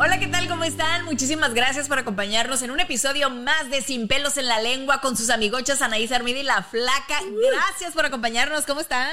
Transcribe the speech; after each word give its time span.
Hola, 0.00 0.20
¿qué 0.20 0.28
tal? 0.28 0.46
¿Cómo 0.46 0.62
están? 0.62 1.04
Muchísimas 1.06 1.54
gracias 1.54 1.88
por 1.88 1.98
acompañarnos 1.98 2.62
en 2.62 2.70
un 2.70 2.78
episodio 2.78 3.30
más 3.30 3.68
de 3.68 3.82
Sin 3.82 4.06
pelos 4.06 4.36
en 4.36 4.46
la 4.46 4.60
lengua 4.60 5.00
con 5.00 5.16
sus 5.16 5.28
amigochas 5.28 5.82
Anaís 5.82 6.12
Armida 6.12 6.38
y 6.38 6.44
La 6.44 6.62
Flaca. 6.62 7.20
Gracias 7.50 7.94
por 7.94 8.06
acompañarnos. 8.06 8.64
¿Cómo 8.64 8.80
están? 8.80 9.10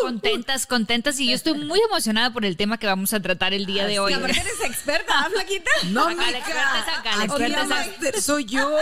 Contentas, 0.00 0.64
contentas. 0.64 1.20
Y 1.20 1.28
yo 1.28 1.34
estoy 1.34 1.58
muy 1.58 1.78
emocionada 1.78 2.32
por 2.32 2.46
el 2.46 2.56
tema 2.56 2.78
que 2.78 2.86
vamos 2.86 3.12
a 3.12 3.20
tratar 3.20 3.52
el 3.52 3.66
día 3.66 3.84
de 3.86 3.98
hoy. 3.98 4.14
Aparte 4.14 4.40
eres 4.40 4.60
experta, 4.64 5.12
¿ah, 5.14 5.28
Flaquita? 5.30 5.70
No, 5.90 6.08
Acá 6.08 6.30
la 6.30 6.38
experta 6.38 6.78
es 6.78 6.98
acá, 6.98 7.16
la 8.14 8.20
soy 8.22 8.46
yo. 8.46 8.74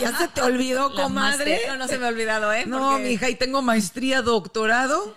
Ya 0.00 0.16
se 0.16 0.28
te 0.28 0.40
olvidó, 0.40 0.94
comadre. 0.94 1.60
No, 1.68 1.76
no 1.76 1.88
se 1.88 1.98
me 1.98 2.06
ha 2.06 2.08
olvidado, 2.08 2.54
¿eh? 2.54 2.64
No, 2.64 2.98
mija, 2.98 3.28
y 3.28 3.34
tengo 3.34 3.60
maestría, 3.60 4.22
doctorado 4.22 5.14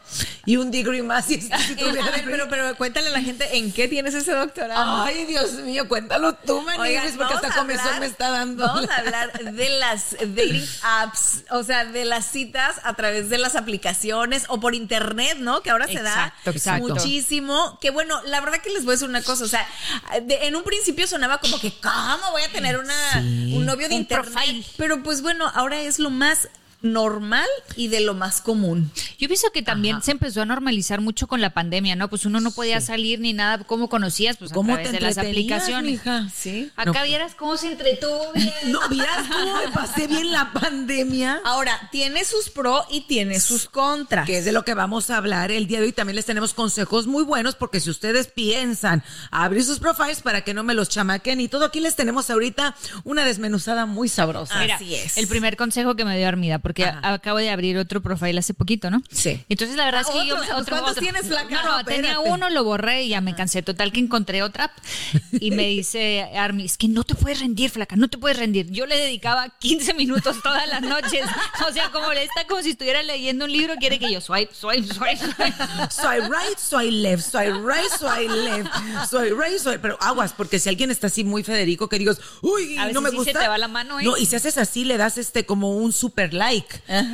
y 0.50 0.58
un 0.58 0.72
degree 0.72 1.04
más. 1.04 1.26
Si, 1.26 1.40
si 1.42 1.48
Eh, 1.54 1.76
tuviera 1.78 2.02
a 2.02 2.12
ver, 2.12 2.16
degree. 2.22 2.32
pero, 2.32 2.50
pero 2.50 2.76
cuéntale 2.76 3.10
a 3.10 3.12
la 3.12 3.22
gente 3.22 3.58
en 3.58 3.72
qué 3.72 3.88
tienes 3.88 4.14
ese 4.16 4.32
doctorado. 4.32 5.04
Ay, 5.04 5.26
Dios 5.26 5.52
mío, 5.54 5.88
cuéntalo 5.88 6.34
tú, 6.34 6.62
Maniguis, 6.64 7.14
porque 7.18 7.34
hasta 7.36 7.48
hablar- 7.62 8.00
me 8.00 8.06
está 8.08 8.30
dando. 8.32 8.66
Vamos 8.66 8.90
a 8.90 8.96
hablar 8.96 9.32
de 9.54 9.70
las 9.78 10.12
dating 10.20 10.66
apps, 10.82 11.44
o 11.52 11.62
sea, 11.64 11.86
de 11.86 12.04
las 12.06 12.26
citas 12.26 12.78
a 12.84 12.94
través 12.96 13.30
de 13.30 13.38
las 13.38 13.56
aplicaciones 13.56 14.46
o 14.48 14.60
por 14.60 14.74
internet, 14.74 15.38
¿no? 15.40 15.62
Que 15.62 15.70
ahora 15.70 15.86
se 15.86 15.94
Exacto, 15.94 16.40
da 16.46 16.52
exacto. 16.52 16.88
muchísimo. 16.96 17.78
Que 17.80 17.92
bueno, 17.92 18.20
la 18.26 18.40
verdad 18.42 18.60
que 18.62 18.70
les 18.72 18.84
voy 18.86 18.94
a 18.94 18.96
decir 18.96 19.10
una 19.10 19.22
cosa, 19.22 19.44
o 19.44 19.48
sea, 19.48 19.68
de- 20.24 20.48
en 20.48 20.56
un 20.56 20.64
principio 20.64 21.06
sonaba 21.06 21.38
como 21.40 21.60
que, 21.60 21.72
¿cómo 21.80 22.32
voy 22.32 22.42
a 22.42 22.52
tener 22.52 22.78
una, 22.80 22.96
un 23.18 23.66
novio 23.66 23.88
de 23.88 23.96
Un 23.96 24.02
internet? 24.02 24.32
profile. 24.34 24.66
Pero 24.78 25.04
pues 25.04 25.22
bueno, 25.22 25.50
ahora 25.54 25.80
es 25.82 26.00
lo 26.00 26.10
más 26.10 26.50
normal 26.82 27.48
y 27.76 27.88
de 27.90 28.00
lo 28.02 28.14
más 28.14 28.42
común. 28.42 28.92
Yo 29.18 29.28
pienso 29.28 29.52
que 29.54 29.62
también 29.62 30.02
se 30.02 30.12
empezó 30.12 30.42
a 30.42 30.46
normalizar 30.46 31.02
mucho 31.02 31.28
con 31.28 31.42
la 31.42 31.50
pandemia, 31.52 31.96
¿no? 31.96 32.10
Pues 32.10 32.26
uno 32.26 32.40
no 32.40 32.52
podía 32.52 32.80
salir 32.82 33.20
ni 33.20 33.34
nada. 33.34 33.64
¿Cómo 33.66 33.90
conocías? 33.90 34.38
Pues 34.38 34.52
a 34.52 34.54
¿Cómo 34.54 34.74
través 34.74 34.92
te 34.92 34.98
de 34.98 35.02
las 35.02 35.18
aplicaciones. 35.18 36.02
Sí. 36.34 36.72
Acá 36.76 37.04
vieras 37.04 37.36
cómo 37.36 37.58
se 37.58 37.72
entretuvo. 37.72 38.32
bien. 38.34 38.50
No, 38.70 38.88
miras 38.90 39.28
cómo 39.28 39.56
me 39.58 39.72
pasé 39.72 40.08
bien 40.08 40.32
la 40.32 40.52
pandemia. 40.54 41.42
Ahora, 41.44 41.90
tiene 41.92 42.24
sus 42.24 42.50
pros 42.50 42.86
y 42.90 43.02
tiene 43.02 43.40
sus 43.40 43.68
contras. 43.68 44.26
que 44.26 44.38
es 44.38 44.46
de 44.46 44.52
lo 44.52 44.64
que 44.64 44.74
vamos 44.74 45.10
a 45.10 45.18
hablar 45.18 45.52
el 45.52 45.68
día 45.68 45.80
de 45.80 45.86
hoy. 45.88 45.92
También 45.92 46.16
les 46.16 46.26
tenemos 46.26 46.54
consejos 46.54 47.08
muy 47.08 47.24
buenos 47.24 47.56
porque 47.56 47.80
si 47.80 47.90
ustedes 47.90 48.28
piensan 48.28 49.04
abrir 49.32 49.64
sus 49.64 49.80
profiles 49.80 50.22
para 50.22 50.42
que 50.44 50.54
no 50.54 50.64
me 50.64 50.74
los 50.74 50.90
chamaquen 50.90 51.42
y 51.42 51.48
todo, 51.48 51.66
aquí 51.66 51.80
les 51.80 51.96
tenemos 51.96 52.30
ahorita 52.30 52.76
una 53.04 53.26
desmenuzada 53.26 53.86
muy 53.86 54.08
sabrosa. 54.10 54.60
Mira, 54.60 54.76
Así 54.76 54.96
es. 54.96 55.18
el 55.18 55.28
primer 55.28 55.58
consejo 55.58 55.96
que 55.96 56.06
me 56.06 56.18
dio 56.18 56.28
Armida, 56.28 56.60
porque 56.70 56.86
acabo 56.86 57.40
de 57.40 57.50
abrir 57.50 57.80
otro 57.80 58.00
profile 58.00 58.38
hace 58.38 58.54
poquito, 58.54 58.92
¿no? 58.92 59.02
Sí. 59.12 59.44
Entonces 59.50 59.76
la 59.76 59.86
verdad 59.86 60.04
Ah, 60.06 60.12
es 60.14 60.22
que 60.22 60.28
yo 60.28 60.36
otro, 60.56 60.78
¿cuántos 60.78 60.98
tienes, 60.98 61.26
flaca? 61.26 61.50
No, 61.50 61.64
no, 61.64 61.78
No, 61.80 61.84
tenía 61.84 62.20
uno, 62.20 62.48
lo 62.52 62.64
borré 62.64 63.06
y 63.06 63.10
ya 63.10 63.22
me 63.22 63.34
cansé. 63.36 63.64
Total 63.64 63.92
que 63.92 64.00
encontré 64.00 64.44
otra 64.44 64.72
y 65.32 65.50
me 65.50 65.66
dice 65.68 66.30
Armi, 66.36 66.66
es 66.66 66.78
que 66.78 66.88
no 66.88 67.04
te 67.04 67.16
puedes 67.16 67.40
rendir, 67.40 67.72
flaca, 67.72 67.96
no 67.96 68.08
te 68.08 68.20
puedes 68.20 68.38
rendir. 68.38 68.70
Yo 68.70 68.86
le 68.86 68.98
dedicaba 68.98 69.50
15 69.58 69.96
minutos 69.96 70.38
todas 70.44 70.68
las 70.68 70.84
noches. 70.84 71.26
O 71.68 71.74
sea, 71.74 71.90
como 71.92 72.14
le 72.14 72.24
está 72.24 72.46
como 72.48 72.62
si 72.62 72.72
estuviera 72.72 73.02
leyendo 73.04 73.46
un 73.46 73.52
libro, 73.52 73.76
quiere 73.80 73.98
que 74.00 74.12
yo 74.12 74.22
swipe, 74.22 74.54
swipe, 74.54 74.88
swipe, 74.94 75.18
swipe. 75.18 75.56
Soy 75.90 76.20
right, 76.22 76.58
soy 76.58 76.92
left, 76.92 77.24
soy 77.30 77.48
right, 77.52 77.90
soy 78.00 78.28
left, 78.28 78.70
soy 79.10 79.30
right, 79.32 79.58
soy. 79.60 79.78
Pero 79.80 79.98
aguas, 80.02 80.34
porque 80.34 80.60
si 80.60 80.70
alguien 80.70 80.92
está 80.92 81.08
así 81.08 81.24
muy 81.24 81.44
Federico, 81.44 81.90
que 81.90 81.98
digas, 82.00 82.20
uy, 82.42 82.78
A 82.78 82.82
veces 82.84 82.94
no 82.94 83.02
me 83.02 83.10
sí 83.10 83.16
gusta. 83.18 83.34
se 83.34 83.40
te 83.40 83.48
va 83.48 83.58
la 83.58 83.68
mano, 83.68 84.00
¿eh? 84.00 84.04
No, 84.04 84.16
y 84.18 84.26
si 84.26 84.36
haces 84.36 84.58
así, 84.58 84.86
le 84.86 84.98
das 84.98 85.18
este 85.18 85.46
como 85.46 85.76
un 85.78 85.92
super 85.92 86.34
like. 86.34 86.59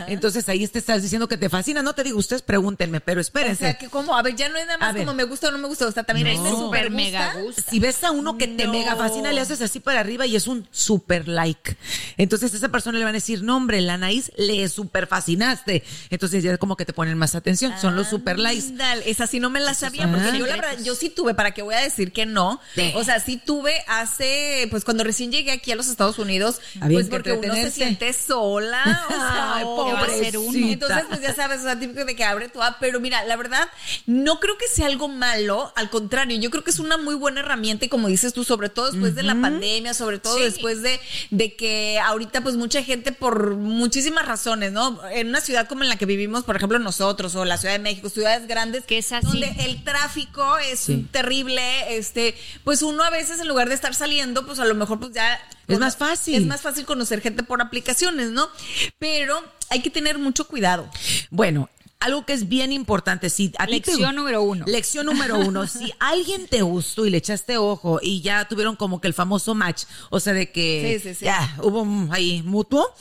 Entonces 0.07 0.47
ahí 0.50 0.67
te 0.67 0.79
estás 0.79 1.01
diciendo 1.01 1.28
que 1.28 1.38
te 1.38 1.50
fascina. 1.50 1.81
No 1.81 1.94
te 1.94 2.03
digo, 2.03 2.17
ustedes 2.19 2.41
pregúntenme, 2.41 3.00
pero 3.01 3.19
O 3.19 3.22
espérense. 3.22 3.63
sea, 3.63 3.73
que 3.78 3.89
como, 3.89 4.16
a 4.17 4.22
ver, 4.22 4.35
ya 4.35 4.50
no 4.50 4.57
es 4.57 4.66
nada 4.66 4.75
A 4.75 4.79
más 4.79 4.94
ver. 4.94 5.03
como 5.06 5.16
me 5.16 5.23
gusta 5.23 5.50
o 5.50 5.51
no 5.51 5.57
me 5.57 5.67
gusta, 5.67 5.88
o 5.88 5.91
sea, 5.91 6.03
también 6.03 6.28
es 6.28 6.38
No. 6.38 6.44
me 6.44 6.50
super 6.51 6.66
Súper 6.85 6.91
mega 6.91 7.33
gusta. 7.35 7.63
Si 7.69 7.79
ves 7.79 8.03
a 8.03 8.11
uno 8.11 8.38
que 8.38 8.47
te 8.47 8.67
mega 8.67 8.95
fascina, 8.95 9.31
le 9.31 9.41
haces 9.41 9.61
así 9.61 9.79
para 9.79 10.00
arriba 10.00 10.25
y 10.25 10.35
es 10.35 10.47
un 10.47 10.67
super 10.72 11.28
like. 11.28 11.78
Entonces 12.17 12.53
a 12.53 12.57
esa 12.57 12.69
persona 12.69 12.97
le 12.97 13.03
van 13.05 13.13
a 13.13 13.17
decir, 13.17 13.44
no 13.44 13.55
hombre, 13.57 13.81
la 13.81 13.94
Anaís 13.95 14.31
le 14.38 14.67
super 14.69 15.07
fascinaste. 15.07 15.84
Entonces 16.09 16.44
ya 16.44 16.57
como 16.57 16.75
que 16.78 16.85
te 16.85 16.94
ponen 16.94 17.17
más 17.17 17.35
atención. 17.35 17.73
Son 17.79 17.95
los 17.95 18.07
super 18.09 18.39
likes. 18.39 18.67
Ándale, 18.67 19.09
esa 19.09 19.28
sí 19.28 19.39
no 19.39 19.50
me 19.50 19.59
la 19.59 19.73
sabía, 19.73 20.05
Ah. 20.05 20.11
porque 20.11 20.38
yo 20.39 20.45
la 20.47 20.55
verdad, 20.55 20.78
yo 20.84 20.95
sí 20.95 21.09
tuve, 21.09 21.34
¿para 21.34 21.51
qué 21.53 21.61
voy 21.61 21.75
a 21.75 21.79
decir 21.81 22.11
que 22.11 22.25
no? 22.25 22.59
Sí. 22.75 22.91
O 22.95 23.03
sea, 23.03 23.19
sí 23.19 23.38
tuve 23.44 23.73
hace, 23.88 24.67
pues 24.72 24.84
cuando 24.84 25.03
recién 25.03 25.31
llegué 25.31 25.51
aquí 25.51 25.72
a 25.72 25.75
los 25.75 25.88
Estados 25.88 26.19
Unidos, 26.19 26.59
Había 26.81 26.97
pues 26.97 27.05
que 27.05 27.11
porque 27.11 27.31
uno 27.34 27.53
se 27.55 27.72
siente 27.72 28.11
sola, 28.13 29.05
o 29.07 29.11
sea, 29.13 29.34
Ay, 29.38 29.63
o- 29.66 29.94
va 29.94 30.01
a 30.03 30.09
ser 30.09 30.38
uno? 30.38 30.68
Entonces, 30.68 31.03
pues 31.09 31.22
ya 31.22 31.34
sabes, 31.35 31.59
o 31.62 31.63
sea, 31.63 31.79
típico 31.79 32.06
de 32.06 32.16
que 32.16 32.23
abre 32.23 32.50
tu 32.50 32.62
app, 32.62 32.78
pero 32.79 33.00
mira, 33.00 33.23
la 33.25 33.35
verdad, 33.35 33.68
no 34.06 34.40
creo 34.40 34.57
que 34.57 34.68
sea 34.68 34.88
algo 34.88 35.07
malo, 35.07 35.72
al 35.75 35.90
contrario, 35.90 36.38
yo 36.40 36.50
creo 36.50 36.63
que 36.63 36.72
es 36.72 36.79
una 36.79 36.97
muy 36.97 37.16
buena 37.16 37.41
herramienta 37.41 37.85
y 37.85 37.90
como 37.90 38.07
dices 38.07 38.34
tú, 38.34 38.44
sobre 38.44 38.69
todo 38.69 38.91
después 38.91 39.16
de 39.16 39.23
la 39.23 39.35
pandemia, 39.35 39.94
sobre 39.94 40.19
todo 40.19 40.38
Sí. 40.38 40.44
después 40.44 40.81
de, 40.81 41.00
de 41.31 41.56
que 41.56 42.00
ahorita 42.00 42.41
pues 42.41 42.56
mucha 42.56 42.84
gente 42.84 43.12
por 43.12 43.56
muchísimas 43.56 44.25
razones, 44.25 44.72
¿no? 44.72 45.00
En 45.09 45.28
una 45.29 45.41
ciudad 45.41 45.67
como 45.67 45.84
en 45.84 45.90
la 45.90 45.97
que 45.97 46.06
vivimos, 46.06 46.44
por 46.44 46.56
ejemplo, 46.56 46.79
nosotros 46.79 47.35
o 47.35 47.46
la 47.46 47.57
Ciudad 47.57 47.73
de 47.75 47.79
México, 47.79 48.09
ciudades 48.09 48.47
grandes, 48.47 48.84
Que 48.85 48.97
es 48.97 49.12
así. 49.12 49.25
donde 49.28 49.56
el 49.59 49.84
tráfico 49.84 50.57
es 50.57 50.79
Sí. 50.79 51.07
terrible, 51.12 51.96
este, 51.97 52.35
pues 52.63 52.81
uno 52.81 53.03
a 53.03 53.09
veces 53.09 53.40
en 53.40 53.47
lugar 53.47 53.69
de 53.69 53.75
estar 53.75 53.94
saliendo, 53.96 54.46
pues 54.46 54.59
a 54.59 54.66
lo 54.66 54.75
mejor 54.75 55.00
pues 55.00 55.12
ya 55.13 55.40
Es 55.68 55.80
más 55.80 55.98
fácil. 55.98 56.36
Es 56.36 56.46
más 56.46 56.62
fácil 56.62 56.86
conocer 56.86 57.22
gente 57.22 57.44
por 57.44 57.62
aplicaciones, 57.62 58.31
¿no? 58.31 58.48
Pero 59.00 59.42
hay 59.70 59.81
que 59.81 59.90
tener 59.90 60.18
mucho 60.18 60.48
cuidado. 60.48 60.90
Bueno, 61.30 61.70
algo 62.00 62.26
que 62.26 62.34
es 62.34 62.48
bien 62.50 62.72
importante, 62.72 63.30
si 63.30 63.52
a 63.58 63.66
ti 63.66 63.80
te- 63.81 63.92
Lección 63.92 64.16
número 64.16 64.44
uno. 64.44 64.66
Lección 64.68 65.06
número 65.08 65.40
uno, 65.40 65.66
si 65.68 65.92
alguien 66.00 66.48
te 66.48 66.62
gustó 66.62 67.06
y 67.06 67.09
le 67.09 67.18
echaste 67.18 67.58
ojo 67.58 68.00
y 68.02 68.22
ya 68.22 68.48
tuvieron 68.48 68.76
como 68.76 69.02
que 69.02 69.08
el 69.08 69.14
famoso 69.14 69.56
match, 69.56 69.84
o 70.12 70.20
sea, 70.20 70.34
de 70.34 70.52
que 70.52 71.00
Sí, 71.02 71.09
sí, 71.09 71.16
sí. 71.16 71.26
ya 71.26 71.58
hubo 71.64 71.82
un 71.82 72.09
ahí 72.11 72.44
mutuo, 72.44 72.94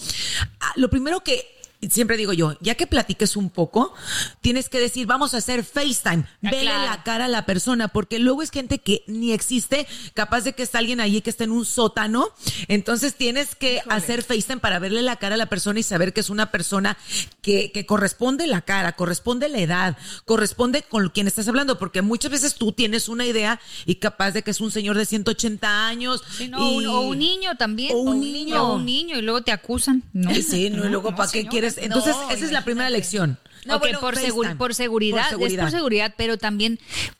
ah, 0.60 0.72
lo 0.76 0.88
primero 0.88 1.22
que 1.22 1.53
siempre 1.90 2.16
digo 2.16 2.32
yo, 2.32 2.56
ya 2.60 2.75
que 2.75 2.86
platiques 2.86 3.36
un 3.36 3.50
poco, 3.50 3.94
tienes 4.40 4.69
que 4.69 4.78
decir, 4.78 5.06
vamos 5.06 5.34
a 5.34 5.38
hacer 5.38 5.64
FaceTime, 5.64 6.25
Ah, 6.26 6.50
vele 6.50 6.62
claro. 6.62 6.84
la 6.90 7.02
cara 7.02 7.25
a 7.26 7.28
la 7.28 7.46
persona, 7.46 7.88
porque 7.88 8.19
luego 8.19 8.42
es 8.42 8.50
gente 8.50 8.78
que 8.78 9.02
ni 9.06 9.32
existe, 9.32 9.86
capaz 10.14 10.42
de 10.42 10.52
que 10.54 10.62
está 10.62 10.78
alguien 10.78 11.00
allí 11.00 11.20
que 11.20 11.31
está 11.31 11.44
en 11.44 11.50
un 11.52 11.64
sótano, 11.64 12.28
entonces 12.69 13.14
tienes 13.14 13.54
que 13.54 13.81
hacer 13.88 14.22
FaceTime 14.22 14.60
para 14.60 14.78
verle 14.78 15.02
la 15.02 15.16
cara 15.16 15.34
a 15.34 15.38
la 15.38 15.46
persona 15.46 15.81
y 15.81 15.82
saber 15.82 16.12
que 16.12 16.20
es 16.20 16.31
una 16.31 16.50
persona 16.50 16.96
que, 17.42 17.70
que 17.72 17.86
corresponde 17.86 18.46
la 18.46 18.62
cara, 18.62 18.92
corresponde 18.92 19.48
la 19.48 19.58
edad, 19.60 19.96
corresponde 20.25 20.82
con 20.82 21.08
quien 21.10 21.26
estás 21.26 21.48
hablando, 21.48 21.78
porque 21.78 22.02
muchas 22.02 22.31
veces 22.31 22.54
tú 22.54 22.72
tienes 22.72 23.08
una 23.08 23.26
idea 23.26 23.60
y 23.86 23.96
capaz 23.96 24.32
de 24.32 24.42
que 24.42 24.50
es 24.50 24.60
un 24.60 24.70
señor 24.70 24.96
de 24.96 25.06
180 25.06 25.86
años. 25.86 26.22
Sí, 26.36 26.48
no, 26.48 26.58
y- 26.72 26.76
un- 26.78 26.86
o 26.86 27.00
un 27.00 27.19
niño 27.19 27.56
también. 27.56 27.92
O 27.94 27.98
un 28.00 28.20
niño. 28.20 28.62
O 28.64 28.75
un 28.76 28.84
niño 28.84 29.19
y 29.19 29.22
luego 29.22 29.42
te 29.42 29.52
acusan. 29.52 30.02
No, 30.12 30.31
Sí, 30.34 30.70
no, 30.70 30.84
y 30.86 30.88
luego, 30.88 31.14
¿para 31.14 31.25
qué 31.31 31.38
señora. 31.38 31.50
quieres? 31.50 31.73
Entonces, 31.78 32.14
No, 32.16 32.30
esa 32.30 32.44
es 32.44 32.52
la 32.52 32.64
primera 32.64 32.90
lección. 32.90 33.38
No, 33.64 33.76
Ok, 33.76 33.81
bueno, 33.82 34.00
por, 34.00 34.16
seguridad, 34.16 34.56
Por 34.56 34.75
seguridad. 34.75 35.26
es 35.40 35.56
por 35.58 35.70
seguridad, 35.70 36.14
pero 36.16 36.38
también 36.38 36.78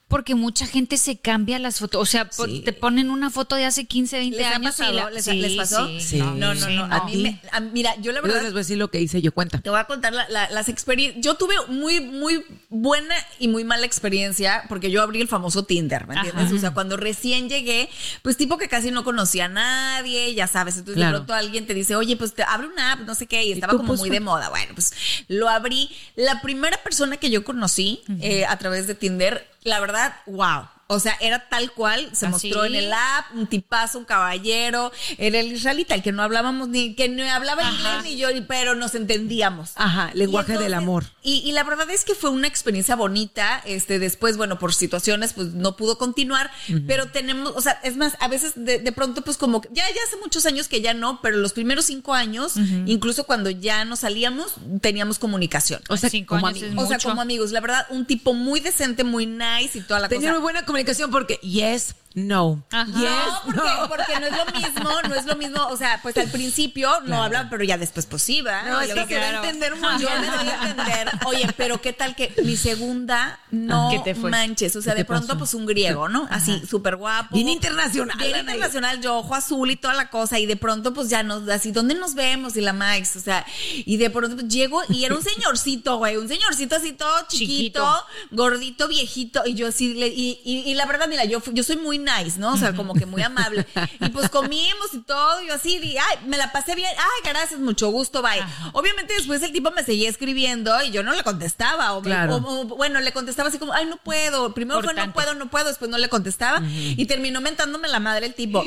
porque 0.09 0.35
mucha 0.37 0.67
gente 0.67 0.97
se 0.97 1.19
cambia 1.19 1.59
las 1.59 1.79
fotos, 1.81 2.01
o 2.01 2.07
sea, 2.07 2.29
Sí. 2.31 2.61
te 2.65 2.73
ponen 2.73 3.11
una 3.11 3.31
foto 3.31 3.57
de 3.57 3.65
hace 3.65 3.87
15, 3.87 4.19
20 4.19 4.37
¿Les 4.37 4.47
ha 4.47 4.57
años 4.57 4.77
pasado? 4.77 4.93
y 4.93 4.97
la- 4.97 5.11
¿Les, 5.11 5.25
sí, 5.25 5.33
les 5.33 5.55
pasó? 5.57 5.89
sí, 5.89 6.01
Sí. 6.01 6.19
No, 6.19 6.35
no, 6.35 6.55
no. 6.55 6.67
sí, 6.67 6.77
A 6.77 6.97
¿A 6.99 7.05
mí 7.07 7.17
me- 7.17 7.41
a- 7.51 7.59
mira, 7.61 7.97
yo 8.01 8.13
la 8.13 8.21
verdad 8.21 8.43
les 8.43 8.53
voy 8.53 8.59
a 8.61 8.63
decir 8.63 8.79
lo 8.79 8.91
que 8.91 9.01
hice 9.01 9.21
yo, 9.23 9.33
cuenta. 9.33 9.59
Te 9.61 9.71
voy 9.71 9.81
a 9.81 9.85
contar 9.87 10.13
la- 10.13 10.29
la- 10.29 10.49
las 10.51 10.69
experiencias. 10.69 11.25
Yo 11.25 11.35
tuve 11.35 11.55
muy, 11.69 11.99
muy 12.01 12.45
buena 12.69 13.15
y 13.41 13.49
muy 13.49 13.65
mala 13.65 13.87
experiencia 13.87 14.63
porque 14.69 14.91
yo 14.91 15.03
abrí 15.03 15.21
el 15.21 15.27
famoso 15.27 15.65
Tinder, 15.65 16.07
¿me 16.07 16.15
entiendes? 16.15 16.45
Ajá. 16.47 16.55
O 16.55 16.59
sea, 16.59 16.71
cuando 16.75 16.97
recién 16.97 17.49
llegué, 17.49 17.89
pues 18.23 18.37
tipo 18.37 18.57
que 18.57 18.69
casi 18.69 18.93
no 18.93 19.03
conocía 19.03 19.47
a 19.47 19.49
nadie, 19.49 20.33
ya 20.35 20.47
sabes. 20.47 20.75
Entonces 20.77 20.97
Claro. 20.97 21.21
de 21.21 21.25
pronto 21.25 21.35
alguien 21.35 21.67
te 21.67 21.75
dice, 21.75 21.97
oye, 21.97 22.17
pues 22.17 22.35
te 22.35 22.45
abre 22.45 22.69
una 22.69 22.93
app, 22.93 23.01
no 23.01 23.17
sé 23.17 23.27
qué, 23.27 23.43
y 23.45 23.53
estaba 23.53 23.73
como 23.73 23.89
pues, 23.89 24.01
muy 24.01 24.11
de 24.11 24.21
moda. 24.21 24.51
Bueno, 24.51 24.75
pues 24.75 24.93
lo 25.27 25.49
abrí. 25.49 25.91
La 26.15 26.34
primera 26.41 26.77
persona 26.83 27.17
que 27.17 27.31
yo 27.31 27.45
conocí 27.45 28.03
eh, 28.21 28.45
a 28.47 28.57
través 28.59 28.87
de 28.87 28.95
Tinder, 28.95 29.47
la 29.63 29.81
verdad, 29.81 30.15
wow. 30.27 30.69
O 30.87 31.01
sea, 31.01 31.17
era 31.21 31.49
tal 31.49 31.73
cual, 31.73 32.11
se 32.13 32.27
¿Ah, 32.27 32.31
mostró 32.31 32.65
en 32.65 32.75
el 32.75 32.93
app, 32.93 33.35
un 33.35 33.47
tipazo, 33.47 33.99
un 33.99 34.05
caballero, 34.05 34.93
era 35.19 35.41
el 35.41 35.53
israelita, 35.53 35.95
el 35.95 36.03
que 36.03 36.13
no 36.13 36.23
hablábamos 36.23 36.69
ni, 36.69 36.95
que 36.95 37.09
no 37.09 37.25
hablaba 37.31 37.63
inglés 37.63 38.05
ni 38.05 38.17
yo, 38.17 38.29
pero 38.47 38.75
nos 38.75 38.95
entendíamos. 38.95 39.73
Ajá, 39.77 40.11
lenguaje 40.15 40.59
del 40.59 40.75
amor. 40.75 41.05
Y, 41.23 41.37
y 41.39 41.53
la 41.53 41.65
verdad 41.65 41.89
es 41.91 42.05
que 42.05 42.15
fue 42.15 42.31
una 42.31 42.47
experiencia 42.49 42.97
bonita. 42.97 43.63
Este, 43.65 43.99
después, 43.99 44.37
bueno, 44.37 44.59
por 44.59 44.75
situaciones, 44.75 45.33
pues 45.33 45.49
no 45.55 45.77
pudo 45.77 45.97
continuar. 45.99 46.51
Pero 46.87 47.09
tenemos, 47.11 47.53
o 47.57 47.61
sea, 47.61 47.81
es 47.83 47.97
más, 47.97 48.17
a 48.21 48.29
veces 48.29 48.53
de, 48.57 48.79
de 48.79 48.93
pronto, 48.93 49.23
pues 49.23 49.37
como 49.37 49.63
ya, 49.73 49.85
ya 49.89 50.01
hace 50.07 50.17
muchos 50.23 50.45
años 50.47 50.69
que 50.69 50.81
ya 50.81 50.93
no, 50.95 51.21
pero 51.23 51.39
los 51.39 51.53
primeros 51.53 51.87
cinco 51.87 52.15
años, 52.15 52.55
incluso 52.87 53.25
cuando 53.25 53.51
ya 53.51 53.85
no 53.85 53.97
salíamos, 53.97 54.55
teníamos 54.81 55.19
comunicación. 55.19 55.83
O 55.89 55.97
sea, 55.97 56.11
Cinco 56.11 56.35
como 56.35 56.47
años 56.49 56.63
amigos. 56.65 56.85
O 56.85 56.89
sea, 56.89 56.99
como 56.99 57.21
amigos, 57.23 57.51
la 57.53 57.61
verdad, 57.61 57.87
un 57.91 58.05
tipo 58.07 58.35
muy 58.35 58.61
decente, 58.61 59.05
muy 59.05 59.27
nice 59.27 59.79
y 59.79 59.81
toda 59.81 60.01
la 60.01 60.09
Tenía 60.09 60.29
cosa. 60.31 60.33
muy 60.41 60.43
buena 60.43 60.65
comunicación 60.75 61.13
porque 61.13 61.35
yes, 61.37 61.95
no. 62.15 62.65
Ajá. 62.71 62.87
Yes, 62.87 63.55
No, 63.55 63.55
porque, 63.55 63.61
no. 63.81 63.89
porque 63.89 64.21
no 64.21 64.27
es 64.27 64.33
lo 64.37 64.45
mismo, 64.61 64.91
no 65.09 65.15
es 65.15 65.25
lo 65.27 65.37
mismo. 65.37 65.67
O 65.69 65.77
sea, 65.77 66.01
pues 66.03 66.17
al 66.17 66.31
principio 66.31 66.91
no 67.07 67.23
hablan, 67.23 67.51
pero 67.51 67.65
ya 67.65 67.77
después 67.77 68.07
pues 68.07 68.23
sí, 68.23 68.41
¿verdad? 68.43 68.71
No, 68.71 68.81
es 68.81 68.95
que 68.95 69.07
quería 69.07 69.31
claro. 69.31 69.45
entender 69.45 69.73
un 69.75 69.81
Yo 69.81 69.89
montón. 69.91 70.21
me 70.21 70.27
doy 70.29 70.49
a 70.49 70.69
entender. 70.71 71.11
Oye, 71.27 71.47
pero 71.57 71.81
qué 71.81 71.93
tal 71.93 72.15
que 72.15 72.33
mi 72.45 72.57
segunda 72.57 73.41
no 73.51 73.89
¿Qué 73.91 73.99
te 74.01 74.15
fue? 74.15 74.31
manches. 74.31 74.77
O 74.77 74.83
sea, 74.83 74.95
¿Qué 74.95 75.01
de 75.01 75.05
pronto, 75.05 75.27
pasó? 75.29 75.39
pues 75.39 75.55
un 75.55 75.67
griego, 75.67 76.09
¿no? 76.09 76.27
Así, 76.31 76.63
súper 76.69 76.97
guapo. 76.97 77.35
Bien 77.35 77.49
internacional, 77.49 78.17
Bien 78.19 78.39
internacional, 78.39 79.01
yo 79.01 79.17
ojo 79.19 79.35
azul 79.35 79.71
y 79.71 79.77
toda 79.77 79.95
la 79.95 80.09
cosa. 80.11 80.39
Y 80.39 80.47
de 80.47 80.57
pronto, 80.57 80.95
pues 80.95 81.09
ya 81.11 81.23
nos, 81.23 81.49
así, 81.49 81.73
¿dónde 81.73 81.95
nos 81.95 82.15
vemos? 82.15 82.57
Y 82.57 82.61
la 82.61 82.73
Max, 82.73 83.17
o 83.17 83.21
sea, 83.21 83.45
y 83.75 83.97
de 83.97 84.11
pronto 84.11 84.37
pues, 84.37 84.49
llego 84.49 84.83
y 84.89 85.05
era 85.05 85.15
un 85.17 85.23
señorcito, 85.35 85.97
güey, 85.99 86.17
un 86.17 86.29
señorcito 86.29 86.77
así 86.77 86.93
todo 86.93 87.11
chiquito, 87.29 87.81
Chiquito. 87.81 88.05
gordito, 88.31 88.89
viejito. 88.89 89.43
Y 89.47 89.55
yo 89.55 89.69
así, 89.69 89.93
y, 89.99 90.41
y, 90.45 90.71
y 90.71 90.75
la 90.75 90.87
verdad, 90.87 91.09
mira, 91.09 91.25
yo, 91.25 91.43
yo 91.53 91.63
soy 91.65 91.77
muy 91.77 91.99
nice, 92.05 92.39
¿no? 92.39 92.53
O 92.53 92.57
sea, 92.57 92.75
como 92.75 92.95
que 92.95 93.07
muy 93.07 93.23
amable. 93.23 93.67
Y 94.01 94.09
pues 94.11 94.29
comimos 94.29 94.93
y 94.93 94.99
todo, 95.01 95.43
y 95.43 95.49
yo 95.49 95.55
así, 95.55 95.79
di, 95.79 95.97
ay, 95.99 96.19
me 96.27 96.37
la 96.37 96.53
pasé 96.53 96.75
bien, 96.75 96.91
ay, 96.97 97.31
gracias, 97.31 97.59
mucho 97.61 97.89
gusto, 97.89 98.23
bye. 98.23 98.43
Obviamente 98.73 99.15
después 99.15 99.43
el 99.43 99.53
tipo 99.53 99.71
me 99.71 99.83
seguía 99.85 100.09
escribiendo 100.09 100.83
y 100.83 100.91
yo 100.91 101.03
no 101.03 101.13
le 101.15 101.23
contestaba. 101.23 101.93
O, 101.95 102.03
Claro. 102.03 102.37
o- 102.37 102.61
o, 102.61 102.65
bueno, 102.77 103.01
le 103.01 103.13
contestaba 103.13 103.49
así 103.49 103.59
como, 103.59 103.73
ay, 103.73 103.87
no 103.87 103.97
puedo. 103.97 104.53
Primero 104.55 104.83
fue 104.83 104.95
no 104.95 105.13
puedo, 105.13 105.35
no 105.35 105.51
puedo, 105.51 105.67
después 105.69 105.91
no 105.91 105.99
le 105.99 106.09
contestaba. 106.09 106.63
Y 106.67 107.07
terminó 107.07 107.41
mentándome 107.41 107.89
la 107.89 108.01
madre 108.01 108.27
el 108.27 108.35
tipo. 108.35 108.65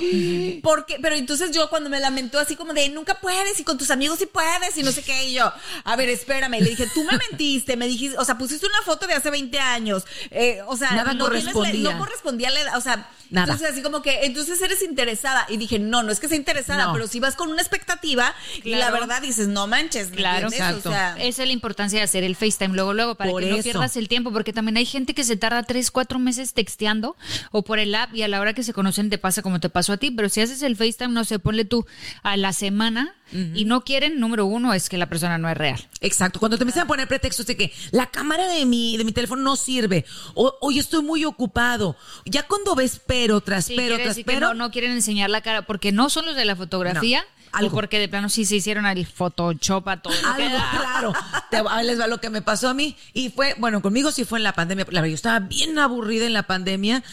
Porque, 0.63 0.97
pero 1.01 1.15
entonces 1.15 1.51
yo 1.51 1.69
cuando 1.69 1.89
me 1.89 1.99
lamentó 1.99 2.39
así 2.39 2.55
como 2.55 2.73
de, 2.73 2.89
nunca 2.89 3.15
puedes 3.19 3.59
y 3.59 3.63
con 3.63 3.77
tus 3.77 3.91
amigos 3.91 4.19
sí 4.19 4.25
puedes 4.25 4.77
y 4.77 4.83
no 4.83 4.91
sé 4.91 5.03
qué. 5.03 5.25
Y 5.29 5.33
yo, 5.33 5.51
a 5.83 5.95
ver, 5.95 6.09
espérame. 6.09 6.55
Y 6.55 6.61
le 6.61 6.69
dije, 6.71 6.87
tú 6.93 7.03
me 7.03 7.17
mentiste, 7.29 7.77
me 7.77 7.87
dijiste, 7.87 8.17
o 8.17 8.25
sea, 8.25 8.37
pusiste 8.37 8.65
una 8.65 8.81
foto 8.83 9.07
de 9.07 9.13
hace 9.13 9.29
20 9.29 9.59
años. 9.59 10.03
Eh, 10.31 10.61
o 10.67 10.75
sea, 10.77 10.91
Nada 10.91 11.13
no 11.13 11.29
tienes 11.29 11.53
correspondía. 11.53 11.91
no 11.93 11.97
correspondía 11.99 12.47
a 12.49 12.51
la 12.51 12.59
edad, 12.61 12.77
o 12.77 12.81
sea, 12.81 13.09
Nada. 13.29 13.53
entonces 13.53 13.71
así 13.73 13.81
como 13.81 14.01
que, 14.01 14.25
entonces 14.25 14.61
eres 14.61 14.81
interesada. 14.81 15.45
Y 15.49 15.57
dije, 15.57 15.79
no, 15.79 16.03
no 16.03 16.11
es 16.11 16.19
que 16.19 16.27
sea 16.27 16.37
interesada, 16.37 16.85
No. 16.87 16.93
pero 16.93 17.07
si 17.07 17.19
vas 17.19 17.35
con 17.35 17.49
una 17.49 17.61
expectativa 17.61 18.33
y 18.63 18.75
la 18.75 18.91
verdad 18.91 19.21
dices, 19.21 19.47
no 19.47 19.67
manches, 19.67 20.11
¿me 20.11 20.17
Claro, 20.17 20.47
exacto. 20.47 20.89
O 20.89 20.91
sea, 20.91 21.15
Esa 21.17 21.43
es 21.43 21.47
la 21.47 21.53
importancia 21.53 21.99
de 21.99 22.03
hacer 22.03 22.23
el 22.23 22.35
FaceTime 22.35 22.73
luego, 22.75 22.93
luego, 22.93 23.15
para 23.15 23.31
que 23.31 23.45
no 23.49 23.57
pierdas 23.61 23.97
el 23.97 24.07
tiempo, 24.07 24.31
porque 24.31 24.53
también 24.53 24.77
hay 24.77 24.85
gente 24.85 25.13
que 25.13 25.23
se 25.23 25.35
tarda 25.37 25.63
tres, 25.63 25.91
cuatro 25.91 26.19
meses 26.19 26.53
texteando 26.53 27.15
o 27.51 27.63
por 27.63 27.79
el 27.79 27.93
app 27.95 28.13
y 28.13 28.23
a 28.23 28.27
la 28.27 28.39
hora 28.39 28.53
que 28.53 28.63
se 28.63 28.73
conocen 28.73 29.09
te 29.09 29.17
pasa 29.17 29.41
como 29.41 29.59
te 29.59 29.69
pasó 29.69 29.93
a 29.93 29.97
ti, 29.97 30.11
pero 30.11 30.29
si 30.29 30.41
haces 30.41 30.61
el 30.61 30.75
FaceTime, 30.75 31.13
no 31.13 31.23
sé, 31.25 31.39
ponle 31.39 31.65
tú 31.65 31.85
a 32.23 32.37
la 32.37 32.53
semana 32.53 33.13
y 33.31 33.65
no 33.65 33.81
quieren, 33.81 34.19
número 34.19 34.45
uno, 34.45 34.73
es 34.73 34.89
que 34.89 34.97
la 34.97 35.07
persona 35.07 35.37
no 35.37 35.49
es 35.49 35.57
real. 35.57 35.79
Exacto, 36.01 36.39
cuando 36.39 36.57
te 36.57 36.63
empiezan 36.63 36.83
a 36.83 36.87
poner 36.87 37.07
pretextos 37.07 37.45
de 37.45 37.57
que 37.57 37.73
la 37.91 38.07
cámara 38.07 38.47
de 38.47 38.65
mi, 38.65 38.97
de 38.97 39.03
mi 39.03 39.11
teléfono 39.11 39.41
no 39.41 39.55
sirve, 39.55 40.05
o 40.33 40.57
hoy 40.61 40.79
estoy 40.79 41.03
muy 41.03 41.25
ocupado, 41.25 41.95
ya 42.25 42.43
cuando 42.43 42.75
ves 42.75 42.99
pero 43.05 43.41
tras 43.41 43.65
Sí, 43.65 43.75
pero 43.75 43.97
tras 43.97 44.17
pero, 44.25 44.47
no, 44.47 44.53
no 44.53 44.71
quieren 44.71 44.91
enseñar 44.91 45.29
la 45.29 45.41
cara 45.41 45.63
porque 45.63 45.91
no 45.91 46.09
son 46.09 46.25
los 46.25 46.35
de 46.35 46.45
la 46.45 46.55
fotografía. 46.55 47.21
No, 47.21 47.37
algo. 47.51 47.75
O 47.75 47.79
porque 47.79 47.99
de 47.99 48.07
plano 48.07 48.29
sí 48.29 48.45
se 48.45 48.55
hicieron 48.55 48.85
el 48.85 49.05
Photoshop 49.05 49.87
a 49.87 50.01
todo. 50.01 50.13
algo 50.25 50.57
claro. 50.71 51.13
Te, 51.49 51.57
ahí 51.69 51.85
les 51.85 51.99
va 51.99 52.07
lo 52.07 52.19
que 52.19 52.29
me 52.29 52.41
pasó 52.41 52.69
a 52.69 52.73
mí. 52.73 52.95
Y 53.13 53.29
fue, 53.29 53.55
bueno, 53.57 53.81
conmigo 53.81 54.11
sí 54.11 54.25
fue 54.25 54.39
en 54.39 54.43
la 54.43 54.53
pandemia. 54.53 54.85
La 54.89 55.01
verdad, 55.01 55.09
yo 55.09 55.15
estaba 55.15 55.39
bien 55.39 55.77
aburrida 55.79 56.25
en 56.25 56.33
la 56.33 56.43
pandemia 56.43 57.03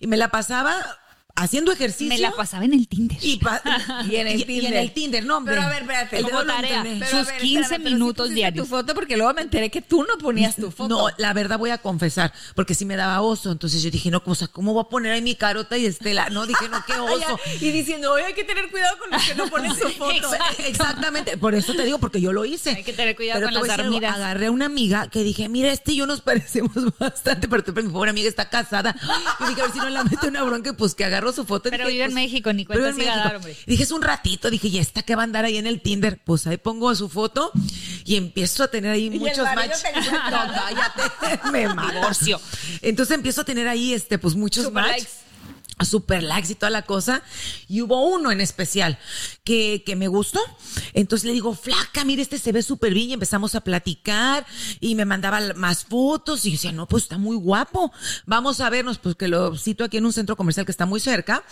y 0.00 0.06
me 0.06 0.16
la 0.16 0.28
pasaba 0.28 0.74
haciendo 1.34 1.72
ejercicio. 1.72 2.08
Me 2.08 2.18
la 2.18 2.30
pasaba 2.32 2.64
en 2.64 2.74
el 2.74 2.86
Tinder. 2.88 3.18
Y, 3.22 3.40
en 4.16 4.26
el 4.28 4.38
y- 4.38 4.42
y 4.42 4.44
Tinder. 4.44 4.72
en 4.72 4.78
el 4.78 4.92
Tinder, 4.92 5.24
no, 5.24 5.38
hombre. 5.38 5.54
Pero 5.54 5.66
a 5.66 5.70
ver, 5.70 5.82
espérate. 5.82 6.22
Como 6.22 6.42
lo 6.42 6.52
tarea. 6.54 6.76
entrené. 6.82 7.06
Sus 7.10 7.28
15 7.32 7.68
pero 7.68 7.88
sí 7.88 7.94
minutos 7.94 8.16
pusiste 8.24 8.34
diarios. 8.34 8.66
tu 8.68 8.70
foto 8.76 8.94
porque 8.94 9.16
luego 9.16 9.32
me 9.34 9.42
enteré 9.42 9.70
que 9.70 9.82
tú 9.82 10.02
no 10.04 10.18
ponías 10.18 10.56
tu 10.56 10.70
foto. 10.70 10.88
No, 10.88 11.06
la 11.18 11.32
verdad 11.32 11.58
voy 11.58 11.70
a 11.70 11.78
confesar, 11.78 12.32
porque 12.54 12.74
sí 12.74 12.84
me 12.84 12.96
daba 12.96 13.20
oso. 13.22 13.50
Entonces 13.50 13.82
yo 13.82 13.90
dije, 13.90 14.10
no, 14.10 14.22
o 14.24 14.34
sea, 14.34 14.48
¿cómo 14.48 14.72
voy 14.74 14.82
a 14.86 14.88
poner 14.88 15.12
ahí 15.12 15.22
mi 15.22 15.34
carota 15.34 15.76
y 15.78 15.86
Estela? 15.86 16.28
No, 16.30 16.46
dije, 16.46 16.68
no, 16.68 16.84
qué 16.86 16.92
oso. 16.98 17.38
y 17.60 17.70
diciendo, 17.70 18.12
oye, 18.12 18.24
hay 18.26 18.34
que 18.34 18.44
tener 18.44 18.70
cuidado 18.70 18.98
con 18.98 19.10
los 19.10 19.22
que 19.22 19.34
no 19.34 19.48
ponen 19.48 19.74
su 19.74 19.88
foto. 19.90 20.12
Exacto. 20.14 20.62
Exactamente, 20.66 21.36
por 21.38 21.54
eso 21.54 21.74
te 21.74 21.84
digo, 21.84 21.98
porque 21.98 22.20
yo 22.20 22.32
lo 22.32 22.44
hice. 22.44 22.70
Hay 22.70 22.84
que 22.84 22.92
tener 22.92 23.16
cuidado 23.16 23.40
Pero 23.40 23.58
con 23.58 23.66
las 23.68 23.78
armidas. 23.78 24.14
Agarré 24.16 24.46
a 24.46 24.50
una 24.50 24.66
amiga 24.66 25.08
que 25.08 25.22
dije, 25.22 25.48
mira, 25.48 25.72
este 25.72 25.92
y 25.92 25.96
yo 25.96 26.06
nos 26.06 26.20
parecemos 26.20 26.72
bastante, 26.98 27.48
pero 27.48 27.64
tu- 27.64 27.72
mi 27.72 27.88
pobre 27.88 28.10
amiga 28.10 28.28
está 28.28 28.48
casada. 28.48 28.94
Y 29.40 29.48
dije, 29.48 29.60
a 29.60 29.64
ver 29.64 29.72
si 29.72 29.78
no 29.78 29.88
la 29.90 30.04
mete 30.04 30.26
una 30.28 30.42
bronca, 30.42 30.72
pues 30.74 30.94
que 30.94 31.04
agarro 31.22 31.32
su 31.32 31.44
foto. 31.44 31.70
Pero 31.70 31.86
dije, 31.86 31.92
vive 31.92 32.04
en 32.04 32.10
pues, 32.10 32.14
México, 32.14 32.52
ni 32.52 32.64
cuenta 32.64 32.88
en 32.88 32.94
se 32.96 33.04
dar, 33.04 33.36
hombre. 33.36 33.56
Dije, 33.66 33.82
es 33.82 33.90
un 33.90 34.02
ratito, 34.02 34.50
dije, 34.50 34.68
y 34.68 34.78
esta 34.78 35.02
que 35.02 35.14
va 35.14 35.22
a 35.22 35.24
andar 35.24 35.44
ahí 35.44 35.56
en 35.56 35.66
el 35.66 35.80
Tinder, 35.80 36.18
pues 36.22 36.46
ahí 36.46 36.56
pongo 36.56 36.94
su 36.94 37.08
foto 37.08 37.50
y 38.04 38.16
empiezo 38.16 38.64
a 38.64 38.68
tener 38.68 38.90
ahí 38.90 39.10
muchos 39.10 39.44
matches. 39.44 39.82
No, 40.12 40.38
cállate, 40.52 41.48
me 41.52 41.68
mato. 41.68 41.92
Divorcio. 41.92 42.40
Entonces 42.80 43.14
empiezo 43.14 43.42
a 43.42 43.44
tener 43.44 43.68
ahí, 43.68 43.92
este, 43.92 44.18
pues 44.18 44.34
muchos 44.34 44.72
matches. 44.72 45.20
Super 45.80 46.22
likes 46.22 46.52
y 46.52 46.54
toda 46.54 46.70
la 46.70 46.82
cosa. 46.82 47.22
Y 47.68 47.80
hubo 47.80 48.06
uno 48.08 48.30
en 48.30 48.40
especial 48.40 48.98
que, 49.42 49.82
que 49.84 49.96
me 49.96 50.06
gustó. 50.06 50.38
Entonces 50.92 51.24
le 51.26 51.32
digo, 51.32 51.54
flaca, 51.54 52.04
mire, 52.04 52.22
este 52.22 52.38
se 52.38 52.52
ve 52.52 52.62
súper 52.62 52.94
bien. 52.94 53.10
Y 53.10 53.12
empezamos 53.14 53.54
a 53.54 53.62
platicar 53.62 54.46
y 54.80 54.94
me 54.94 55.04
mandaba 55.04 55.40
más 55.56 55.84
fotos. 55.84 56.44
Y 56.46 56.50
yo 56.50 56.54
decía, 56.54 56.72
no, 56.72 56.86
pues 56.86 57.04
está 57.04 57.18
muy 57.18 57.36
guapo. 57.36 57.92
Vamos 58.26 58.60
a 58.60 58.70
vernos, 58.70 58.98
pues 58.98 59.16
que 59.16 59.26
lo 59.28 59.56
cito 59.56 59.82
aquí 59.84 59.96
en 59.96 60.06
un 60.06 60.12
centro 60.12 60.36
comercial 60.36 60.66
que 60.66 60.72
está 60.72 60.86
muy 60.86 61.00
cerca. 61.00 61.42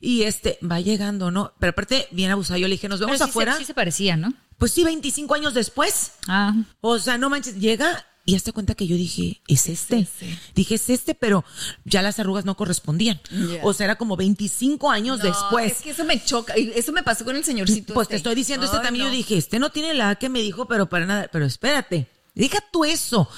Y 0.00 0.22
este, 0.22 0.58
va 0.62 0.78
llegando, 0.80 1.30
¿no? 1.30 1.52
Pero 1.58 1.70
aparte, 1.70 2.06
bien 2.12 2.30
abusado. 2.30 2.58
Yo 2.58 2.68
le 2.68 2.74
dije, 2.74 2.88
nos 2.88 3.00
vemos 3.00 3.14
Pero 3.14 3.24
sí 3.24 3.24
se- 3.24 3.30
afuera. 3.30 3.56
sí 3.58 3.64
se 3.64 3.74
parecía, 3.74 4.16
¿no? 4.16 4.32
Pues 4.58 4.70
sí, 4.72 4.84
25 4.84 5.34
años 5.34 5.54
después. 5.54 6.12
Ah. 6.28 6.54
O 6.80 6.98
sea, 7.00 7.18
no 7.18 7.28
manches, 7.30 7.56
llega 7.58 8.06
y 8.24 8.36
hazte 8.36 8.52
cuenta 8.52 8.74
que 8.74 8.86
yo 8.86 8.96
dije, 8.96 9.40
es 9.48 9.68
este. 9.68 10.06
Dije, 10.54 10.76
es 10.76 10.88
este, 10.90 11.14
pero 11.14 11.44
ya 11.84 12.02
las 12.02 12.18
arrugas 12.20 12.44
no 12.44 12.56
correspondían. 12.56 13.20
O 13.62 13.72
sea, 13.72 13.84
era 13.86 13.96
como 13.96 14.16
25 14.16 14.90
años 14.90 15.18
No, 15.18 15.24
después. 15.24 15.72
Es 15.72 15.82
que 15.82 15.90
eso 15.90 16.04
me 16.04 16.22
choca. 16.24 16.56
y 16.58 16.72
Eso 16.74 16.92
me 16.92 17.02
pasó 17.02 17.24
con 17.24 17.34
el 17.36 17.44
señorcito. 17.44 17.94
Pues 17.94 18.04
este. 18.06 18.12
te 18.14 18.16
estoy 18.18 18.34
diciendo, 18.34 18.64
este 18.66 18.78
Ay, 18.78 18.84
también 18.84 19.06
no. 19.06 19.10
yo 19.10 19.16
dije, 19.16 19.36
este 19.36 19.58
no 19.58 19.70
tiene 19.70 19.94
la 19.94 20.14
que 20.16 20.28
me 20.28 20.40
dijo, 20.40 20.66
pero 20.66 20.88
para 20.88 21.04
nada. 21.06 21.28
Pero 21.32 21.44
espérate, 21.46 22.06
deja 22.34 22.58
tú 22.72 22.84
eso. 22.84 23.28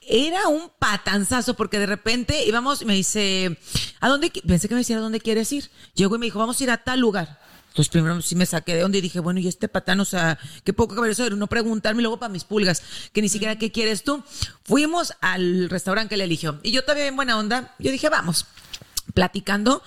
Era 0.00 0.48
un 0.48 0.70
patanzazo 0.78 1.54
porque 1.54 1.78
de 1.78 1.86
repente 1.86 2.44
íbamos 2.46 2.80
y 2.82 2.84
me 2.86 2.94
dice, 2.94 3.58
¿a 4.00 4.08
dónde? 4.08 4.32
qui-?" 4.32 4.42
Pensé 4.42 4.68
que 4.68 4.74
me 4.74 4.80
decía, 4.80 4.96
¿a 4.96 5.00
dónde 5.00 5.20
quieres 5.20 5.52
ir? 5.52 5.70
Llegó 5.94 6.16
y 6.16 6.18
me 6.18 6.26
dijo, 6.26 6.38
vamos 6.38 6.58
a 6.60 6.64
ir 6.64 6.70
a 6.70 6.78
tal 6.82 6.98
lugar. 7.00 7.38
Entonces 7.70 7.88
primero 7.88 8.20
sí 8.20 8.34
me 8.34 8.46
saqué 8.46 8.74
de 8.74 8.82
donde 8.82 8.98
y 8.98 9.00
dije, 9.00 9.20
bueno, 9.20 9.38
y 9.38 9.46
este 9.46 9.68
patán, 9.68 10.00
o 10.00 10.04
sea, 10.04 10.38
qué 10.64 10.72
poco 10.72 11.00
de 11.00 11.30
no 11.30 11.46
preguntarme 11.46 12.00
y 12.00 12.02
luego 12.02 12.18
para 12.18 12.32
mis 12.32 12.42
pulgas, 12.44 12.82
que 13.12 13.22
ni 13.22 13.28
siquiera 13.28 13.56
qué 13.58 13.70
quieres 13.70 14.02
tú. 14.02 14.24
Fuimos 14.64 15.12
al 15.20 15.70
restaurante 15.70 16.10
que 16.10 16.16
le 16.16 16.24
eligió. 16.24 16.58
Y 16.64 16.72
yo 16.72 16.82
todavía 16.82 17.06
en 17.06 17.14
buena 17.16 17.38
onda, 17.38 17.74
yo 17.78 17.92
dije, 17.92 18.08
vamos 18.08 18.46
platicando 19.14 19.82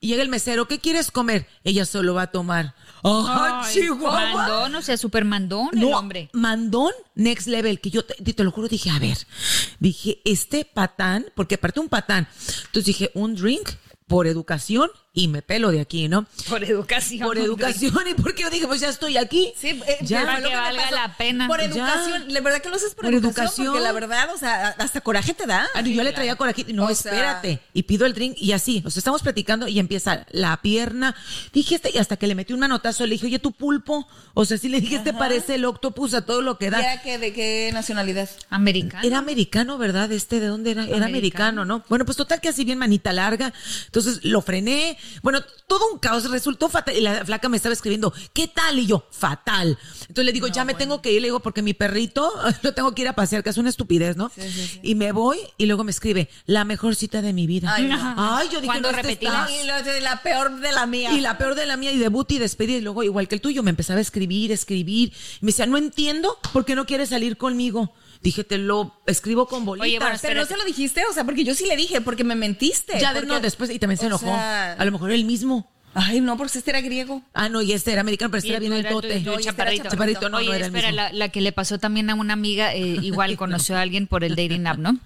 y 0.00 0.08
llega 0.08 0.22
el 0.22 0.28
mesero, 0.28 0.66
¿qué 0.66 0.80
quieres 0.80 1.10
comer? 1.10 1.46
Ella 1.64 1.84
solo 1.84 2.14
va 2.14 2.22
a 2.22 2.26
tomar. 2.32 2.74
¡Ah, 3.04 3.68
Chihuahua! 3.72 4.32
Mandón, 4.34 4.74
o 4.74 4.82
sea, 4.82 4.96
super 4.96 5.24
mandón 5.24 5.70
el 5.72 5.80
No, 5.80 5.96
hombre. 5.98 6.30
mandón 6.32 6.92
next 7.14 7.46
level, 7.46 7.80
que 7.80 7.90
yo 7.90 8.04
te, 8.04 8.14
te 8.14 8.44
lo 8.44 8.50
juro, 8.50 8.68
dije, 8.68 8.90
a 8.90 8.98
ver, 8.98 9.18
dije, 9.78 10.20
este 10.24 10.64
patán, 10.64 11.26
porque 11.34 11.56
aparte 11.56 11.80
un 11.80 11.88
patán, 11.88 12.28
entonces 12.66 12.84
dije, 12.86 13.10
un 13.14 13.34
drink, 13.36 13.68
por 14.06 14.26
educación 14.26 14.88
y 15.18 15.28
me 15.28 15.40
pelo 15.40 15.70
de 15.70 15.80
aquí, 15.80 16.08
¿no? 16.08 16.26
Por 16.48 16.62
educación. 16.62 17.26
Por 17.26 17.38
educación 17.38 17.94
y 18.06 18.12
porque 18.14 18.42
yo 18.42 18.50
dije, 18.50 18.66
pues 18.66 18.80
ya 18.82 18.90
estoy 18.90 19.16
aquí. 19.16 19.52
Sí, 19.56 19.68
eh, 19.86 19.96
Ya. 20.02 20.24
Para 20.26 20.42
que 20.42 20.54
valga 20.54 20.90
la 20.90 21.16
pena. 21.16 21.48
Por 21.48 21.58
Ya. 21.60 21.64
educación, 21.66 22.24
la 22.28 22.40
verdad 22.42 22.60
que 22.60 22.68
lo 22.68 22.76
haces 22.76 22.94
por, 22.94 23.06
Por 23.06 23.14
educación, 23.14 23.44
educación. 23.46 23.66
porque 23.68 23.82
la 23.82 23.92
verdad, 23.92 24.28
o 24.34 24.38
sea, 24.38 24.68
hasta 24.78 25.00
coraje 25.00 25.32
te 25.32 25.46
da. 25.46 25.66
Ah, 25.74 25.80
no, 25.80 25.88
yo 25.88 26.02
le 26.02 26.12
traía 26.12 26.36
coraje. 26.36 26.66
No, 26.74 26.84
O 26.84 26.94
sea- 26.94 27.12
espérate. 27.12 27.60
Y 27.72 27.84
pido 27.84 28.04
el 28.04 28.12
drink 28.12 28.36
y 28.38 28.52
así. 28.52 28.82
O 28.84 28.90
sea, 28.90 29.00
estamos 29.00 29.22
platicando 29.22 29.66
y 29.68 29.78
empieza 29.78 30.26
la 30.32 30.60
pierna. 30.60 31.16
Dije, 31.54 31.76
este, 31.76 31.90
y 31.94 31.98
hasta 31.98 32.18
que 32.18 32.26
le 32.26 32.34
metí 32.34 32.52
un 32.52 32.60
manotazo, 32.60 33.06
le 33.06 33.12
dije, 33.12 33.24
oye, 33.26 33.38
tu 33.38 33.52
pulpo. 33.52 34.06
O 34.34 34.44
sea, 34.44 34.58
sí 34.58 34.68
le 34.68 34.82
dije, 34.82 34.96
este 34.96 35.14
parece 35.14 35.54
el 35.54 35.64
octopus 35.64 36.12
a 36.12 36.26
todo 36.26 36.42
lo 36.42 36.58
que 36.58 36.68
da. 36.70 36.80
¿Era 36.80 37.00
que, 37.02 37.16
¿De 37.16 37.32
qué 37.32 37.70
nacionalidad? 37.72 38.28
Americano. 38.50 39.02
Era 39.02 39.16
americano, 39.18 39.78
¿verdad? 39.78 40.12
Este, 40.12 40.40
¿de 40.40 40.46
dónde 40.48 40.72
era? 40.72 40.84
Era 40.84 41.06
Americano. 41.06 41.64
¿no? 41.64 41.82
Bueno, 41.88 42.04
pues 42.04 42.18
total 42.18 42.42
que 42.42 42.50
así 42.50 42.64
bien 42.66 42.78
manita 42.78 43.14
larga. 43.14 43.54
Entonces 43.86 44.20
lo 44.22 44.42
frené. 44.42 44.98
Bueno, 45.22 45.40
todo 45.66 45.92
un 45.92 45.98
caos. 45.98 46.30
Resultó 46.30 46.68
fatal. 46.68 46.96
Y 46.96 47.00
la 47.00 47.24
flaca 47.24 47.48
me 47.48 47.56
estaba 47.56 47.72
escribiendo, 47.72 48.12
¿qué 48.32 48.48
tal? 48.48 48.78
Y 48.78 48.86
yo, 48.86 49.06
fatal. 49.10 49.78
Entonces 50.02 50.24
le 50.24 50.32
digo, 50.32 50.46
ya 50.48 50.64
me 50.64 50.74
tengo 50.74 51.02
que 51.02 51.12
ir. 51.12 51.20
Le 51.20 51.28
digo, 51.28 51.40
porque 51.40 51.62
mi 51.62 51.74
perrito 51.74 52.32
lo 52.62 52.74
tengo 52.74 52.94
que 52.94 53.02
ir 53.02 53.08
a 53.08 53.14
pasear, 53.14 53.42
que 53.42 53.50
es 53.50 53.58
una 53.58 53.70
estupidez, 53.70 54.16
¿no? 54.16 54.30
Y 54.82 54.94
me 54.94 55.12
voy 55.12 55.38
y 55.58 55.66
luego 55.66 55.84
me 55.84 55.90
escribe, 55.90 56.28
la 56.46 56.64
mejor 56.64 56.94
cita 56.94 57.22
de 57.22 57.32
mi 57.32 57.46
vida. 57.46 57.74
Ay, 57.74 58.48
yo 58.48 58.60
dije, 58.60 58.66
¿Cuándo 58.66 58.90
no, 58.90 58.96
repetí? 58.96 59.26
Y 59.26 60.00
la 60.00 60.22
peor 60.22 60.60
de 60.60 60.72
la 60.72 60.86
mía. 60.86 61.12
y 61.12 61.20
la 61.20 61.38
peor 61.38 61.54
de 61.54 61.66
la 61.66 61.76
mía, 61.76 61.92
y 61.92 61.98
debut 61.98 62.30
y 62.32 62.38
despedida, 62.38 62.78
y 62.78 62.80
luego, 62.80 63.02
igual 63.02 63.28
que 63.28 63.34
el 63.34 63.40
tuyo, 63.40 63.62
me 63.62 63.70
empezaba 63.70 63.98
a 63.98 64.02
escribir, 64.02 64.52
escribir. 64.52 65.12
Y 65.40 65.44
me 65.44 65.48
decía, 65.48 65.66
no 65.66 65.76
entiendo 65.76 66.38
por 66.52 66.64
qué 66.64 66.74
no 66.74 66.86
quieres 66.86 67.10
salir 67.10 67.36
conmigo. 67.36 67.92
Dije, 68.22 68.44
te 68.44 68.58
lo 68.58 69.00
escribo 69.06 69.46
con 69.46 69.64
bolitas. 69.64 69.86
Oye, 69.88 69.98
bueno, 69.98 70.16
Pero 70.22 70.40
no 70.40 70.46
se 70.46 70.56
lo 70.56 70.64
dijiste, 70.64 71.02
o 71.08 71.12
sea, 71.12 71.24
porque 71.24 71.44
yo 71.44 71.54
sí 71.54 71.66
le 71.66 71.76
dije, 71.76 72.00
porque 72.00 72.24
me 72.24 72.34
mentiste. 72.34 72.98
ya 73.00 73.12
porque- 73.12 73.26
no, 73.26 73.40
después, 73.40 73.70
y 73.70 73.78
también 73.78 73.98
se 73.98 74.06
enojó. 74.06 74.26
sea- 74.26 74.72
a 74.72 74.84
lo 74.84 74.92
mejor 74.92 75.10
él 75.12 75.24
mismo. 75.24 75.70
Ay, 75.98 76.20
no, 76.20 76.36
porque 76.36 76.58
este 76.58 76.70
era 76.70 76.82
griego. 76.82 77.22
Ah, 77.32 77.48
no, 77.48 77.62
y 77.62 77.72
este 77.72 77.90
era 77.92 78.02
americano, 78.02 78.30
pero 78.30 78.38
este 78.38 78.48
Y 78.48 78.50
era 78.50 78.60
bien 78.60 78.72
tú 78.72 78.76
el 78.78 78.80
era 78.80 78.90
tu- 78.90 79.00
tote. 79.00 79.18
tu 79.20 79.24
No, 79.24 79.32
este 79.32 79.44
chaparrito. 79.44 79.88
chaparrito, 79.88 80.28
no, 80.28 80.36
Oye, 80.38 80.46
no 80.48 80.52
era 80.54 80.66
el 80.66 80.74
espera, 80.74 80.88
mismo. 80.88 81.02
la, 81.02 81.12
la 81.12 81.28
que 81.30 81.40
le 81.40 81.52
pasó 81.52 81.78
también 81.78 82.10
a 82.10 82.14
una 82.14 82.34
amiga, 82.34 82.74
eh, 82.74 82.98
igual 83.00 83.34
conoció 83.38 83.76
a 83.78 83.80
alguien 83.80 84.06
por 84.06 84.22
el 84.22 84.36
dating 84.36 84.66
app, 84.66 84.76
¿no? 84.78 84.98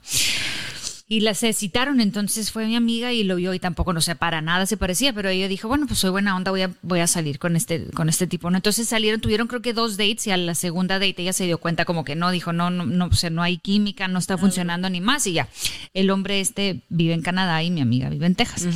Y 1.12 1.23
la 1.23 1.35
se 1.35 1.52
citaron, 1.52 2.00
entonces 2.00 2.52
fue 2.52 2.67
mi 2.67 2.76
amiga 2.76 3.12
y 3.12 3.25
lo 3.25 3.35
vio 3.35 3.52
y 3.52 3.59
tampoco, 3.59 3.93
no 3.93 4.00
sé, 4.00 4.14
para 4.14 4.43
nada 4.43 4.64
se 4.67 4.76
parecía, 4.76 5.12
pero 5.12 5.29
ella 5.29 5.49
dijo, 5.49 5.67
bueno, 5.67 5.88
pues 5.88 5.99
soy 5.99 6.11
buena 6.11 6.37
onda, 6.37 6.52
voy 6.52 6.62
a, 6.62 6.71
voy 6.83 7.00
a 7.00 7.09
salir 7.09 7.40
con 7.40 7.57
este, 7.57 7.87
con 7.90 8.09
este 8.09 8.29
tipo, 8.29 8.49
¿no? 8.49 8.59
Entonces 8.59 8.87
salieron, 8.87 9.21
tuvieron 9.21 9.49
creo 9.49 9.61
que 9.61 9.73
dos 9.73 9.97
dates 9.97 10.29
y 10.29 10.31
a 10.31 10.37
la 10.37 10.55
segunda 10.55 11.00
date 11.00 11.17
ella 11.19 11.33
se 11.33 11.47
dio 11.47 11.59
cuenta 11.59 11.85
como 11.85 12.05
que 12.05 12.14
no, 12.14 12.31
dijo, 12.31 12.52
no, 12.52 12.71
no, 12.71 12.87
no, 12.87 13.07
o 13.07 13.14
sea, 13.17 13.29
no 13.29 13.43
hay 13.43 13.59
química, 13.59 14.07
no 14.07 14.21
está 14.21 14.38
funcionando 14.38 14.88
ni 14.88 15.00
más 15.00 15.26
y 15.26 15.33
ya. 15.33 15.49
El 15.95 16.11
hombre 16.11 16.40
este 16.40 16.83
vive 16.90 17.12
en 17.12 17.23
Canadá 17.23 17.61
y 17.64 17.73
mi 17.73 17.81
amiga 17.81 18.09
vive 18.09 18.26
en 18.26 18.37
Texas. 18.37 18.69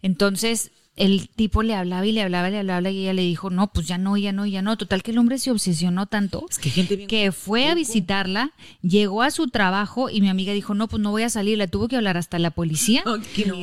Entonces 0.00 0.70
el 0.98 1.28
tipo 1.28 1.62
le 1.62 1.74
hablaba 1.74 2.04
y 2.04 2.12
le 2.12 2.22
hablaba 2.22 2.48
y 2.48 2.52
le 2.52 2.58
hablaba 2.58 2.90
y 2.90 3.02
ella 3.02 3.12
le 3.12 3.22
dijo, 3.22 3.50
no, 3.50 3.72
pues 3.72 3.86
ya 3.86 3.98
no, 3.98 4.16
ya 4.16 4.32
no, 4.32 4.46
ya 4.46 4.62
no. 4.62 4.76
Total 4.76 5.02
que 5.02 5.12
el 5.12 5.18
hombre 5.18 5.38
se 5.38 5.50
obsesionó 5.50 6.06
tanto 6.06 6.44
Es 6.50 6.58
que 6.58 6.70
gente 6.70 6.96
bien 6.96 7.08
que 7.08 7.30
fue 7.30 7.68
a 7.68 7.74
visitarla, 7.74 8.50
llegó 8.82 9.22
a 9.22 9.30
su 9.30 9.46
trabajo 9.48 10.10
y 10.10 10.20
mi 10.20 10.28
amiga 10.28 10.52
dijo, 10.52 10.74
no, 10.74 10.88
pues 10.88 11.00
no 11.00 11.10
voy 11.12 11.22
a 11.22 11.30
salir, 11.30 11.56
le 11.56 11.68
tuvo 11.68 11.88
que 11.88 11.96
hablar 11.96 12.16
hasta 12.16 12.38
la 12.38 12.50
policía 12.50 13.04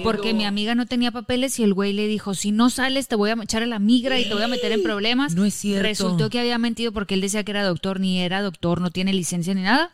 porque 0.04 0.34
mi 0.34 0.46
amiga 0.46 0.76
no 0.76 0.86
tenía 0.86 1.12
papeles 1.12 1.60
y 1.60 1.64
el 1.64 1.74
güey 1.74 1.94
le 1.94 2.08
dijo, 2.08 2.34
si 2.34 2.52
no 2.52 2.70
sales 2.70 3.08
te 3.08 3.16
voy 3.16 3.30
a 3.30 3.34
echar 3.44 3.64
a 3.64 3.68
la 3.68 3.80
migra 3.80 4.20
y 4.20 4.28
te 4.28 4.34
voy 4.34 4.44
a 4.44 4.48
meter 4.48 4.72
en 4.72 4.82
problemas. 4.82 5.36
No 5.36 5.44
es 5.46 5.54
cierto. 5.54 5.84
Resultó 5.84 6.30
que 6.30 6.40
había 6.40 6.58
mentido 6.58 6.94
porque 6.94 7.16
él 7.16 7.22
decía 7.22 7.44
que 7.44 7.52
era 7.52 7.64
doctor, 7.64 8.00
ni 8.00 8.20
era 8.20 8.42
doctor, 8.42 8.80
no 8.80 8.92
tiene 8.92 9.14
licencia 9.14 9.54
ni 9.54 9.62
nada. 9.62 9.92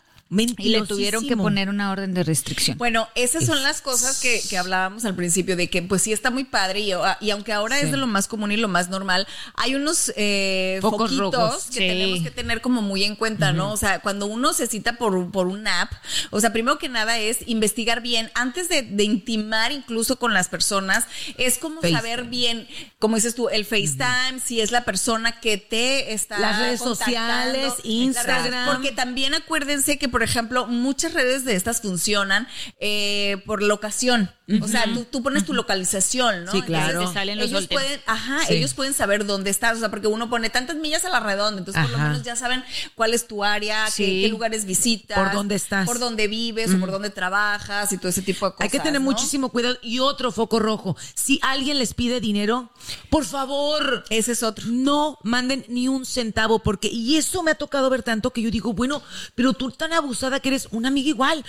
Y 0.58 0.70
le 0.70 0.82
tuvieron 0.84 1.28
que 1.28 1.36
poner 1.36 1.68
una 1.70 1.92
orden 1.92 2.14
de 2.14 2.24
restricción. 2.24 2.78
Bueno, 2.78 3.10
esas 3.16 3.46
son 3.46 3.62
las 3.64 3.82
cosas 3.82 4.22
que, 4.22 4.42
que 4.50 4.58
hablábamos 4.58 5.04
al 5.04 5.14
principio, 5.16 5.58
de 5.58 5.70
que 5.70 5.82
pues 5.82 6.02
sí 6.04 6.14
está 6.14 6.32
muy 6.32 6.46
padre 6.46 6.80
y, 6.80 6.92
y 7.20 7.30
aunque 7.32 7.52
ahora 7.52 7.80
es 7.82 7.92
de 7.92 7.98
lo 7.98 8.08
más 8.08 8.28
común 8.28 8.52
y 8.52 8.58
lo 8.58 8.70
más 8.70 8.90
normal, 8.90 9.28
hay 9.56 9.76
unos 9.76 10.14
eh, 10.16 10.80
Focos 10.82 11.10
foquitos 11.12 11.34
rojos. 11.36 11.66
que 11.66 11.72
Sí. 11.74 11.80
tenemos 11.80 12.24
que 12.24 12.32
tener 12.32 12.62
como 12.62 12.82
muy 12.82 13.04
en 13.04 13.16
cuenta, 13.18 13.52
¿no? 13.52 13.72
O 13.74 13.78
sea, 13.78 14.00
cuando 14.00 14.26
uno 14.26 14.54
se 14.54 14.68
cita 14.68 14.94
por, 14.98 15.32
por 15.32 15.48
una 15.48 15.82
app, 15.82 15.92
o 16.30 16.40
sea, 16.40 16.54
primero 16.54 16.78
que 16.80 16.88
nada 16.88 17.18
es 17.20 17.40
investigar 17.48 18.02
bien, 18.02 18.32
antes 18.34 18.70
de, 18.70 18.84
de 18.84 19.04
intimar 19.04 19.72
incluso 19.74 20.18
con 20.18 20.34
las 20.34 20.48
personas, 20.48 21.06
es 21.38 21.58
como 21.58 21.82
saber 21.82 22.24
bien, 22.26 22.68
como 23.00 23.16
dices 23.18 23.36
tú, 23.36 23.50
el 23.50 23.66
FaceTime, 23.66 24.40
si 24.44 24.62
es 24.62 24.72
la 24.72 24.86
persona 24.86 25.40
que 25.42 25.58
te 25.58 26.14
está 26.14 26.40
Las 26.40 26.58
redes 26.60 26.80
sociales, 26.80 27.64
las 27.64 27.74
redes- 27.78 27.86
Instagram. 27.86 28.66
porque 28.74 28.92
también 28.92 29.34
acuérdense 29.34 29.98
que, 29.98 30.08
por 30.08 30.21
ejemplo, 30.24 30.68
muchas 30.68 31.14
redes 31.14 31.46
de 31.46 31.56
estas 31.56 31.82
funcionan 31.82 32.48
eh, 32.80 33.42
por 33.46 33.62
locación. 33.64 34.32
O 34.62 34.68
sea, 34.68 34.84
tú, 34.94 35.06
tú 35.10 35.24
pones 35.24 35.46
tu 35.46 35.54
localización, 35.54 36.44
¿no? 36.44 36.52
Sí, 36.52 36.62
claro. 36.62 37.08
Te 37.08 37.14
salen 37.14 37.40
los 37.40 37.48
ellos 37.48 37.68
pueden, 37.68 38.02
ajá, 38.06 38.40
Sí. 38.48 38.56
ellos 38.56 38.74
pueden 38.74 38.94
saber 38.94 39.26
dónde 39.26 39.50
estás, 39.50 39.78
o 39.78 39.80
sea, 39.80 39.90
porque 39.90 40.08
uno 40.08 40.30
pone 40.30 40.50
tantas 40.50 40.76
millas 40.76 41.06
a 41.06 41.10
la 41.10 41.22
redonda, 41.22 41.60
entonces 41.60 41.82
por 41.84 41.92
lo 41.92 41.98
menos 41.98 42.22
ya 42.24 42.36
saben 42.36 42.62
cuál 42.96 43.14
es 43.14 43.28
tu 43.30 43.46
área, 43.46 43.86
qué- 43.86 43.92
Sí. 43.92 44.22
qué, 44.24 44.28
lugares 44.28 44.66
visitas, 44.66 45.18
Por 45.18 45.32
dónde 45.32 45.56
estás. 45.56 45.86
por 45.86 46.00
dónde 46.00 46.28
vives 46.28 46.74
o 46.74 46.80
por 46.82 46.92
dónde 46.92 47.10
trabajas 47.10 47.94
y 47.94 47.98
todo 47.98 48.10
ese 48.10 48.22
tipo 48.24 48.46
de 48.46 48.52
cosas. 48.52 48.64
Hay 48.66 48.70
que 48.70 48.80
tener 48.82 49.00
¿no? 49.00 49.06
muchísimo 49.06 49.50
cuidado. 49.50 49.78
Y 49.82 50.00
otro 50.00 50.34
foco 50.34 50.60
rojo. 50.60 50.98
Si 51.16 51.40
alguien 51.44 51.80
les 51.80 51.94
pide 51.94 52.20
dinero, 52.20 52.74
por 53.10 53.24
favor, 53.24 54.04
Ese 54.10 54.34
es 54.34 54.44
otro. 54.44 54.66
no 54.68 55.18
manden 55.24 55.64
ni 55.70 55.88
un 55.88 56.06
centavo, 56.06 56.60
porque, 56.60 56.90
y 56.90 57.16
eso 57.16 57.42
me 57.42 57.52
ha 57.52 57.56
tocado 57.56 57.90
ver 57.90 58.04
tanto 58.04 58.32
que 58.32 58.42
yo 58.42 58.52
digo, 58.52 58.74
bueno, 58.74 59.02
pero 59.34 59.54
tú 59.54 59.72
tan 59.72 59.94
abusada 60.12 60.40
que 60.42 60.50
eres 60.50 60.68
una 60.72 60.90
amiga 60.90 61.10
igual. 61.10 61.44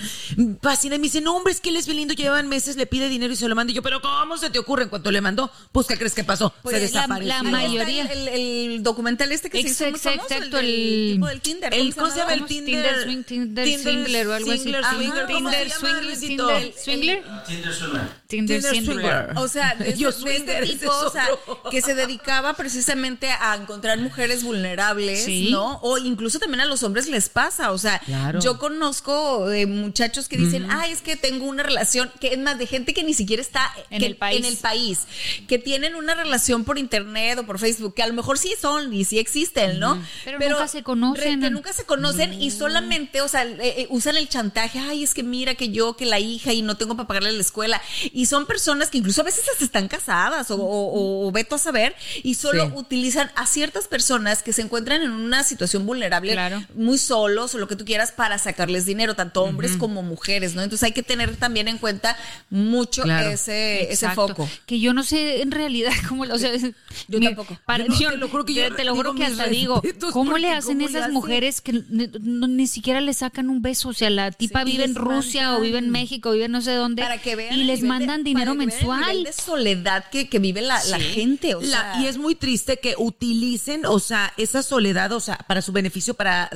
Fascina 0.63 0.95
y 0.95 0.99
me 0.99 1.05
dice, 1.05 1.21
no, 1.21 1.37
hombre, 1.37 1.53
es 1.53 1.61
que 1.61 1.71
él 1.71 1.77
es 1.77 1.87
bien 1.87 1.99
lindo, 1.99 2.15
llevan 2.15 2.49
meses, 2.49 2.77
le 2.77 2.87
pide 2.87 3.09
dinero 3.09 3.33
y 3.33 3.37
se 3.37 3.49
lo 3.49 3.55
manda. 3.55 3.73
Y 3.73 3.75
yo, 3.77 3.83
pero 3.83 4.01
¿cómo 4.01 4.39
se 4.39 4.51
te 4.51 4.59
ocurre? 4.59 4.85
En 4.85 4.89
cuanto 4.89 5.11
le 5.11 5.21
mandó, 5.21 5.51
pues, 5.73 5.87
¿qué 5.87 5.97
crees 5.99 6.15
que 6.15 6.25
pasó? 6.25 6.53
Pues, 6.63 6.77
se 6.77 6.81
la- 6.81 6.87
desapareció. 6.87 7.29
la 7.35 7.43
mayoría. 7.43 8.05
El, 8.05 8.29
el 8.29 8.83
documental 8.83 9.33
este 9.33 9.51
que 9.51 9.63
se 9.63 9.69
hizo 9.69 9.85
muy 9.85 9.95
Exacto, 9.95 10.19
famoso, 10.21 10.35
exacto, 10.35 10.59
el, 10.59 10.67
el- 10.67 11.13
tipo 11.15 11.27
del 11.27 11.41
Tinder. 11.41 11.75
el- 11.75 11.95
¿cómo 11.95 12.11
se 12.11 12.17
llama 12.19 12.35
el? 12.35 12.45
Tinder? 12.47 12.73
Tinder, 12.83 13.03
swing, 13.05 13.23
Tinder, 13.25 13.65
Tinder 13.65 13.83
swingler 13.95 14.27
o 14.29 14.35
algo 14.35 14.51
así. 14.53 14.61
swingler, 14.61 14.85
Ajá, 14.85 14.95
swinger, 14.97 15.25
¿cómo 15.27 15.37
Tinder, 15.51 15.71
se 15.71 15.75
llama, 15.77 15.89
swingler? 16.01 16.19
Tinder, 16.19 16.73
swingler. 16.75 17.23
Tinder, 17.47 18.11
Tinder 18.29 18.63
swingler. 18.63 18.85
swinger. 18.85 19.33
O 19.39 19.49
sea, 19.49 19.75
de, 19.79 19.97
Yo 19.97 20.11
de 20.13 20.37
este 20.37 20.63
tipo, 20.63 20.85
es 20.85 21.07
o 21.07 21.11
sea, 21.11 21.27
que 21.71 21.83
se 21.83 21.95
dedicaba 21.95 22.55
precisamente 22.55 23.29
a 23.31 23.57
encontrar 23.57 23.99
mujeres 23.99 24.43
vulnerables, 24.45 25.25
Sí. 25.25 25.51
¿no? 25.51 25.79
O 25.83 25.99
incluso 25.99 26.39
también 26.39 26.61
a 26.61 26.65
los 26.65 26.83
hombres 26.83 27.09
les 27.09 27.29
pasa, 27.29 27.73
o 27.73 27.79
sea, 27.79 27.99
Claro. 28.01 28.41
yo 28.41 28.52
conozco 28.59 29.47
de 29.49 29.67
muchachos 29.67 30.29
que 30.29 30.37
dicen, 30.37 30.67
ay, 30.71 30.93
es 30.93 31.01
que 31.03 31.17
tengo 31.17 31.47
una 31.47 31.63
relación, 31.63 32.11
que 32.21 32.29
es 32.35 32.39
más, 32.39 32.59
de 32.59 32.67
gente 32.67 32.95
que 32.95 33.03
ni 33.05 33.15
siquiera 33.15 33.41
está 33.43 33.73
En 33.91 34.01
que- 34.01 34.07
el 34.07 34.17
país. 34.17 34.39
en 34.39 34.45
el 34.45 34.57
país, 34.57 35.01
que 35.49 35.59
tienen 35.59 35.95
una 35.95 36.15
relación 36.15 36.65
por 36.65 36.79
internet 36.79 37.39
o 37.39 37.45
por 37.47 37.59
Facebook, 37.59 37.95
que 37.95 38.03
a 38.03 38.07
lo 38.07 38.15
mejor 38.15 38.39
sí 38.39 38.55
son 38.61 38.93
y 38.93 39.05
sí 39.05 39.19
existen, 39.19 39.79
¿no? 39.81 40.03
Pero 40.25 40.39
nunca 40.39 40.69
se 40.69 40.83
conocen. 40.83 41.41
re- 41.41 41.47
que 41.49 41.51
nunca 41.51 41.73
se 41.73 41.85
conocen 41.85 42.41
y 42.41 42.51
solamente, 42.51 43.21
o 43.21 43.29
sea, 43.29 43.45
eh, 43.45 43.57
eh, 43.61 43.87
usan 43.91 44.17
el 44.17 44.29
chantaje, 44.29 44.79
ay, 44.79 45.03
es 45.03 45.15
que 45.15 45.23
mira 45.23 45.55
que 45.55 45.71
yo, 45.71 45.97
que 45.97 46.07
la 46.07 46.19
hija 46.21 46.53
y 46.53 46.63
no 46.63 46.77
tengo 46.77 46.97
para 46.97 47.07
pagarle 47.07 47.33
la 47.33 47.41
escuela. 47.41 47.81
Y 48.13 48.27
son 48.27 48.47
personas 48.47 48.91
que 48.91 48.99
incluso 48.99 49.21
a 49.21 49.25
veces 49.25 49.45
hasta 49.53 49.65
están 49.65 49.89
casadas 49.89 50.51
o, 50.51 50.57
o, 50.57 51.27
o 51.29 51.33
veto 51.33 51.55
a 51.57 51.59
saber 51.59 51.95
y 52.23 52.35
solo 52.35 52.67
Sí. 52.67 52.73
utilizan 52.77 53.31
a 53.35 53.47
ciertas 53.47 53.89
personas 53.89 54.43
que 54.43 54.53
se 54.53 54.63
encuentran 54.63 55.03
en 55.03 55.11
una 55.11 55.43
situación 55.43 55.87
vulnerable, 55.87 56.33
Claro. 56.33 56.63
muy 56.75 56.99
solos 56.99 57.55
o 57.55 57.59
lo 57.59 57.67
que 57.69 57.77
tú 57.77 57.85
quieras 57.85 58.13
para 58.13 58.32
sacarles 58.39 58.87
dinero, 58.87 59.15
tanto 59.15 59.43
hombres 59.43 59.77
como 59.77 60.03
mujeres, 60.03 60.55
¿no? 60.55 60.63
Entonces 60.63 60.85
hay 60.85 60.93
que 60.93 61.03
tener 61.03 61.37
también 61.37 61.69
en 61.69 61.79
cuenta 61.79 62.17
mucho 62.51 63.03
Claro. 63.03 63.31
ese, 63.31 63.93
ese 63.93 64.09
foco. 64.11 64.49
Que 64.67 64.81
yo 64.81 64.93
no 64.93 65.03
sé 65.03 65.43
en 65.43 65.51
realidad 65.51 65.93
cómo, 66.09 66.25
lo- 66.27 66.35
o 66.35 66.39
sea, 66.39 66.53
Yo 67.09 67.19
mi- 67.19 67.27
tampoco. 67.27 67.59
para- 67.67 67.85
Yo 67.85 67.91
no, 67.91 67.99
yo- 68.01 68.11
te 68.11 68.17
lo 68.19 68.29
juro 68.29 68.45
que 68.45 68.55
yo 68.55 68.75
te, 68.75 68.85
lo 68.85 68.95
juro 68.95 69.15
que 69.15 69.25
hasta 69.25 69.47
digo, 69.47 69.83
¿cómo 70.13 70.39
le 70.39 70.51
hacen 70.51 70.79
cómo 70.79 70.89
le 70.89 70.99
esas 70.99 71.11
mujeres 71.13 71.61
que 71.61 71.73
ni, 71.89 72.09
no- 72.21 72.47
ni 72.49 72.67
siquiera 72.67 73.01
le 73.01 73.13
sacan 73.15 73.51
un 73.51 73.63
beso? 73.63 73.89
O 73.91 73.93
sea, 73.95 74.11
la 74.11 74.31
tipa 74.31 74.65
Sí, 74.65 74.73
vive 74.73 74.85
en 74.85 74.95
Rusia 74.95 75.57
o 75.57 75.61
vive 75.61 75.79
en 75.79 75.91
México, 75.91 76.31
vive 76.33 76.45
en 76.47 76.53
no 76.53 76.61
sé 76.63 76.73
dónde 76.73 77.03
Para 77.03 77.19
que 77.19 77.37
vean 77.37 77.59
y 77.59 77.65
les 77.65 77.81
de- 77.83 77.87
mandan 77.89 78.25
dinero 78.25 78.53
para 78.55 78.61
que 78.61 78.67
vean 78.67 78.71
el 78.71 78.77
mensual. 78.79 79.01
nivel 79.11 79.25
de 79.25 79.33
soledad 79.33 80.05
que, 80.11 80.29
que 80.29 80.39
vive 80.39 80.61
la, 80.63 80.83
la 80.85 80.99
gente. 81.01 81.55
O 81.55 81.61
La- 81.61 81.67
sea, 81.95 82.01
y 82.01 82.07
es 82.07 82.19
muy 82.19 82.35
triste 82.35 82.79
que 82.79 82.95
utilicen, 82.99 83.87
o 83.87 83.99
sea, 83.99 84.33
esa 84.37 84.63
soledad, 84.63 85.13
o 85.13 85.21
sea, 85.21 85.39
para 85.47 85.63
su 85.63 85.73
beneficio, 85.73 86.15
para 86.15 86.51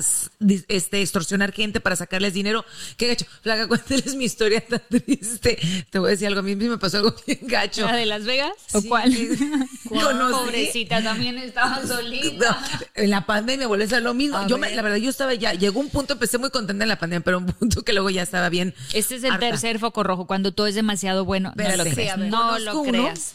este 0.69 1.01
extorsionar 1.03 1.53
gente, 1.53 1.66
para 1.81 1.97
sacarles 1.97 2.35
dinero. 2.35 2.65
¿Qué 2.97 3.09
gacho? 3.09 3.27
Flaca, 3.43 3.67
cuéntales 3.69 4.15
mi 4.15 4.25
historia 4.25 4.61
tan 4.67 4.83
triste. 4.89 5.59
Te 5.91 5.99
voy 5.99 6.09
a 6.09 6.11
decir 6.13 6.27
algo, 6.29 6.41
a 6.41 6.43
mí 6.43 6.57
me 6.57 6.79
pasó 6.79 6.99
algo 6.99 7.15
bien 7.27 7.41
gacho. 7.43 7.87
¿La 7.87 7.97
de 7.97 8.07
Las 8.07 8.25
Vegas? 8.25 8.53
¿O 8.73 8.81
Sí, 8.81 8.89
cuál? 8.89 9.13
Conocí- 9.85 10.31
Pobrecita, 10.33 11.03
también 11.03 11.39
estaba 11.39 11.81
No, 11.83 11.87
solita. 11.89 12.59
en 12.95 13.11
la 13.11 13.27
pandemia 13.27 13.67
volvió 13.67 13.97
a 13.97 14.01
lo 14.01 14.15
mismo. 14.15 14.37
A 14.39 14.47
yo 14.47 14.59
me- 14.59 14.75
la 14.75 14.83
verdad, 14.83 14.99
yo 14.99 15.11
estaba 15.11 15.35
ya, 15.35 15.53
llegó 15.55 15.81
un 15.81 15.89
punto, 15.91 16.15
empecé 16.15 16.39
muy 16.39 16.51
contenta 16.51 16.85
en 16.85 16.89
la 16.89 16.99
pandemia, 16.99 17.25
pero 17.25 17.39
un 17.39 17.47
punto 17.47 17.83
que 17.83 17.93
luego 17.93 18.11
ya 18.11 18.23
estaba 18.23 18.49
bien. 18.49 18.75
Este 18.93 19.17
es 19.17 19.25
el 19.25 19.33
harta. 19.33 19.47
tercer 19.51 19.79
foco 19.79 20.03
rojo, 20.03 20.27
cuando 20.27 20.53
todo 20.53 20.67
es 20.67 20.75
demasiado 20.75 21.25
bueno. 21.25 21.53
no 21.57 21.77
lo 21.77 21.85
Sí, 21.85 21.91
creas. 21.91 22.19
no 22.19 22.59
lo 22.59 22.81
uno 22.81 22.91
creas. 22.91 23.35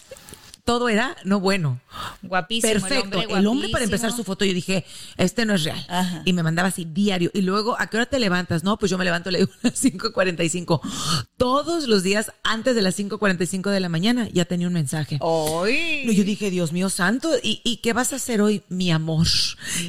Todo 0.72 0.88
era, 0.88 1.18
no 1.26 1.42
bueno. 1.42 1.82
Guapísimo. 2.22 2.72
Perfecto. 2.72 3.18
El 3.18 3.24
hombre, 3.26 3.40
El 3.40 3.48
hombre, 3.48 3.68
para 3.68 3.84
empezar 3.84 4.14
su 4.14 4.24
foto, 4.24 4.46
yo 4.46 4.54
dije, 4.54 4.86
este 5.18 5.46
no 5.46 5.56
es 5.56 5.66
real. 5.66 5.86
Ajá. 5.90 6.22
Y 6.24 6.32
me 6.32 6.44
mandaba 6.44 6.70
así 6.70 6.86
diario. 6.86 7.30
Y 7.34 7.42
luego, 7.42 7.76
¿a 7.78 7.88
qué 7.88 7.98
hora 7.98 8.06
te 8.06 8.20
levantas? 8.20 8.64
No, 8.64 8.78
pues 8.78 8.90
yo 8.90 8.98
me 8.98 9.04
levanto 9.04 9.32
le 9.32 9.40
digo, 9.40 9.52
a 9.64 9.68
las 9.68 9.84
5.45. 9.84 10.80
Todos 11.36 11.90
los 11.90 12.04
días 12.04 12.32
antes 12.44 12.74
de 12.74 12.82
las 12.82 12.98
5.45 12.98 13.70
de 13.70 13.82
la 13.82 13.90
mañana 13.90 14.30
ya 14.32 14.46
tenía 14.46 14.68
un 14.68 14.74
mensaje. 14.74 15.20
¡Ay! 15.22 16.04
No, 16.06 16.14
yo 16.14 16.24
dije, 16.24 16.50
Dios 16.50 16.72
mío 16.72 16.90
santo, 16.90 17.34
¿y, 17.44 17.60
y 17.66 17.78
qué 17.78 17.92
vas 17.92 18.14
a 18.14 18.16
hacer 18.16 18.42
hoy, 18.42 18.64
mi 18.70 18.92
amor? 18.92 19.28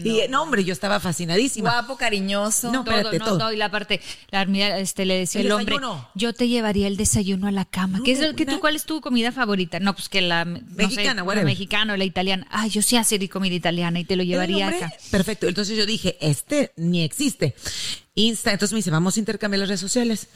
Y 0.02 0.22
no, 0.30 0.42
hombre, 0.42 0.64
yo 0.64 0.72
estaba 0.72 0.98
fascinadísima. 0.98 1.70
Guapo, 1.70 1.96
cariñoso. 1.96 2.72
No, 2.72 2.82
Todo, 2.82 2.96
espérate, 2.96 3.18
no, 3.20 3.38
todo. 3.38 3.52
y 3.52 3.56
la 3.56 3.70
parte, 3.70 4.00
la 4.32 4.42
este, 4.78 5.06
le 5.06 5.18
decía 5.18 5.42
El 5.42 5.46
el, 5.46 5.52
hombre, 5.52 5.76
yo 6.16 6.32
te 6.32 6.48
llevaría 6.48 6.88
el 6.88 6.96
desayuno 6.96 7.46
a 7.46 7.52
la 7.52 7.66
cama. 7.66 7.98
No, 7.98 8.04
¿Qué 8.04 8.12
es 8.12 8.34
que 8.34 8.46
tú, 8.46 8.58
cuál 8.58 8.74
es 8.74 8.84
tu 8.84 9.00
comida 9.00 9.30
favorita? 9.30 9.78
No, 9.78 9.94
pues 9.94 10.08
que 10.08 10.22
la 10.22 10.44
no 10.72 10.76
Mexicana, 10.88 11.10
sé, 11.10 11.14
la 11.16 11.22
whatever. 11.22 11.44
mexicana 11.46 11.94
o 11.94 11.96
la 11.96 12.04
italiana. 12.04 12.46
Ah, 12.50 12.66
yo 12.66 12.82
sí 12.82 12.96
hacer 12.96 13.28
comida 13.28 13.54
italiana 13.54 14.00
y 14.00 14.04
te 14.04 14.16
lo 14.16 14.22
llevaría 14.22 14.68
acá. 14.68 14.92
Perfecto. 15.10 15.46
Entonces 15.48 15.76
yo 15.76 15.86
dije, 15.86 16.16
este 16.20 16.72
ni 16.76 17.02
existe. 17.02 17.54
Insta, 18.14 18.52
entonces 18.52 18.72
me 18.74 18.78
dice, 18.78 18.90
vamos 18.90 19.16
a 19.16 19.20
intercambiar 19.20 19.60
las 19.60 19.68
redes 19.68 19.80
sociales. 19.80 20.28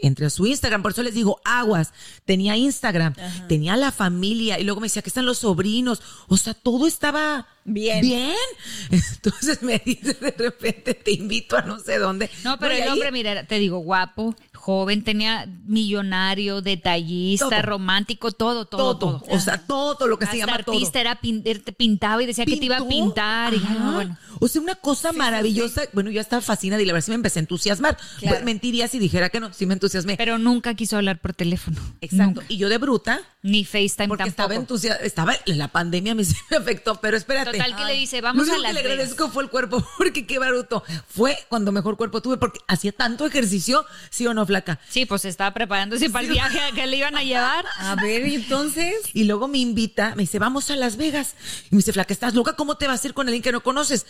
Entre 0.00 0.26
a 0.26 0.30
su 0.30 0.46
Instagram, 0.46 0.80
por 0.80 0.92
eso 0.92 1.02
les 1.02 1.12
digo, 1.14 1.40
aguas, 1.44 1.92
tenía 2.24 2.56
Instagram, 2.56 3.14
tenía 3.48 3.76
la 3.76 3.90
familia, 3.90 4.56
y 4.60 4.62
luego 4.62 4.80
me 4.80 4.84
decía 4.86 5.02
que 5.02 5.10
están 5.10 5.26
los 5.26 5.38
sobrinos, 5.38 6.00
o 6.28 6.36
sea, 6.36 6.54
todo 6.54 6.86
estaba 6.86 7.48
Bien. 7.64 8.00
Bien. 8.00 8.32
Entonces 8.90 9.60
me 9.62 9.82
dice 9.84 10.14
de 10.14 10.30
repente, 10.38 10.94
te 10.94 11.10
invito 11.10 11.56
a 11.56 11.62
no 11.62 11.78
sé 11.80 11.98
dónde. 11.98 12.30
No, 12.44 12.58
pero 12.58 12.72
el 12.74 12.82
ahí- 12.82 12.88
hombre, 12.88 13.12
mira, 13.12 13.44
te 13.44 13.58
digo, 13.58 13.78
guapo, 13.78 14.34
joven, 14.68 15.02
tenía 15.02 15.46
millonario, 15.66 16.60
detallista, 16.60 17.48
Todo. 17.48 17.62
romántico, 17.62 18.32
todo, 18.32 18.66
todo, 18.66 18.98
todo, 18.98 19.20
todo. 19.20 19.34
o 19.34 19.40
sea, 19.40 19.56
todo 19.66 20.06
lo 20.06 20.18
que 20.18 20.26
se 20.26 20.32
Hasta 20.32 20.46
llama 20.46 20.62
todo. 20.62 20.74
artista 20.74 21.00
era 21.00 21.18
pin- 21.22 21.42
er- 21.44 21.64
te 21.64 21.72
pintaba 21.72 22.22
y 22.22 22.26
decía 22.26 22.44
que 22.44 22.58
te 22.58 22.66
iba 22.66 22.76
a 22.76 22.86
pintar. 22.86 23.54
Y, 23.54 23.60
no, 23.60 23.94
bueno. 23.94 24.18
O 24.40 24.46
sea, 24.46 24.60
una 24.60 24.74
cosa 24.74 25.12
maravillosa. 25.12 25.82
Bueno, 25.94 26.10
yo 26.10 26.20
estaba 26.20 26.42
fascinada 26.42 26.82
y 26.82 26.84
la 26.84 26.92
verdad 26.92 27.06
sí 27.06 27.10
me 27.12 27.14
empecé 27.14 27.38
a 27.38 27.40
entusiasmar. 27.40 27.96
Claro. 28.18 28.36
Pues, 28.36 28.44
mentiría 28.44 28.88
si 28.88 28.98
dijera 28.98 29.30
que 29.30 29.40
no, 29.40 29.54
sí 29.54 29.64
me 29.64 29.72
entusiasmé. 29.72 30.16
Pero 30.18 30.36
nunca 30.36 30.74
quiso 30.74 30.96
hablar 30.96 31.18
por 31.18 31.32
teléfono. 31.32 31.78
Exacto. 32.02 32.40
Nunca. 32.42 32.44
Y 32.52 32.58
yo 32.58 32.68
de 32.68 32.76
bruta, 32.76 33.22
Ni 33.42 33.64
FaceTime 33.64 34.08
porque 34.08 34.28
estaba 34.28 34.48
tampoco. 34.50 34.60
entusiasmada, 34.74 35.06
estaba 35.06 35.32
la 35.46 35.68
pandemia 35.68 36.14
me, 36.14 36.24
me 36.50 36.56
afectó, 36.58 36.96
pero 37.00 37.16
espérate. 37.16 37.52
Total 37.52 37.74
que 37.74 37.84
le 37.86 37.94
dice, 37.94 38.18
Lo 38.18 38.24
vamos 38.24 38.42
único 38.42 38.56
a 38.56 38.58
Las 38.58 38.76
que 38.76 38.82
le 38.82 38.92
agradezco 38.92 39.28
fue 39.30 39.44
el 39.44 39.48
cuerpo, 39.48 39.82
porque 39.98 40.26
qué 40.26 40.38
baruto. 40.38 40.84
Fue 41.08 41.38
cuando 41.48 41.72
mejor 41.72 41.96
cuerpo 41.96 42.20
tuve, 42.20 42.36
porque 42.36 42.60
hacía 42.68 42.92
tanto 42.92 43.24
ejercicio, 43.24 43.86
sí 44.10 44.26
o 44.26 44.34
no, 44.34 44.44
flaca. 44.62 44.80
Sí, 44.88 45.06
pues 45.06 45.24
estaba 45.24 45.52
preparándose 45.52 46.10
para 46.10 46.26
el 46.26 46.32
viaje 46.32 46.58
que 46.74 46.86
le 46.86 46.96
iban 46.96 47.16
a 47.16 47.22
llevar. 47.22 47.64
A 47.78 47.94
ver, 47.96 48.26
¿y 48.26 48.34
entonces. 48.36 48.94
Y 49.14 49.24
luego 49.24 49.48
me 49.48 49.58
invita, 49.58 50.14
me 50.16 50.22
dice, 50.22 50.38
vamos 50.38 50.70
a 50.70 50.76
Las 50.76 50.96
Vegas. 50.96 51.34
Y 51.70 51.74
me 51.74 51.78
dice, 51.78 51.92
flaca, 51.92 52.12
¿estás 52.12 52.34
loca? 52.34 52.54
¿Cómo 52.54 52.76
te 52.76 52.86
vas 52.86 53.04
a 53.04 53.08
ir 53.08 53.14
con 53.14 53.26
alguien 53.26 53.42
que 53.42 53.52
no 53.52 53.62
conoces? 53.62 54.06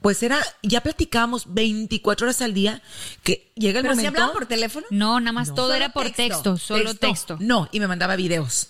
Pues 0.00 0.22
era, 0.22 0.38
ya 0.62 0.80
platicábamos 0.80 1.52
24 1.52 2.26
horas 2.26 2.40
al 2.40 2.54
día, 2.54 2.82
que 3.22 3.52
llega 3.54 3.80
el 3.80 3.84
¿Pero 3.84 3.96
momento. 3.96 4.08
hablaban 4.08 4.32
por 4.32 4.46
teléfono? 4.46 4.86
No, 4.90 5.20
nada 5.20 5.32
más 5.32 5.54
todo 5.54 5.74
era 5.74 5.90
por 5.90 6.04
texto. 6.04 6.22
texto, 6.24 6.56
solo 6.58 6.94
texto. 6.94 7.36
No, 7.38 7.68
y 7.70 7.80
me 7.80 7.86
mandaba 7.86 8.16
videos. 8.16 8.68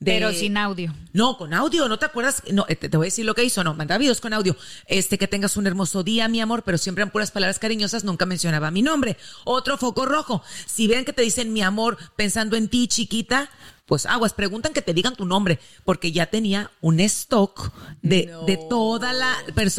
De- 0.00 0.12
Pero 0.12 0.32
sin 0.32 0.56
audio. 0.56 0.94
No, 1.12 1.36
con 1.38 1.52
audio, 1.54 1.88
¿no 1.88 1.98
te 1.98 2.04
acuerdas? 2.06 2.42
No, 2.52 2.64
eh, 2.68 2.76
te, 2.76 2.88
te 2.88 2.96
voy 2.96 3.04
a 3.06 3.08
decir 3.08 3.24
lo 3.24 3.34
que 3.34 3.44
hizo, 3.44 3.64
no, 3.64 3.74
mandaba 3.74 3.98
videos 3.98 4.20
con 4.20 4.32
audio. 4.32 4.56
Este, 4.86 5.18
que 5.18 5.26
tengas 5.28 5.56
un 5.56 5.66
hermoso 5.66 6.02
día, 6.02 6.28
mi 6.28 6.40
amor, 6.40 6.62
pero 6.64 6.78
siempre 6.78 7.02
en 7.04 7.10
puras 7.10 7.30
palabras 7.30 7.58
cariñosas, 7.58 8.04
nunca 8.04 8.26
mencionaba 8.26 8.70
mi 8.70 8.82
nombre. 8.82 9.16
Otro 9.44 9.78
foco 9.78 10.06
rojo. 10.06 10.42
Si 10.66 10.86
ven 10.86 11.04
que 11.04 11.12
te 11.12 11.22
dicen 11.22 11.52
mi 11.52 11.62
amor 11.62 11.98
pensando 12.16 12.56
en 12.56 12.68
ti, 12.68 12.88
chiquita, 12.88 13.50
pues 13.86 14.04
aguas, 14.04 14.34
preguntan 14.34 14.74
que 14.74 14.82
te 14.82 14.92
digan 14.92 15.16
tu 15.16 15.24
nombre, 15.24 15.58
porque 15.84 16.12
ya 16.12 16.26
tenía 16.26 16.70
un 16.82 17.00
stock 17.00 17.72
de, 18.02 18.30
de 18.46 18.58
toda 18.68 19.14
la, 19.14 19.34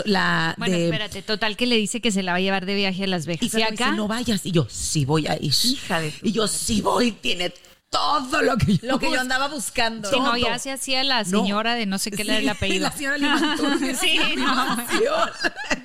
la 0.05 0.55
Bueno, 0.57 0.75
de, 0.75 0.85
espérate, 0.85 1.21
total 1.21 1.55
que 1.55 1.67
le 1.67 1.75
dice 1.75 2.01
que 2.01 2.11
se 2.11 2.23
la 2.23 2.31
va 2.31 2.37
a 2.39 2.41
llevar 2.41 2.65
de 2.65 2.73
viaje 2.73 3.03
a 3.03 3.07
Las 3.07 3.27
Vegas. 3.27 3.43
y 3.43 3.45
Y, 3.45 3.49
me 3.59 3.69
dice, 3.69 3.83
acá, 3.83 3.91
no 3.91 4.07
vayas. 4.07 4.45
Y 4.47 4.51
yo, 4.51 4.65
sí 4.67 5.05
voy 5.05 5.27
a 5.27 5.35
ir. 5.39 5.53
Hija 5.63 5.99
de 6.01 6.11
Y 6.23 6.31
yo, 6.31 6.47
sí 6.47 6.81
voy, 6.81 7.11
tiene 7.11 7.53
todo 7.89 8.41
lo 8.43 8.55
que 8.58 8.77
yo 8.77 8.88
Lo 8.88 9.00
que 9.00 9.12
yo 9.12 9.19
andaba 9.19 9.48
buscando. 9.48 10.10
sí, 10.10 10.19
no, 10.19 10.38
ya 10.38 10.60
se 10.60 10.72
hacía 10.72 11.03
la 11.03 11.24
No. 11.24 11.41
señora 11.41 11.74
de 11.75 11.86
no 11.88 11.98
sé 11.98 12.12
qué 12.12 12.24
le 12.24 12.34
era 12.34 12.38
el 12.39 12.43
Sí, 12.46 12.50
apellido. 12.50 12.84
La 12.84 12.91
señora 12.91 13.17
Limantur. 13.17 13.77
sí, 14.00 14.19
no. 14.38 14.77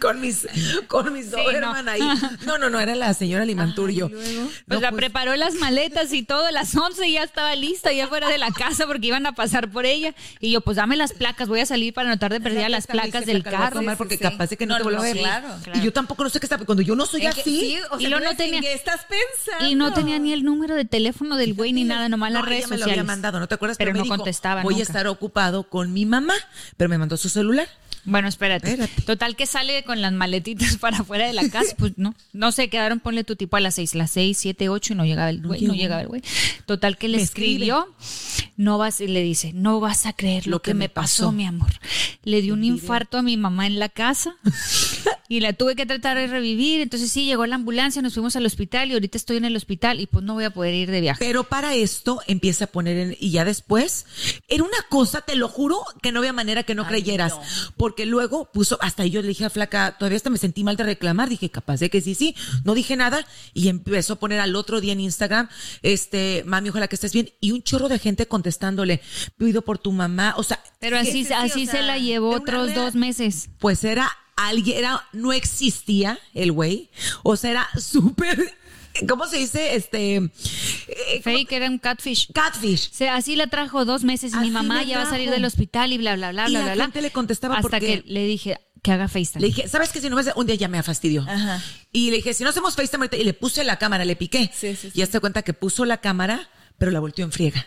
con 0.01 0.21
mis, 0.21 0.47
con 0.87 1.13
mis 1.13 1.27
Sí, 1.27 1.31
Doberman 1.33 1.85
no. 1.87 1.91
ahí. 1.91 2.01
No, 2.45 2.59
no, 2.59 2.69
no, 2.69 2.79
era 2.79 2.95
la 2.95 3.15
señora 3.15 3.45
Limanturio. 3.45 4.11
Pues 4.69 4.81
la 4.81 4.93
preparó 4.93 5.35
las 5.37 5.55
maletas 5.55 6.13
y 6.13 6.23
todo, 6.23 6.47
a 6.47 6.53
las 6.53 6.75
11 6.77 7.11
ya 7.11 7.23
estaba 7.23 7.55
lista, 7.57 7.93
ya 7.93 8.07
fuera 8.09 8.29
de 8.29 8.37
la 8.39 8.51
casa 8.51 8.87
porque 8.87 9.07
iban 9.07 9.25
a 9.27 9.33
pasar 9.33 9.71
por 9.71 9.87
ella. 9.87 10.15
Y 10.41 10.51
yo, 10.53 10.61
pues 10.61 10.77
dame 10.77 10.97
las 10.97 11.13
placas, 11.15 11.49
voy 11.49 11.61
a 11.61 11.67
salir 11.67 11.95
para 11.95 12.11
notar 12.11 12.33
de 12.33 12.41
perdida 12.41 12.69
las 12.69 12.87
placas 12.87 13.25
del 13.25 13.43
carro. 13.43 13.81
Porque 13.97 14.17
sí, 14.17 14.23
capaz 14.23 14.51
de 14.51 14.57
que 14.59 14.67
no, 14.67 14.75
No, 14.75 14.79
te 14.79 14.83
vuelva 14.85 14.99
no, 15.01 15.05
a 15.05 15.13
ver. 15.13 15.17
claro, 15.19 15.49
Y 15.75 15.81
yo 15.81 15.93
tampoco 15.93 16.23
no 16.25 16.29
sé 16.31 16.39
qué 16.41 16.47
está. 16.47 16.59
Cuando 16.59 16.83
yo 16.83 16.95
no 16.97 17.07
soy 17.07 17.25
¿En 17.27 17.33
qué- 17.33 17.41
así. 17.41 17.61
sí, 17.61 17.79
o 17.91 17.97
Y 17.99 18.03
sea, 18.03 18.11
lo 18.11 18.19
tú 18.19 18.25
no 18.25 18.37
tenía- 18.37 18.57
¿en 18.57 18.63
qué 18.63 18.73
estás 18.75 19.01
pensando? 19.09 19.69
Y 19.71 19.75
no 19.75 19.93
tenía 19.93 20.19
ni 20.19 20.33
el 20.33 20.45
número 20.45 20.75
de 20.75 20.85
teléfono 20.85 21.37
del 21.37 21.55
güey 21.55 21.73
ni 21.73 21.85
nada, 21.85 21.94
nomás 22.09 22.33
las 22.33 22.43
No, 22.43 22.49
redes 22.49 22.65
ella 22.65 22.69
me 22.69 22.79
lo 22.79 22.85
había 22.85 23.05
mandado, 23.05 23.41
¿no 23.41 23.49
te 23.49 23.55
acuerdas? 23.55 23.79
Pero 23.79 23.93
me 23.93 23.99
no 23.99 24.05
dijo, 24.05 24.17
contestaba 24.17 24.63
Voy 24.63 24.81
a 24.81 24.83
estar 24.83 25.07
ocupado 25.07 25.65
con 25.65 25.93
mi 25.93 26.07
mamá, 26.07 26.35
pero 26.77 26.89
me 26.89 26.99
mandó 26.99 27.17
su 27.17 27.29
celular. 27.29 27.69
Bueno, 28.07 28.29
espérate. 28.29 28.71
Espérate. 28.71 29.03
Total 29.03 29.35
que 29.35 29.47
sale 29.47 29.83
con 29.85 30.03
las 30.03 30.13
maletitas 30.13 30.77
para 30.81 30.99
afuera 30.99 31.27
de 31.27 31.33
la 31.33 31.49
casa, 31.49 31.75
pues 31.79 31.93
no. 31.97 32.15
No 32.33 32.53
se 32.53 32.69
quedaron, 32.69 33.01
ponle 33.01 33.25
tu 33.25 33.37
tipo 33.37 33.57
a 33.57 33.61
las 33.61 33.77
seis, 33.77 33.95
las 33.95 34.11
seis, 34.11 34.39
siete, 34.39 34.69
ocho 34.69 34.93
y 34.93 34.97
no 34.97 35.05
llegaba 35.05 35.31
el 35.31 35.41
güey, 35.41 35.63
no, 35.63 35.75
llegaba 35.75 36.03
el 36.03 36.09
güey. 36.09 36.23
Total 36.67 36.99
que 36.99 37.09
le 37.09 37.21
escribió, 37.21 37.95
no 38.57 38.79
vas, 38.79 39.01
y 39.01 39.07
le 39.07 39.23
dice, 39.23 39.53
no 39.55 39.81
vas 39.81 40.07
a 40.07 40.13
creer 40.13 40.47
lo, 40.47 40.61
que, 40.61 40.75
me 40.75 40.89
pasó, 40.89 41.33
mi 41.33 41.47
amor. 41.47 41.73
Le 42.23 42.43
dio 42.43 42.55
un 42.55 42.65
infarto 42.65 43.19
a 43.19 43.23
mi 43.23 43.37
mamá 43.37 43.67
en 43.67 43.79
la 43.79 43.89
casa 43.89 44.37
y 45.29 45.41
la 45.41 45.53
tuve 45.53 45.75
que 45.77 45.87
tratar 45.87 46.17
de 46.17 46.27
revivir. 46.27 46.81
Entonces 46.81 47.11
sí, 47.11 47.25
llegó 47.25 47.47
la 47.47 47.57
ambulancia, 47.57 48.03
nos 48.03 48.15
fuimos 48.15 48.37
al 48.37 48.47
hospital 48.47 48.91
y 48.91 48.95
ahorita 48.95 49.19
estoy 49.19 49.37
en 49.37 49.45
el 49.45 49.57
hospital 49.57 50.01
y 50.01 50.07
pues 50.07 50.25
no 50.25 50.35
voy 50.35 50.45
a 50.45 50.51
poder 50.51 50.75
ir 50.75 50.91
de 50.91 51.01
viaje. 51.01 51.25
Pero 51.25 51.45
para 51.45 51.75
esto 51.75 52.21
empieza 52.27 52.67
a 52.67 52.69
poner 52.69 52.97
en, 52.99 53.17
y 53.19 53.31
ya 53.31 53.45
después, 53.45 54.07
era 54.49 54.65
una 54.65 54.83
cosa, 54.89 55.23
te 55.23 55.37
lo 55.37 55.49
juro, 55.49 55.85
que 56.03 56.13
no 56.13 56.21
había 56.21 56.33
manera 56.33 56.63
que 56.63 56.75
no 56.75 56.87
creyeras. 56.87 57.35
Porque 57.77 58.07
luego 58.07 58.51
puso, 58.53 58.79
hasta 58.81 59.07
yo 59.07 59.23
le 59.23 59.29
dije 59.29 59.45
a 59.45 59.51
Flaca, 59.51 59.97
todavía 59.99 60.17
hasta 60.17 60.31
me 60.31 60.39
sentí 60.39 60.65
mal 60.65 60.77
de 60.77 60.85
reclamar, 60.85 61.29
dije, 61.29 61.51
capaz 61.51 61.81
de 61.81 61.91
que 61.91 62.01
sí, 62.01 62.15
sí, 62.15 62.35
no 62.65 62.75
dije 62.75 62.97
nada, 62.97 63.27
y 63.53 63.69
empezó 63.69 64.15
a 64.15 64.17
poner 64.17 64.41
al 64.41 64.57
otro 64.57 64.81
día 64.81 64.93
en 64.93 65.01
Instagram, 65.01 65.49
este, 65.83 66.43
mami, 66.47 66.71
ojalá 66.71 66.89
que 66.89 66.97
estés 66.97 67.13
bien, 67.13 67.31
y 67.41 67.53
un 67.53 67.63
chorro 67.63 67.89
de 67.89 67.99
gente 67.99 68.27
contestándole, 68.27 69.01
pido 69.37 69.63
por 69.63 69.79
tu 69.79 69.93
mamá, 69.93 70.35
o 70.37 70.43
sea, 70.43 70.63
Pero 70.81 70.99
así, 70.99 71.13
sí, 71.13 71.25
sí, 71.27 71.33
así 71.33 71.69
o 71.69 71.71
se 71.71 71.83
la 71.83 71.99
llevó 71.99 72.31
otros 72.35 72.75
dos 72.75 72.95
meses. 72.95 73.51
pues 73.59 73.85
era 73.85 74.11
alguien, 74.37 74.79
era, 74.79 75.03
no 75.13 75.33
existía 75.33 76.19
el 76.35 76.53
güey, 76.53 76.91
o 77.23 77.37
sea, 77.37 77.51
era 77.53 77.69
súper, 77.79 78.55
¿cómo 79.09 79.27
se 79.27 79.39
dice? 79.39 79.75
Este, 79.77 80.17
eh, 80.17 81.21
Fake 81.23 81.53
era 81.53 81.69
un 81.69 81.79
catfish. 81.79 82.31
catfish. 82.33 82.91
O 82.91 82.95
sea, 82.95 83.17
así 83.17 83.37
la 83.37 83.47
trajo 83.47 83.85
dos 83.85 84.05
meses 84.05 84.33
y 84.35 84.37
mi 84.39 84.51
mamá 84.51 84.83
ya 84.83 84.99
va 84.99 85.05
a 85.05 85.11
salir 85.11 85.31
del 85.31 85.45
hospital 85.45 85.93
y 85.93 85.99
bla, 85.99 86.17
bla, 86.17 86.33
bla, 86.33 86.49
Y 86.49 86.51
bla, 86.51 86.59
la 86.61 86.65
bla, 86.67 86.75
bla. 86.75 86.85
gente 86.87 87.03
le 87.03 87.11
contestaba 87.11 87.57
Hasta 87.57 87.69
porque- 87.69 88.03
que 88.03 88.13
le 88.13 88.27
dije 88.27 88.59
que 88.83 88.93
haga 88.93 89.09
FaceTime. 89.09 89.41
Le 89.41 89.47
dije, 89.47 89.67
¿sabes 89.69 89.91
qué? 89.93 90.01
Si 90.01 90.11
no 90.11 90.15
me 90.17 90.21
hace- 90.21 90.33
un 90.37 90.47
día 90.47 90.57
ya 90.57 90.69
me 90.69 90.83
fastidió. 90.83 91.23
Ajá. 91.23 91.63
Y 91.91 92.11
le 92.11 92.17
dije, 92.17 92.35
si 92.35 92.45
no 92.45 92.51
hacemos 92.51 92.75
FaceTime 92.77 93.05
ahorita", 93.05 93.17
y 93.17 93.25
le 93.25 93.33
puse 93.33 93.65
la 93.65 93.79
cámara, 93.79 94.05
le 94.05 94.15
piqué. 94.15 94.51
Sí, 94.55 94.77
sí, 94.77 94.91
sí. 94.91 94.99
Y 94.99 95.01
hazte 95.03 95.21
cuenta 95.21 95.41
que 95.43 95.55
puso 95.55 95.87
la 95.87 95.99
cámara, 96.03 96.51
pero 96.77 96.91
la 96.91 97.01
volteó 97.01 97.25
en 97.25 97.33
friega. 97.33 97.67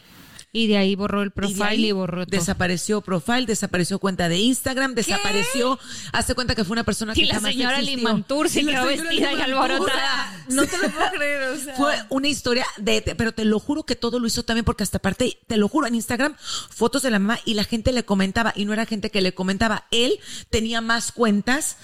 Y 0.54 0.68
de 0.68 0.78
ahí 0.78 0.96
borró 0.96 1.22
el 1.24 1.32
profile 1.32 1.76
y, 1.76 1.92
borró 1.92 2.26
todo. 2.26 2.40
Desapareció 2.40 3.02
profile, 3.02 3.46
desapareció 3.46 4.00
cuenta 4.00 4.30
de 4.30 4.38
Instagram, 4.40 4.96
desapareció. 4.96 5.78
Hazte 6.14 6.36
cuenta 6.36 6.56
que 6.56 6.64
fue 6.64 6.74
una 6.74 6.84
persona 6.84 7.14
que 7.14 7.22
Y 7.22 7.26
la 7.26 7.40
señora 7.40 7.80
existió. 7.80 7.98
Limantur 7.98 8.50
se 8.50 8.66
quedó 8.66 8.86
vestida 8.86 9.34
y 9.34 9.42
alborotada. 9.42 10.46
No 10.50 10.66
te 10.66 10.78
lo 10.78 10.90
puedo 10.90 11.12
creer, 11.12 11.44
o 11.50 11.58
sea. 11.58 11.76
Fue 11.76 11.96
una 12.10 12.28
historia 12.30 12.66
de, 12.78 13.02
de- 13.02 13.16
pero 13.16 13.34
te 13.34 13.46
lo 13.46 13.60
juro 13.60 13.84
que 13.84 13.96
todo 13.96 14.20
lo 14.20 14.28
hizo 14.28 14.44
también 14.44 14.64
porque 14.66 14.84
hasta 14.84 14.98
aparte, 14.98 15.38
te 15.48 15.58
lo 15.58 15.68
juro, 15.68 15.86
en 15.88 15.96
Instagram, 15.96 16.36
fotos 16.38 17.02
de 17.02 17.12
la 17.12 17.20
mamá 17.20 17.40
y 17.46 17.54
la 17.54 17.64
gente 17.66 17.92
le 17.92 18.04
comentaba 18.06 18.54
y 18.56 18.66
no 18.66 18.74
era 18.74 18.86
gente 18.86 19.12
que 19.12 19.22
le 19.22 19.34
comentaba. 19.34 19.86
Él 19.92 20.20
tenía 20.50 20.82
más 20.82 21.12
cuentas 21.12 21.78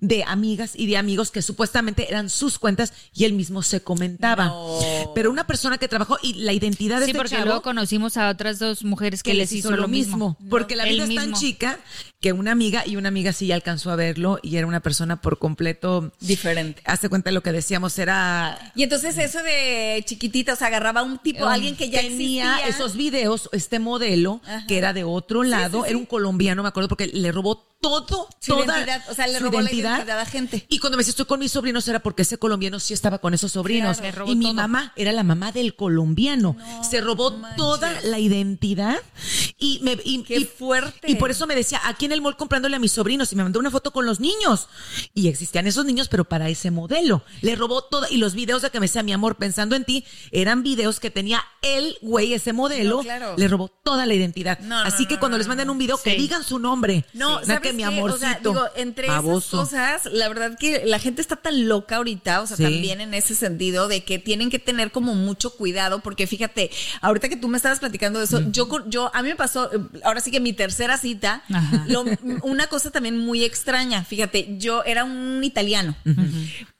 de 0.00 0.24
amigas 0.24 0.72
y 0.76 0.86
de 0.86 0.96
amigos 0.98 1.30
que 1.30 1.42
supuestamente 1.42 2.08
eran 2.08 2.28
sus 2.30 2.58
cuentas 2.58 2.92
y 3.14 3.24
él 3.24 3.32
mismo 3.32 3.62
se 3.62 3.82
comentaba. 3.82 4.52
Pero 5.14 5.30
una 5.30 5.46
persona 5.46 5.78
que 5.78 5.88
trabajó 5.88 6.18
y 6.22 6.34
la 6.34 6.52
identidad 6.52 7.00
de 7.00 7.06
Sí, 7.06 7.10
este 7.12 7.18
porque 7.18 7.34
chavo 7.36 7.46
luego 7.46 7.62
conocimos 7.62 8.09
a 8.16 8.28
otras 8.28 8.58
dos 8.58 8.84
mujeres 8.84 9.22
que, 9.22 9.34
les 9.34 9.52
hizo, 9.52 9.70
lo 9.72 9.88
mismo. 9.88 10.36
Porque 10.48 10.76
la 10.76 10.84
vida 10.84 11.04
es 11.04 11.14
tan 11.14 11.32
chica 11.32 11.78
que 12.20 12.32
una 12.32 12.52
amiga 12.52 12.84
y 12.86 12.96
una 12.96 13.08
amiga 13.08 13.32
sí 13.32 13.46
ya 13.46 13.54
alcanzó 13.54 13.90
a 13.90 13.96
verlo 13.96 14.38
y 14.42 14.56
era 14.56 14.66
una 14.66 14.80
persona 14.80 15.20
por 15.20 15.38
completo 15.38 16.12
Diferente. 16.20 16.82
Hace 16.84 17.08
cuenta 17.08 17.30
de 17.30 17.34
lo 17.34 17.42
que 17.42 17.50
decíamos, 17.52 17.98
era 17.98 18.72
Y 18.74 18.82
entonces 18.82 19.16
eso 19.16 19.42
de 19.42 20.02
chiquitita, 20.06 20.52
o 20.52 20.56
sea, 20.56 20.66
agarraba 20.66 21.02
un 21.02 21.18
tipo, 21.18 21.46
alguien 21.46 21.76
que 21.76 21.88
ya 21.88 22.00
tenía 22.00 22.58
existía. 22.58 22.68
esos 22.68 22.96
videos, 22.96 23.48
este 23.52 23.78
modelo 23.78 24.40
Ajá. 24.44 24.66
que 24.66 24.76
era 24.76 24.92
de 24.92 25.04
otro 25.04 25.42
lado, 25.42 25.78
sí, 25.78 25.84
sí. 25.84 25.90
era 25.90 25.98
un 25.98 26.06
colombiano, 26.06 26.62
me 26.62 26.68
acuerdo, 26.68 26.88
porque 26.88 27.06
le 27.06 27.32
robó 27.32 27.69
todo, 27.80 28.28
Su 28.40 28.52
toda 28.52 28.64
identidad, 28.78 29.02
o 29.10 29.14
sea, 29.14 29.26
le 29.26 29.38
su 29.38 29.44
robó 29.44 29.60
la 29.62 29.72
identidad 29.72 30.20
a 30.20 30.26
gente. 30.26 30.66
Y 30.68 30.78
cuando 30.78 30.96
me 30.96 31.00
decía 31.00 31.10
estoy 31.10 31.24
con 31.26 31.40
mis 31.40 31.52
sobrinos 31.52 31.86
era 31.88 32.00
porque 32.00 32.22
ese 32.22 32.36
colombiano 32.38 32.78
sí 32.78 32.92
estaba 32.92 33.18
con 33.18 33.32
esos 33.34 33.52
sobrinos. 33.52 33.98
Claro, 33.98 34.26
y 34.28 34.36
mi 34.36 34.44
todo. 34.46 34.54
mamá 34.54 34.92
era 34.96 35.12
la 35.12 35.22
mamá 35.22 35.50
del 35.52 35.74
colombiano. 35.74 36.56
Se 36.88 37.00
robó 37.00 37.30
manches. 37.32 37.56
toda 37.56 38.00
la 38.02 38.18
identidad 38.18 38.98
y 39.58 39.80
me 39.82 39.96
y, 40.04 40.22
Qué 40.24 40.38
y- 40.40 40.44
fuerte. 40.44 41.10
Y 41.10 41.14
por 41.16 41.30
eso 41.30 41.46
me 41.46 41.54
decía, 41.54 41.80
aquí 41.84 42.04
en 42.04 42.12
el 42.12 42.20
mall 42.20 42.36
comprándole 42.36 42.76
a 42.76 42.78
mis 42.78 42.92
sobrinos 42.92 43.32
y 43.32 43.36
me 43.36 43.42
mandó 43.42 43.58
una 43.60 43.70
foto 43.70 43.92
con 43.92 44.04
los 44.04 44.20
niños. 44.20 44.68
Y 45.14 45.28
existían 45.28 45.66
esos 45.66 45.84
niños, 45.86 46.08
pero 46.08 46.24
para 46.24 46.48
ese 46.48 46.70
modelo. 46.70 47.22
Le 47.40 47.56
robó 47.56 47.82
todo. 47.84 48.06
Y 48.10 48.18
los 48.18 48.34
videos 48.34 48.62
de 48.62 48.70
que 48.70 48.78
me 48.80 48.84
decía, 48.86 49.02
mi 49.02 49.12
amor, 49.12 49.36
pensando 49.36 49.74
en 49.74 49.84
ti, 49.84 50.04
eran 50.32 50.62
videos 50.62 51.00
que 51.00 51.10
tenía 51.10 51.42
el 51.62 51.96
güey, 52.02 52.34
ese 52.34 52.52
modelo. 52.52 52.96
No, 52.98 53.02
claro. 53.02 53.34
Le 53.38 53.48
robó 53.48 53.68
toda 53.68 54.04
la 54.06 54.14
identidad. 54.14 54.58
No, 54.60 54.78
Así 54.80 55.06
que 55.06 55.18
cuando 55.18 55.38
les 55.38 55.48
manden 55.48 55.70
un 55.70 55.78
video, 55.78 55.96
que 56.02 56.10
Sí. 56.12 56.16
digan 56.18 56.44
su 56.44 56.58
nombre. 56.58 57.04
No, 57.14 57.44
¿sabes 57.44 57.69
que 57.70 57.76
mi 57.76 57.82
amorcito. 57.82 58.16
O 58.16 58.18
sea, 58.18 58.38
digo, 58.42 58.64
entre 58.76 59.08
baboso. 59.08 59.62
esas 59.62 60.00
cosas, 60.02 60.12
la 60.12 60.28
verdad 60.28 60.56
que 60.58 60.82
la 60.86 60.98
gente 60.98 61.20
está 61.22 61.36
tan 61.36 61.68
loca 61.68 61.96
ahorita, 61.96 62.42
o 62.42 62.46
sea, 62.46 62.56
Sí. 62.56 62.62
también 62.64 63.00
en 63.00 63.14
ese 63.14 63.34
sentido 63.34 63.88
de 63.88 64.04
que 64.04 64.18
tienen 64.18 64.50
que 64.50 64.58
tener 64.58 64.90
como 64.92 65.14
mucho 65.14 65.54
cuidado, 65.56 66.00
porque 66.00 66.26
fíjate, 66.26 66.70
ahorita 67.00 67.28
que 67.28 67.36
tú 67.36 67.48
me 67.48 67.56
estabas 67.56 67.78
platicando 67.80 68.18
de 68.18 68.24
eso, 68.26 68.40
yo, 68.50 68.68
con- 68.68 68.90
yo, 68.90 69.10
a 69.14 69.22
mí 69.22 69.28
me 69.28 69.36
pasó, 69.36 69.72
eh, 69.72 69.78
ahora 70.04 70.20
sí 70.20 70.30
que 70.30 70.40
mi 70.40 70.52
tercera 70.52 70.96
cita, 70.98 71.42
lo- 71.86 72.04
una 72.42 72.66
cosa 72.68 72.90
también 72.90 73.18
muy 73.18 73.44
extraña, 73.44 74.04
fíjate, 74.04 74.56
yo 74.58 74.82
era 74.84 75.04
un 75.04 75.42
italiano, 75.44 75.96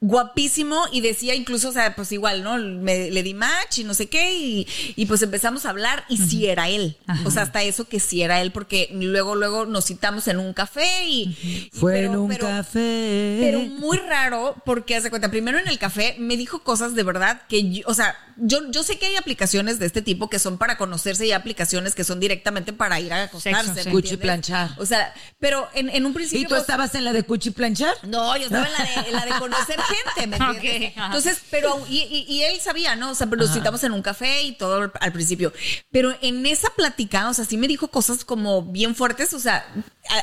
guapísimo 0.01 0.85
y 0.93 1.01
decía 1.03 1.35
incluso, 1.35 1.69
o 1.69 1.73
sea, 1.73 1.95
pues 1.95 2.11
igual, 2.13 2.43
¿no? 2.43 2.57
Me, 2.59 3.11
le 3.11 3.23
di 3.23 3.35
match 3.35 3.79
y 3.79 3.85
no 3.85 3.95
sé 3.95 4.09
qué, 4.09 4.35
y, 4.35 4.67
y 4.97 5.07
pues 5.07 5.23
empezamos 5.23 5.67
a 5.67 5.71
hablar 5.71 6.05
y 6.09 6.17
sí 6.17 6.47
era 6.47 6.69
él, 6.69 6.97
o 7.25 7.31
sea, 7.31 7.43
hasta 7.43 7.63
eso 7.63 7.85
que 7.89 8.01
sí 8.01 8.23
era 8.23 8.41
él, 8.41 8.51
porque 8.51 8.89
luego, 8.93 9.35
luego 9.35 9.67
nos 9.67 9.87
citamos 9.87 10.27
en 10.29 10.39
un 10.39 10.53
café 10.53 10.80
y... 11.07 11.23
y 11.43 11.71
Fue 11.73 11.93
pero- 11.95 12.13
en 12.13 12.19
un 12.19 12.29
pero- 12.29 12.47
café. 12.47 13.39
pero 13.41 13.61
muy 13.61 13.99
raro, 13.99 14.57
porque 14.65 14.97
hace 14.97 15.11
cuenta, 15.11 15.31
primero 15.31 15.59
en 15.59 15.69
el 15.69 15.79
café 15.79 16.17
me 16.19 16.37
dijo 16.37 16.63
cosas 16.63 16.95
de 16.95 17.03
verdad 17.03 17.43
que, 17.49 17.71
yo- 17.71 17.83
o 17.87 17.95
sea, 17.95 18.17
yo, 18.43 18.71
yo 18.71 18.83
sé 18.83 18.99
que 18.99 19.07
hay 19.07 19.17
aplicaciones 19.17 19.79
de 19.79 19.87
este 19.87 20.01
tipo 20.01 20.31
que 20.31 20.39
son 20.39 20.57
para 20.57 20.79
conocerse 20.79 21.27
y 21.27 21.33
aplicaciones 21.33 21.95
que 21.95 22.05
son 22.05 22.21
directamente 22.21 22.73
para 22.73 22.99
ir 22.99 23.13
a 23.13 23.25
acostarse. 23.25 23.61
Sexo, 23.67 23.75
¿me 23.75 23.83
sí. 23.85 23.91
Cuchi 23.91 24.17
planchar. 24.17 24.71
O 24.79 24.87
sea, 24.87 25.13
pero 25.39 25.69
en, 25.75 25.91
en 25.91 26.07
un 26.07 26.15
principio. 26.15 26.41
¿Y 26.41 26.45
tú 26.45 26.51
pues, 26.51 26.63
estabas 26.63 26.95
en 26.95 27.05
la 27.05 27.13
de 27.13 27.23
Cuchi 27.23 27.51
planchar? 27.51 27.95
no, 28.05 28.35
yo 28.39 28.45
estaba 28.45 28.67
en 28.67 28.73
la 28.73 29.03
de, 29.03 29.09
en 29.09 29.15
la 29.15 29.25
de 29.27 29.33
conocer 29.39 29.77
gente, 30.15 30.27
¿me 30.27 30.37
entiendes? 30.37 30.93
Entonces, 30.97 31.39
pero, 31.51 31.85
y, 31.89 31.99
y- 31.99 32.33
y 32.33 32.43
él 32.45 32.59
sabía, 32.61 32.97
¿no? 32.97 33.11
O 33.11 33.15
sea, 33.15 33.27
pero 33.29 33.43
nos 33.43 33.53
citamos 33.53 33.85
en 33.85 33.93
un 33.93 34.01
café 34.03 34.43
y 34.43 34.53
todo 34.53 34.91
al- 35.01 35.13
principio. 35.13 35.53
Pero 35.91 36.15
en 36.23 36.47
esa 36.47 36.71
plática, 36.71 37.29
o 37.29 37.35
sea, 37.35 37.45
sí 37.45 37.59
me 37.59 37.69
dijo 37.69 37.89
cosas 37.89 38.25
como 38.25 38.63
bien 38.63 38.95
fuertes, 38.95 39.35
o 39.35 39.41
sea, 39.41 39.67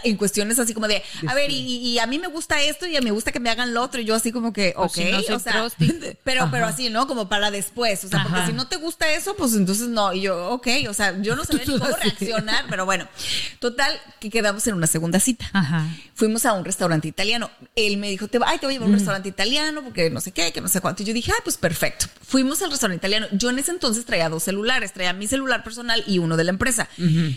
en 0.04 0.18
cuestiones 0.48 0.60
así 0.60 0.74
como 0.74 0.88
de, 0.88 1.04
a 1.28 1.34
ver, 1.34 1.52
y, 1.52 1.56
y 1.78 2.00
a 2.00 2.08
mí 2.08 2.20
me 2.20 2.28
gusta 2.28 2.62
esto 2.62 2.86
y 2.86 2.96
a 2.96 3.00
mí 3.02 3.06
me 3.06 3.12
gusta 3.12 3.32
que 3.32 3.40
me 3.40 3.50
hagan 3.50 3.74
lo 3.74 3.82
otro. 3.82 4.02
Y 4.02 4.06
yo 4.06 4.16
así 4.16 4.32
como 4.32 4.54
que, 4.54 4.74
O 4.78 4.84
ok, 4.86 4.94
si 4.94 5.12
no 5.12 5.36
o 5.36 5.40
sea, 5.40 5.54
prosti. 5.54 5.94
pero, 6.24 6.50
pero 6.52 6.66
así, 6.66 6.90
¿no? 6.90 7.08
Como 7.08 7.30
para 7.30 7.52
después. 7.52 8.04
O 8.04 8.08
sea, 8.08 8.24
porque 8.24 8.38
Ajá. 8.40 8.48
si 8.48 8.54
no 8.54 8.68
te 8.68 8.78
gusta 8.78 9.12
eso, 9.12 9.36
pues 9.36 9.54
entonces 9.54 9.88
no. 9.90 10.14
Y 10.14 10.22
yo, 10.22 10.50
ok, 10.52 10.68
o 10.90 10.94
sea, 10.94 11.20
yo 11.22 11.36
no 11.36 11.44
sabía 11.46 11.66
ni 11.66 11.78
cómo 11.80 11.96
reaccionar, 11.96 12.66
pero 12.70 12.86
bueno. 12.86 13.08
Total, 13.60 14.00
que 14.20 14.30
quedamos 14.30 14.66
en 14.68 14.76
una 14.76 14.88
segunda 14.88 15.20
cita. 15.20 15.50
Ajá. 15.54 15.86
Fuimos 16.14 16.46
a 16.46 16.54
un 16.54 16.66
restaurante 16.66 17.08
italiano. 17.08 17.50
Él 17.76 17.98
me 17.98 18.10
dijo, 18.10 18.28
te, 18.28 18.40
ay, 18.46 18.58
te 18.60 18.66
voy 18.66 18.74
a 18.74 18.76
llevar 18.76 18.88
a 18.88 18.90
un 18.90 18.96
restaurante 18.96 19.30
italiano 19.30 19.84
porque 19.84 20.10
no 20.10 20.22
sé 20.22 20.32
qué, 20.32 20.52
que 20.52 20.62
no 20.62 20.68
sé 20.68 20.82
cuánto. 20.82 21.04
Y 21.04 21.06
yo 21.06 21.14
dije, 21.14 21.32
ay, 21.34 21.40
pues 21.44 21.58
perfecto. 21.58 22.08
Fuimos 22.22 22.62
al 22.62 22.72
restaurante 22.72 22.98
italiano. 23.06 23.28
Yo 23.32 23.50
en 23.50 23.60
ese 23.60 23.72
entonces 23.72 24.06
traía 24.06 24.30
dos 24.30 24.44
celulares. 24.44 24.94
Traía 24.94 25.14
mi 25.14 25.28
celular 25.28 25.64
personal 25.64 26.04
y 26.08 26.20
uno 26.20 26.38
de 26.38 26.44
la 26.44 26.52
empresa. 26.52 26.88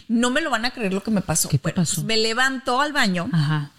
No 0.09 0.31
me 0.31 0.41
lo 0.41 0.51
van 0.51 0.65
a 0.65 0.71
creer 0.71 0.93
lo 0.93 1.03
que 1.03 1.11
me 1.11 1.21
pasó. 1.21 1.49
¿Qué 1.49 1.59
te 1.59 1.63
Bueno, 1.63 1.77
pasó? 1.77 1.97
pues 1.97 2.07
me 2.07 2.17
levantó 2.17 2.81
al 2.81 2.93
baño. 3.01 3.29
Ajá. 3.33 3.71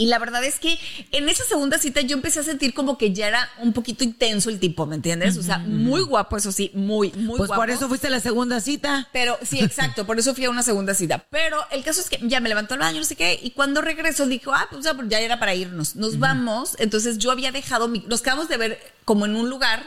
Y 0.00 0.06
la 0.06 0.20
verdad 0.20 0.44
es 0.44 0.60
que 0.60 0.78
en 1.10 1.28
esa 1.28 1.42
segunda 1.42 1.76
cita 1.76 2.02
yo 2.02 2.14
empecé 2.14 2.38
a 2.38 2.44
sentir 2.44 2.72
como 2.72 2.96
que 2.96 3.12
ya 3.12 3.26
era 3.26 3.50
un 3.58 3.72
poquito 3.72 4.04
intenso 4.04 4.48
el 4.48 4.60
tipo, 4.60 4.86
¿me 4.86 4.94
entiendes? 4.94 5.36
O 5.36 5.42
sea, 5.42 5.58
muy 5.58 6.02
guapo, 6.02 6.36
eso 6.36 6.52
sí, 6.52 6.70
muy, 6.72 7.10
muy 7.16 7.36
Pues 7.36 7.48
guapo. 7.48 7.62
por 7.62 7.70
eso 7.70 7.88
fuiste 7.88 8.06
a 8.06 8.10
la 8.10 8.20
segunda 8.20 8.60
cita. 8.60 9.08
Pero 9.12 9.36
sí, 9.42 9.58
exacto, 9.64 10.06
por 10.06 10.16
eso 10.20 10.36
fui 10.36 10.44
a 10.44 10.50
una 10.50 10.62
segunda 10.62 10.94
cita. 10.94 11.26
Pero 11.30 11.58
el 11.72 11.82
caso 11.82 12.00
es 12.00 12.08
que 12.08 12.20
ya 12.22 12.38
me 12.38 12.48
levantó 12.48 12.74
el 12.74 12.80
baño, 12.80 13.00
no 13.00 13.04
sé 13.04 13.16
qué, 13.16 13.40
y 13.42 13.50
cuando 13.50 13.80
regreso 13.80 14.24
dijo, 14.26 14.52
ah, 14.52 14.68
pues 14.70 14.84
ya, 14.84 14.94
pues 14.94 15.08
ya 15.08 15.18
era 15.18 15.40
para 15.40 15.56
irnos. 15.56 15.96
Nos 15.96 16.20
vamos, 16.20 16.76
entonces 16.78 17.18
yo 17.18 17.32
había 17.32 17.50
dejado 17.50 17.88
mi, 17.88 17.98
nos 18.06 18.22
quedamos 18.22 18.48
de 18.48 18.56
ver 18.56 18.80
como 19.04 19.26
en 19.26 19.34
un 19.34 19.50
lugar 19.50 19.84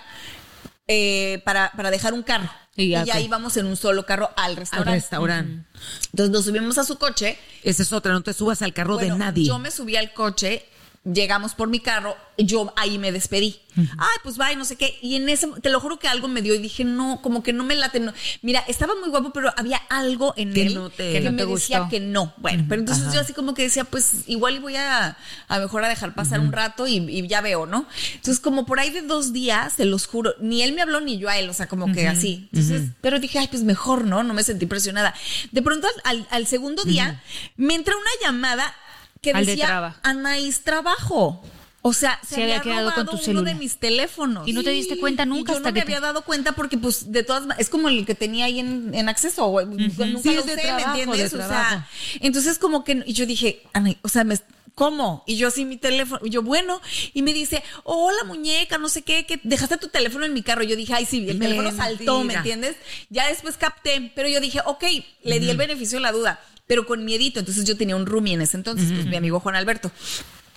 eh, 0.91 1.41
para, 1.45 1.71
para 1.71 1.89
dejar 1.91 2.13
un 2.13 2.23
carro. 2.23 2.49
Y 2.75 2.83
Y 2.83 2.89
ya, 3.05 3.19
íbamos 3.19 3.57
en 3.57 3.65
un 3.65 3.75
solo 3.77 4.05
carro 4.05 4.29
al 4.35 4.51
Al 4.51 4.55
restaurante. 4.57 4.91
restaurante. 4.99 5.65
Entonces 6.11 6.31
nos 6.31 6.45
subimos 6.45 6.77
a 6.77 6.83
su 6.83 6.97
coche. 6.97 7.37
Esa 7.63 7.83
es 7.83 7.93
otra, 7.93 8.11
no 8.13 8.21
te 8.21 8.33
subas 8.33 8.61
al 8.61 8.73
carro 8.73 8.95
Bueno, 8.95 9.15
de 9.15 9.19
nadie. 9.19 9.45
Yo 9.45 9.59
me 9.59 9.71
subí 9.71 9.95
al 9.95 10.13
coche, 10.13 10.65
llegamos 11.03 11.55
por 11.55 11.67
mi 11.67 11.79
carro, 11.79 12.15
yo 12.37 12.73
ahí 12.77 12.97
me 12.99 13.11
despedí. 13.11 13.59
Ay, 13.77 14.17
pues 14.23 14.37
bye, 14.37 14.55
no 14.55 14.65
sé 14.65 14.75
qué. 14.75 14.97
Y 15.01 15.15
en 15.15 15.29
ese, 15.29 15.47
te 15.61 15.69
lo 15.69 15.79
juro 15.79 15.97
que 15.97 16.07
algo 16.07 16.27
me 16.27 16.41
dio 16.41 16.53
y 16.53 16.57
dije, 16.59 16.83
no, 16.83 17.21
como 17.21 17.41
que 17.41 17.53
no 17.53 17.63
me 17.63 17.73
late. 17.75 17.99
no. 17.99 18.13
Mira, 18.41 18.59
estaba 18.67 18.93
muy 18.99 19.09
guapo, 19.09 19.31
pero 19.31 19.51
había 19.57 19.77
algo 19.89 20.33
en 20.37 20.53
Que 20.53 20.63
él 20.67 20.75
no 20.75 20.89
te- 20.89 21.13
que 21.13 21.21
no 21.21 21.31
me 21.31 21.37
decía 21.45 21.87
que 21.89 21.99
no. 21.99 22.33
Bueno, 22.37 22.65
pero 22.67 22.81
entonces 22.81 23.05
yo 23.13 23.19
así 23.21 23.33
como 23.33 23.53
que 23.53 23.63
decía, 23.63 23.83
pues 23.85 24.23
igual 24.27 24.55
y 24.55 24.59
voy 24.59 24.75
a 24.75 25.17
a 25.47 25.59
mejor 25.59 25.83
a 25.85 25.89
dejar 25.89 26.13
pasar 26.13 26.39
un 26.39 26.51
rato 26.51 26.85
y, 26.87 26.97
y 26.97 27.27
ya 27.27 27.41
veo, 27.41 27.65
¿no? 27.65 27.85
Entonces, 28.15 28.39
como 28.39 28.65
por 28.65 28.79
ahí 28.79 28.89
de 28.91 29.01
dos 29.01 29.31
días, 29.33 29.73
se 29.73 29.85
los 29.85 30.05
juro, 30.05 30.33
ni 30.39 30.61
él 30.61 30.73
me 30.73 30.81
habló 30.81 30.99
ni 31.01 31.17
yo 31.17 31.29
a 31.29 31.37
él, 31.39 31.49
o 31.49 31.53
sea, 31.53 31.67
como 31.67 31.91
que 31.93 32.07
así. 32.07 32.49
Entonces, 32.51 32.89
pero 33.01 33.19
dije, 33.19 33.39
ay, 33.39 33.47
pues 33.49 33.63
mejor, 33.63 34.03
¿no? 34.05 34.21
No 34.23 34.33
me 34.33 34.43
sentí 34.43 34.65
presionada. 34.67 35.15
De 35.51 35.61
pronto, 35.61 35.87
al, 36.03 36.27
al 36.29 36.45
segundo 36.47 36.83
día, 36.83 37.23
me 37.57 37.73
entra 37.75 37.95
una 37.95 38.09
llamada 38.27 38.73
que 39.21 39.31
Al 39.31 39.45
de 39.45 39.51
decía, 39.51 39.67
traba. 39.67 39.95
Anaís 40.03 40.61
trabajo. 40.61 41.43
O 41.83 41.93
sea, 41.93 42.19
se, 42.27 42.35
Se 42.35 42.43
había 42.43 42.59
quedado 42.61 42.85
con 42.93 43.05
robado 43.05 43.05
tu 43.11 43.15
uno 43.17 43.23
celular. 43.25 43.53
de 43.53 43.59
mis 43.59 43.77
teléfonos. 43.77 44.47
Y 44.47 44.53
no 44.53 44.61
te 44.63 44.69
diste 44.69 44.99
cuenta 44.99 45.25
nunca 45.25 45.51
Y 45.51 45.53
yo 45.53 45.57
hasta 45.57 45.69
no 45.69 45.73
que 45.73 45.79
me 45.79 45.85
te- 45.85 45.95
había 45.95 45.99
dado 46.07 46.23
cuenta 46.23 46.51
porque, 46.53 46.77
pues, 46.77 47.11
de 47.11 47.23
todas 47.23 47.41
maneras, 47.43 47.59
es 47.61 47.69
como 47.69 47.89
el 47.89 48.05
que 48.05 48.13
tenía 48.13 48.45
ahí 48.45 48.59
en, 48.59 48.93
en 48.93 49.09
acceso. 49.09 49.51
Nunca 49.65 50.21
Sí, 50.21 50.35
lo 50.35 50.43
de 50.43 50.55
sé, 50.55 50.61
trabajo, 50.61 50.87
¿me 50.95 51.01
entiendes? 51.03 51.31
de 51.31 51.39
O 51.39 51.47
sea, 51.47 51.87
entonces 52.19 52.57
como 52.59 52.83
que, 52.83 53.03
y 53.05 53.13
yo 53.13 53.25
dije, 53.25 53.63
Ana, 53.73 53.95
o 54.03 54.09
sea, 54.09 54.23
me, 54.23 54.37
¿cómo? 54.75 55.23
Y 55.25 55.37
yo 55.37 55.47
así 55.47 55.65
mi 55.65 55.77
teléfono, 55.77 56.21
y 56.23 56.29
yo, 56.29 56.43
bueno, 56.43 56.79
y 57.13 57.23
me 57.23 57.33
dice, 57.33 57.63
hola 57.83 58.23
muñeca, 58.25 58.77
no 58.77 58.87
sé 58.89 59.01
qué, 59.01 59.25
que 59.25 59.39
dejaste 59.43 59.77
tu 59.77 59.87
teléfono 59.87 60.23
en 60.25 60.33
mi 60.33 60.43
carro. 60.43 60.61
Yo 60.61 60.75
dije, 60.75 60.93
ay, 60.93 61.05
sí, 61.07 61.27
el 61.29 61.39
teléfono 61.39 61.69
Mentira. 61.69 61.83
saltó, 61.83 62.23
¿me 62.23 62.33
entiendes? 62.35 62.75
Ya 63.09 63.27
después 63.27 63.57
capté, 63.57 64.11
pero 64.15 64.29
yo 64.29 64.39
dije, 64.39 64.59
ok, 64.65 64.83
le 65.23 65.39
di 65.39 65.49
el 65.49 65.57
beneficio 65.57 65.97
de 65.97 66.03
la 66.03 66.11
duda, 66.11 66.39
pero 66.71 66.85
con 66.85 67.03
miedito. 67.03 67.37
Entonces 67.37 67.65
yo 67.65 67.75
tenía 67.75 67.97
un 67.97 68.05
roomie 68.05 68.33
en 68.33 68.41
ese 68.41 68.55
entonces, 68.55 68.93
pues 68.93 69.05
mi 69.05 69.17
amigo 69.17 69.41
Juan 69.41 69.55
Alberto. 69.57 69.91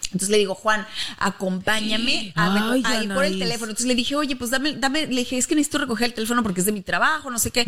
Entonces 0.05 0.29
le 0.29 0.39
digo, 0.39 0.55
Juan, 0.55 0.87
acompáñame 1.19 2.33
a 2.37 2.71
Ay, 2.71 2.83
ahí 2.87 3.09
por 3.09 3.25
el 3.25 3.37
teléfono. 3.37 3.71
Entonces 3.73 3.87
le 3.87 3.97
dije, 3.97 4.15
oye, 4.15 4.37
pues 4.37 4.53
dame, 4.53 4.75
dame, 4.75 5.09
le 5.09 5.17
dije, 5.23 5.37
es 5.37 5.49
que 5.49 5.57
necesito 5.57 5.79
recoger 5.79 6.07
el 6.07 6.15
teléfono 6.15 6.45
porque 6.45 6.61
es 6.61 6.67
de 6.67 6.71
mi 6.73 6.83
trabajo, 6.83 7.33
no 7.33 7.41
sé 7.41 7.51
qué. 7.51 7.65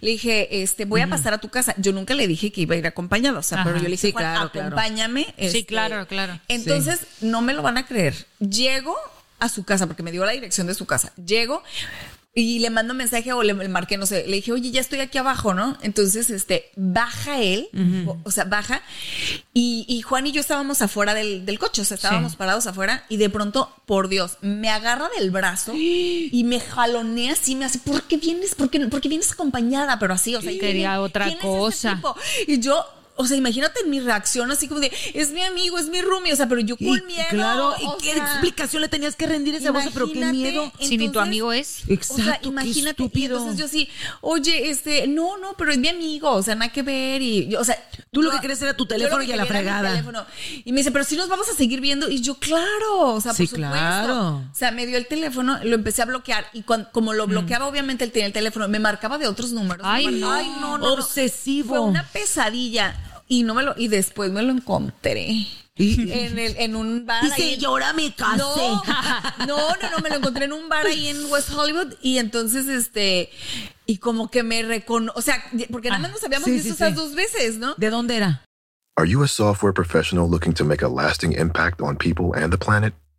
Le 0.00 0.10
dije, 0.10 0.62
este, 0.62 0.84
voy 0.84 1.00
a 1.00 1.08
pasar 1.08 1.34
a 1.34 1.38
tu 1.38 1.48
casa. 1.48 1.74
Yo 1.76 1.92
nunca 1.92 2.14
le 2.14 2.28
dije 2.28 2.52
que 2.52 2.60
iba 2.60 2.76
a 2.76 2.78
ir 2.78 2.86
acompañada, 2.86 3.40
o 3.40 3.42
sea, 3.42 3.62
Ajá. 3.62 3.64
pero 3.64 3.78
yo 3.78 3.84
le 3.86 3.90
dije, 3.96 4.06
Sí, 4.06 4.12
Juan, 4.12 4.22
claro, 4.22 4.52
claro. 4.52 4.66
acompáñame. 4.68 5.34
este". 5.36 5.66
claro, 5.66 6.06
claro. 6.06 6.38
Entonces, 6.46 7.00
no 7.20 7.42
me 7.42 7.52
lo 7.52 7.62
van 7.62 7.78
a 7.78 7.86
creer. 7.86 8.14
Llego 8.38 8.94
a 9.40 9.48
su 9.48 9.64
casa 9.64 9.88
porque 9.88 10.04
me 10.04 10.12
dio 10.12 10.24
la 10.24 10.30
dirección 10.30 10.68
de 10.68 10.74
su 10.74 10.86
casa. 10.86 11.12
Llego 11.16 11.64
y 12.34 12.60
le 12.60 12.70
mando 12.70 12.94
mensaje 12.94 13.32
o 13.32 13.42
le, 13.42 13.52
le 13.52 13.68
marqué, 13.68 13.96
no 13.96 14.06
sé, 14.06 14.24
le 14.28 14.36
dije, 14.36 14.52
oye, 14.52 14.70
ya 14.70 14.80
estoy 14.80 15.00
aquí 15.00 15.18
abajo, 15.18 15.54
¿no? 15.54 15.76
Entonces, 15.82 16.30
este, 16.30 16.70
baja 16.76 17.40
él, 17.40 17.68
o, 18.06 18.16
o 18.22 18.30
sea, 18.30 18.44
baja, 18.44 18.80
y, 19.54 19.84
y 19.88 20.02
Juan 20.02 20.26
y 20.26 20.32
yo 20.32 20.40
estábamos 20.40 20.80
afuera 20.80 21.14
del, 21.14 21.44
del 21.46 21.58
coche, 21.58 21.82
o 21.82 21.84
sea, 21.84 21.96
estábamos 21.96 22.32
Sí. 22.32 22.38
parados 22.38 22.66
afuera, 22.68 23.04
y 23.08 23.16
de 23.16 23.28
pronto, 23.28 23.72
por 23.86 24.08
Dios, 24.08 24.36
me 24.40 24.68
agarra 24.70 25.08
del 25.18 25.30
brazo 25.32 25.72
y 25.76 26.42
me 26.44 26.60
jalonea 26.60 27.32
así, 27.32 27.56
me 27.56 27.64
hace, 27.64 27.80
¿por 27.80 28.02
qué 28.04 28.18
vienes? 28.18 28.54
¿Por 28.54 28.70
qué, 28.70 28.78
por 28.86 29.00
qué 29.00 29.08
vienes 29.08 29.32
acompañada? 29.32 29.98
Pero 29.98 30.14
así, 30.14 30.36
o 30.36 30.40
sea, 30.42 30.52
yo 30.52 30.60
Quería 30.60 31.00
otra 31.00 31.24
"¿Quién 31.24 31.38
es 31.38 31.44
ese 31.44 31.58
cosa?" 32.00 32.00
Y 32.46 32.60
yo... 32.60 32.84
O 33.18 33.26
sea, 33.26 33.36
imagínate 33.36 33.84
mi 33.84 34.00
reacción 34.00 34.50
así 34.50 34.68
como 34.68 34.80
de, 34.80 34.92
es 35.12 35.30
mi 35.32 35.42
amigo, 35.42 35.76
es 35.78 35.88
mi 35.88 36.00
roomie, 36.00 36.32
o 36.32 36.36
sea, 36.36 36.48
pero 36.48 36.60
yo 36.60 36.76
con 36.76 36.86
Y, 36.86 36.90
miedo. 37.02 37.26
Claro, 37.30 37.74
¿y 37.80 38.02
qué 38.02 38.14
sea, 38.14 38.24
explicación 38.24 38.80
le 38.82 38.88
tenías 38.88 39.16
que 39.16 39.26
rendir 39.26 39.54
a 39.54 39.58
esa 39.58 39.70
voz? 39.72 39.84
Pero 39.92 40.10
qué 40.12 40.24
miedo. 40.26 40.72
Si 40.80 40.96
ni 40.96 41.08
tu 41.10 41.20
amigo 41.20 41.52
es. 41.52 41.80
Exacto, 41.88 42.14
o 42.22 42.24
sea, 42.24 42.38
qué 42.40 42.48
imagínate. 42.48 43.02
y 43.02 43.06
estúpido. 43.06 43.36
entonces 43.38 43.60
yo 43.60 43.68
sí, 43.68 43.88
oye, 44.20 44.70
este, 44.70 45.06
no, 45.08 45.36
no, 45.36 45.54
pero 45.58 45.72
es 45.72 45.78
mi 45.78 45.88
amigo, 45.88 46.30
o 46.30 46.42
sea, 46.42 46.54
nada 46.54 46.72
que 46.72 46.82
ver. 46.82 47.20
Y, 47.22 47.48
yo, 47.48 47.60
o 47.60 47.64
sea, 47.64 47.76
Tú 48.12 48.22
lo 48.22 48.30
yo- 48.30 48.36
que 48.36 48.40
querías 48.42 48.62
era 48.62 48.74
tu 48.74 48.86
teléfono 48.86 49.22
y 49.22 49.32
a 49.32 49.36
la 49.36 49.46
fregada. 49.46 50.02
Y 50.64 50.72
me 50.72 50.78
dice, 50.80 50.90
pero 50.92 51.04
si 51.04 51.16
nos 51.16 51.28
vamos 51.28 51.48
a 51.48 51.54
seguir 51.54 51.80
viendo. 51.80 52.08
Y 52.08 52.20
yo, 52.20 52.36
claro, 52.36 53.14
o 53.14 53.20
sea, 53.20 53.34
Sí, 53.34 53.42
por 53.46 53.56
supuesto. 53.56 53.72
claro. 53.78 54.36
O 54.50 54.54
sea, 54.54 54.70
me 54.70 54.86
dio 54.86 54.96
el 54.96 55.06
teléfono, 55.06 55.58
lo 55.64 55.74
empecé 55.74 56.02
a 56.02 56.06
bloquear. 56.06 56.46
Y 56.52 56.62
cuan- 56.62 56.88
como 56.92 57.12
lo 57.12 57.26
bloqueaba, 57.26 57.66
obviamente 57.66 58.04
él 58.04 58.12
tenía 58.12 58.26
el 58.26 58.32
teléfono, 58.32 58.68
me 58.68 58.78
marcaba 58.78 59.18
de 59.18 59.26
otros 59.26 59.50
números. 59.52 59.84
Ay, 59.88 60.06
no, 60.06 60.60
no, 60.60 60.78
no. 60.78 60.92
Obsesivo. 60.94 61.68
Fue 61.68 61.80
una 61.80 62.04
pesadilla. 62.04 62.94
Y 63.28 63.42
no 63.42 63.54
me 63.54 63.62
lo, 63.62 63.74
y 63.76 63.88
después 63.88 64.30
me 64.32 64.42
lo 64.42 64.52
encontré. 64.52 65.46
En, 65.80 66.38
el, 66.40 66.56
en 66.58 66.74
un 66.74 67.06
bar. 67.06 67.22
"Y 67.38 67.64
ahora 67.64 67.92
me 67.92 68.12
casé". 68.12 68.38
No, 68.38 68.82
no, 69.46 69.56
no, 69.80 69.90
no, 69.92 69.98
me 70.02 70.08
lo 70.08 70.16
encontré 70.16 70.46
en 70.46 70.52
un 70.52 70.68
bar 70.68 70.86
ahí 70.86 71.06
en 71.08 71.30
West 71.30 71.50
Hollywood 71.54 71.94
y 72.02 72.18
entonces, 72.18 72.66
este, 72.66 73.30
y 73.86 73.98
como 73.98 74.28
que 74.28 74.42
me 74.42 74.62
recono, 74.64 75.12
o 75.14 75.22
sea, 75.22 75.40
porque 75.70 75.88
nada 75.88 76.00
más 76.02 76.10
nos 76.10 76.24
habíamos 76.24 76.46
sí, 76.46 76.52
visto 76.54 76.68
sí, 76.70 76.74
esas 76.74 76.88
sí. 76.90 76.94
dos 76.96 77.14
veces, 77.14 77.58
¿no? 77.58 77.74
¿De 77.76 77.90
dónde 77.90 78.16
era? 78.16 78.44
Are 78.96 79.08
you 79.08 79.22
a 79.22 79.28
software 79.28 79.72
professional 79.72 80.28
looking 80.28 80.52
to 80.54 80.64
make 80.64 80.84
a 80.84 80.88
lasting 80.88 81.32
impact 81.32 81.80
on 81.80 81.96
people 81.96 82.34
and 82.34 82.50
the 82.52 82.58
planet? 82.58 82.92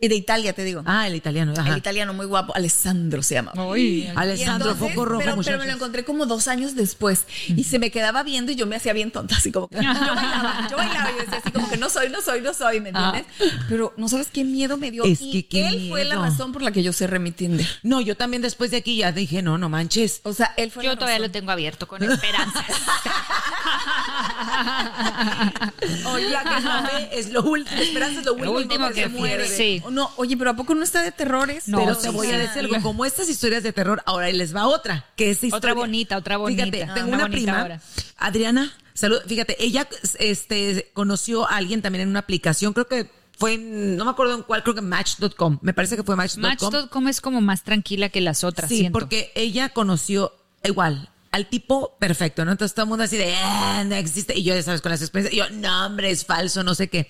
Y 0.00 0.06
de 0.06 0.14
Italia, 0.14 0.52
te 0.52 0.62
digo. 0.62 0.84
Ah, 0.86 1.08
el 1.08 1.16
italiano. 1.16 1.52
Ajá. 1.56 1.72
El 1.72 1.78
italiano 1.78 2.14
muy 2.14 2.26
guapo, 2.26 2.54
Alessandro 2.54 3.20
se 3.20 3.34
llama. 3.34 3.50
Uy, 3.56 4.06
Alessandro, 4.14 4.70
entonces, 4.70 4.94
foco 4.94 5.04
rojo, 5.04 5.40
pero, 5.44 5.58
me 5.58 5.66
lo 5.66 5.72
encontré 5.72 6.04
como 6.04 6.24
dos 6.24 6.46
años 6.46 6.76
después 6.76 7.24
y 7.48 7.64
se 7.64 7.80
me 7.80 7.90
quedaba 7.90 8.22
viendo 8.22 8.52
y 8.52 8.54
yo 8.54 8.68
me 8.68 8.76
hacía 8.76 8.92
bien 8.92 9.10
tonta, 9.10 9.34
así 9.34 9.50
como 9.50 9.66
que 9.66 9.74
yo 9.82 9.82
bailaba, 9.82 10.68
yo 10.70 10.76
bailaba 10.76 11.10
y 11.10 11.14
yo 11.14 11.20
decía 11.22 11.38
así 11.38 11.50
como 11.50 11.68
que 11.68 11.78
no 11.78 11.90
soy, 11.90 12.10
no 12.10 12.22
soy, 12.22 12.42
no 12.42 12.54
soy, 12.54 12.80
¿me 12.80 12.90
entiendes? 12.90 13.24
Pero 13.68 13.92
no 13.96 14.08
sabes 14.08 14.28
qué 14.32 14.44
miedo 14.44 14.76
me 14.76 14.92
dio. 14.92 15.02
Es 15.02 15.20
y 15.20 15.32
que 15.32 15.48
qué 15.48 15.66
él 15.66 15.88
fue 15.88 16.04
la 16.04 16.14
razón 16.14 16.52
por 16.52 16.62
la 16.62 16.70
que 16.70 16.84
yo 16.84 16.92
cerré 16.92 17.18
mi 17.18 17.32
Tinder. 17.32 17.66
No, 17.82 18.00
yo 18.00 18.16
también 18.16 18.40
después 18.40 18.70
de 18.70 18.76
aquí 18.76 18.98
ya 18.98 19.10
dije, 19.10 19.42
no, 19.42 19.58
no 19.58 19.68
manches. 19.68 20.20
O 20.22 20.32
sea, 20.32 20.54
él 20.56 20.70
fue 20.70 20.84
yo 20.84 20.90
la 20.90 20.96
todavía 20.96 21.18
lo 21.18 21.32
tengo 21.32 21.50
abierto 21.50 21.88
con 21.88 22.04
esperanzas. 22.04 22.64
Oye, 26.06 26.30
la 26.30 26.44
que 26.44 26.60
no 26.60 26.82
ve 26.82 27.08
es 27.12 27.30
lo 27.30 27.42
último. 27.42 27.80
Esperanza 27.80 28.20
es 28.20 28.26
lo 28.26 28.34
último, 28.34 28.52
último 28.52 28.88
que 28.90 29.02
se 29.02 29.08
muere. 29.08 29.48
Sí. 29.48 29.82
No, 29.90 30.10
oye, 30.16 30.36
pero 30.36 30.50
¿a 30.50 30.56
poco 30.56 30.74
no 30.74 30.82
está 30.82 31.02
de 31.02 31.12
terrores? 31.12 31.68
No, 31.68 31.78
Pero 31.78 31.94
sí, 31.94 32.02
te 32.02 32.10
voy 32.10 32.30
a 32.30 32.38
decir 32.38 32.58
algo, 32.60 32.80
como 32.82 33.04
estas 33.04 33.28
historias 33.28 33.62
de 33.62 33.72
terror, 33.72 34.02
ahora 34.06 34.30
les 34.30 34.54
va 34.54 34.66
otra, 34.66 35.06
que 35.16 35.30
es 35.30 35.40
Otra 35.52 35.74
bonita, 35.74 36.16
otra 36.16 36.36
bonita. 36.36 36.64
Fíjate, 36.64 36.84
Ah, 36.84 36.94
tengo 36.94 37.12
una 37.12 37.28
prima, 37.28 37.60
ahora. 37.60 37.80
Adriana, 38.16 38.72
salud, 38.94 39.18
fíjate, 39.26 39.62
ella 39.62 39.88
este 40.18 40.90
conoció 40.94 41.48
a 41.48 41.56
alguien 41.56 41.82
también 41.82 42.02
en 42.02 42.08
una 42.08 42.20
aplicación, 42.20 42.72
creo 42.72 42.86
que 42.88 43.10
fue 43.38 43.54
en, 43.54 43.96
no 43.96 44.04
me 44.04 44.10
acuerdo 44.10 44.34
en 44.34 44.42
cuál, 44.42 44.62
creo 44.62 44.74
que 44.74 44.80
Match.com, 44.80 45.58
me 45.62 45.72
parece 45.72 45.96
que 45.96 46.02
fue 46.02 46.16
Match.com. 46.16 46.42
Match.com 46.42 47.08
es 47.08 47.20
como 47.20 47.40
más 47.40 47.62
tranquila 47.62 48.08
que 48.08 48.20
las 48.20 48.42
otras. 48.44 48.68
Sí, 48.68 48.78
siento. 48.78 48.98
porque 48.98 49.30
ella 49.34 49.68
conoció 49.68 50.32
igual 50.64 51.08
al 51.30 51.48
tipo 51.48 51.96
perfecto, 51.98 52.44
¿no? 52.44 52.52
Entonces 52.52 52.74
todo 52.74 52.84
el 52.84 52.88
mundo 52.88 53.04
así 53.04 53.16
de, 53.16 53.34
"Ah, 53.36 53.84
no 53.86 53.94
existe. 53.94 54.36
Y 54.38 54.42
yo, 54.44 54.54
ya 54.54 54.62
sabes, 54.62 54.80
con 54.80 54.90
las 54.90 55.02
experiencias, 55.02 55.48
yo, 55.50 55.54
no, 55.56 55.86
hombre, 55.86 56.10
es 56.10 56.24
falso, 56.24 56.62
no 56.64 56.74
sé 56.74 56.88
qué. 56.88 57.08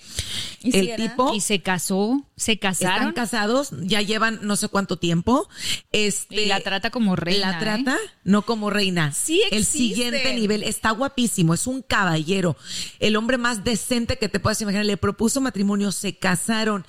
¿Y 0.60 0.76
el 0.76 0.96
tipo... 0.96 1.34
Y 1.34 1.40
se 1.40 1.60
casó, 1.62 2.24
se 2.36 2.52
Están 2.52 2.70
casaron. 2.72 3.12
casados, 3.12 3.70
ya 3.82 4.02
llevan 4.02 4.40
no 4.42 4.56
sé 4.56 4.68
cuánto 4.68 4.96
tiempo. 4.98 5.48
Este, 5.92 6.42
Y 6.42 6.46
la 6.46 6.60
trata 6.60 6.90
como 6.90 7.16
reina, 7.16 7.52
La 7.52 7.58
trata 7.58 7.96
no 8.24 8.42
como 8.42 8.70
reina. 8.70 9.12
Sí 9.12 9.40
El 9.50 9.58
existen. 9.58 9.88
siguiente 9.88 10.34
nivel 10.34 10.62
está 10.64 10.90
guapísimo, 10.90 11.54
es 11.54 11.66
un 11.66 11.82
caballero, 11.82 12.56
el 12.98 13.16
hombre 13.16 13.38
más 13.38 13.62
decente 13.64 14.18
que 14.18 14.28
te 14.28 14.40
puedas 14.40 14.60
imaginar. 14.60 14.84
Le 14.84 14.96
propuso 14.96 15.40
matrimonio, 15.40 15.92
se 15.92 16.16
casaron. 16.16 16.84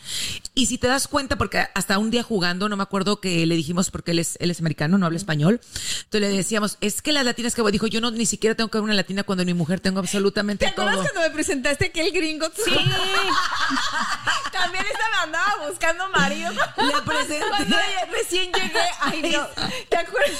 Y 0.55 0.65
si 0.65 0.77
te 0.77 0.87
das 0.87 1.07
cuenta, 1.07 1.37
porque 1.37 1.65
hasta 1.75 1.97
un 1.99 2.09
día 2.11 2.23
jugando, 2.23 2.67
no 2.69 2.75
me 2.77 2.83
acuerdo 2.83 3.19
que 3.21 3.45
le 3.45 3.55
dijimos 3.55 3.91
porque 3.91 4.11
él 4.11 4.19
es, 4.19 4.35
él 4.39 4.51
es 4.51 4.59
americano, 4.59 4.97
no 4.97 5.05
habla 5.05 5.17
español. 5.17 5.61
Entonces 6.05 6.21
le 6.21 6.29
decíamos, 6.29 6.77
es 6.81 7.01
que 7.01 7.13
las 7.19 7.25
latinas 7.25 7.55
que 7.55 7.61
voy, 7.61 7.71
dijo, 7.71 7.87
yo 7.87 8.01
no 8.01 8.11
ni 8.11 8.25
siquiera 8.25 8.55
tengo 8.55 8.69
que 8.69 8.77
ver 8.77 8.83
una 8.83 8.93
latina 8.93 9.23
cuando 9.23 9.43
mi 9.45 9.53
mujer 9.53 9.79
tengo 9.79 9.99
absolutamente 9.99 10.65
¿Te 10.65 10.71
acuerdas 10.71 10.97
cuando 10.97 11.21
me 11.21 11.29
presentaste 11.29 11.85
aquel 11.87 12.11
gringo? 12.11 12.47
Sí. 12.63 12.71
También 14.51 14.85
esta 14.85 15.03
me 15.11 15.17
andaba 15.23 15.67
buscando 15.69 16.09
marido. 16.09 16.51
Le 16.51 17.01
presenté. 17.05 17.45
Cuando 17.49 17.77
recién 18.11 18.51
llegué, 18.51 18.81
ay 19.01 19.21
no, 19.31 19.47
¿te 19.89 19.97
acuerdas? 19.97 20.31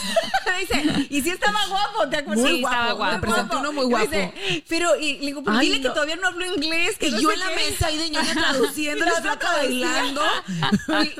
Me 0.46 0.60
dice, 0.84 1.08
y 1.10 1.22
si 1.22 1.30
estaba 1.30 1.66
guapo, 1.68 2.10
¿te 2.10 2.18
acuerdas? 2.18 2.44
Muy 2.44 2.52
Sí, 2.58 2.64
estaba 2.64 2.92
guapo. 2.94 3.14
Me 3.16 3.22
presenté 3.22 3.56
uno 3.56 3.72
muy 3.72 3.86
guapo. 3.86 4.06
dice, 4.06 4.64
pero, 4.68 4.96
y 5.00 5.14
le 5.20 5.26
digo, 5.28 5.44
Ay, 5.48 5.68
dile 5.70 5.82
que 5.82 5.90
todavía 5.90 6.16
no 6.18 6.28
hablo 6.28 6.46
inglés. 6.46 6.98
Que 6.98 7.08
Y 7.08 7.12
no 7.12 7.20
yo 7.22 7.32
en 7.32 7.40
la 7.40 7.48
qué. 7.50 7.56
mesa 7.56 7.88
ahí 7.88 7.98
de 7.98 8.10
ñoña 8.10 8.34
traduciendo, 8.34 9.06
la 9.06 9.22
flaca 9.22 9.52
bailando. 9.54 10.22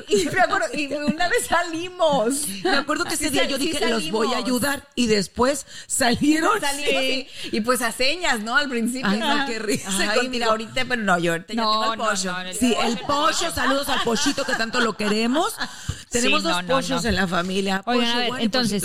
Y, 0.08 0.20
y 0.22 0.24
me 0.26 0.40
acuerdo, 0.40 0.66
y 0.74 0.92
una 0.92 1.28
vez 1.28 1.46
salimos. 1.48 2.48
Me 2.62 2.76
acuerdo 2.76 3.04
que 3.04 3.14
ese 3.14 3.24
Sí 3.24 3.30
día 3.30 3.44
yo 3.46 3.56
sí 3.56 3.68
dije, 3.68 3.88
los 3.88 4.10
voy 4.10 4.34
a 4.34 4.38
ayudar. 4.38 4.86
Y 4.94 5.06
después 5.06 5.49
salieron. 5.86 6.50
Salimos 6.60 7.02
y, 7.02 7.26
y 7.52 7.60
pues 7.60 7.82
a 7.82 7.92
señas, 7.92 8.40
¿no? 8.40 8.56
Al 8.56 8.68
principio. 8.68 9.08
Ay, 9.10 9.18
no, 9.20 9.46
qué 9.46 9.58
risa 9.58 9.88
Ay, 9.90 10.06
contigo. 10.08 10.30
mira, 10.30 10.46
ahorita, 10.46 10.84
pero 10.86 11.02
no, 11.02 11.18
yo 11.18 11.32
ahorita 11.32 11.54
ya 11.54 11.62
No, 11.62 11.80
tengo 11.80 11.92
el 11.94 11.98
pollo. 12.00 12.32
no, 12.32 12.44
no, 12.44 12.52
Sí, 12.52 12.74
el 12.84 12.98
pollo, 12.98 13.50
saludos 13.54 13.88
al 13.88 14.02
pollito 14.02 14.44
que 14.44 14.54
tanto 14.54 14.80
lo 14.80 14.96
queremos. 14.96 15.54
Tenemos 16.10 16.42
Sí, 16.42 16.48
dos 16.48 16.62
no, 16.64 16.68
pollos 16.68 17.02
no. 17.04 17.08
en 17.08 17.14
la 17.14 17.28
familia. 17.28 17.82
Oigan, 17.86 18.04
pollo 18.04 18.12
a 18.12 18.18
ver, 18.18 18.28
bueno 18.30 18.44
entonces, 18.44 18.82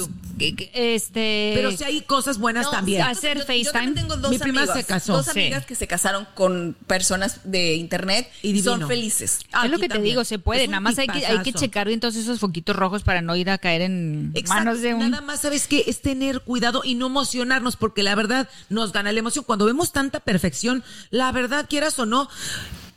este. 0.73 1.51
Pero 1.55 1.71
si 1.71 1.83
hay 1.83 2.01
cosas 2.01 2.37
buenas 2.37 2.65
No, 2.65 2.71
también. 2.71 3.03
sí, 3.03 3.09
hacer 3.11 3.37
yo- 3.37 3.41
Yo 3.43 3.47
FaceTime. 3.47 3.71
también 3.71 3.95
tengo 3.95 4.17
dos 4.17 4.31
Mi 4.31 4.37
prima 4.37 4.61
amigas, 4.61 4.77
se 4.77 4.83
casó. 4.83 5.13
Dos 5.13 5.25
Sí. 5.27 5.39
amigas 5.39 5.65
que 5.65 5.75
se 5.75 5.87
casaron 5.87 6.27
con 6.35 6.75
personas 6.87 7.39
de 7.43 7.75
internet 7.75 8.29
Y 8.41 8.53
divino. 8.53 8.63
son 8.77 8.87
felices. 8.87 9.39
es 9.63 9.71
lo 9.71 9.79
que 9.79 9.89
te 9.89 9.99
digo, 9.99 10.23
se 10.23 10.39
puede. 10.39 10.67
Nada 10.67 10.81
más 10.81 10.97
hay 10.97 11.07
que, 11.07 11.25
hay 11.25 11.39
que 11.41 11.53
checar 11.53 11.87
bien 11.87 11.99
todos 11.99 12.15
esos 12.15 12.39
foquitos 12.39 12.75
rojos 12.75 13.03
para 13.03 13.21
no 13.21 13.35
ir 13.35 13.49
a 13.49 13.57
caer 13.57 13.81
en 13.81 14.31
Exacto. 14.35 14.63
manos 14.65 14.81
de 14.81 14.93
un. 14.93 15.09
Nada 15.11 15.21
más, 15.21 15.41
¿sabes 15.41 15.67
qué? 15.67 15.83
Es 15.87 16.01
tener 16.01 16.41
cuidado 16.41 16.54
y 16.83 16.95
no 16.95 17.07
emocionarnos, 17.07 17.75
porque 17.75 18.03
la 18.03 18.15
verdad 18.15 18.49
nos 18.69 18.91
gana 18.91 19.11
la 19.11 19.19
emoción. 19.19 19.45
Cuando 19.45 19.65
vemos 19.65 19.91
tanta 19.91 20.19
perfección, 20.19 20.83
la 21.09 21.31
verdad, 21.31 21.65
quieras 21.69 21.99
o 21.99 22.05
no, 22.05 22.29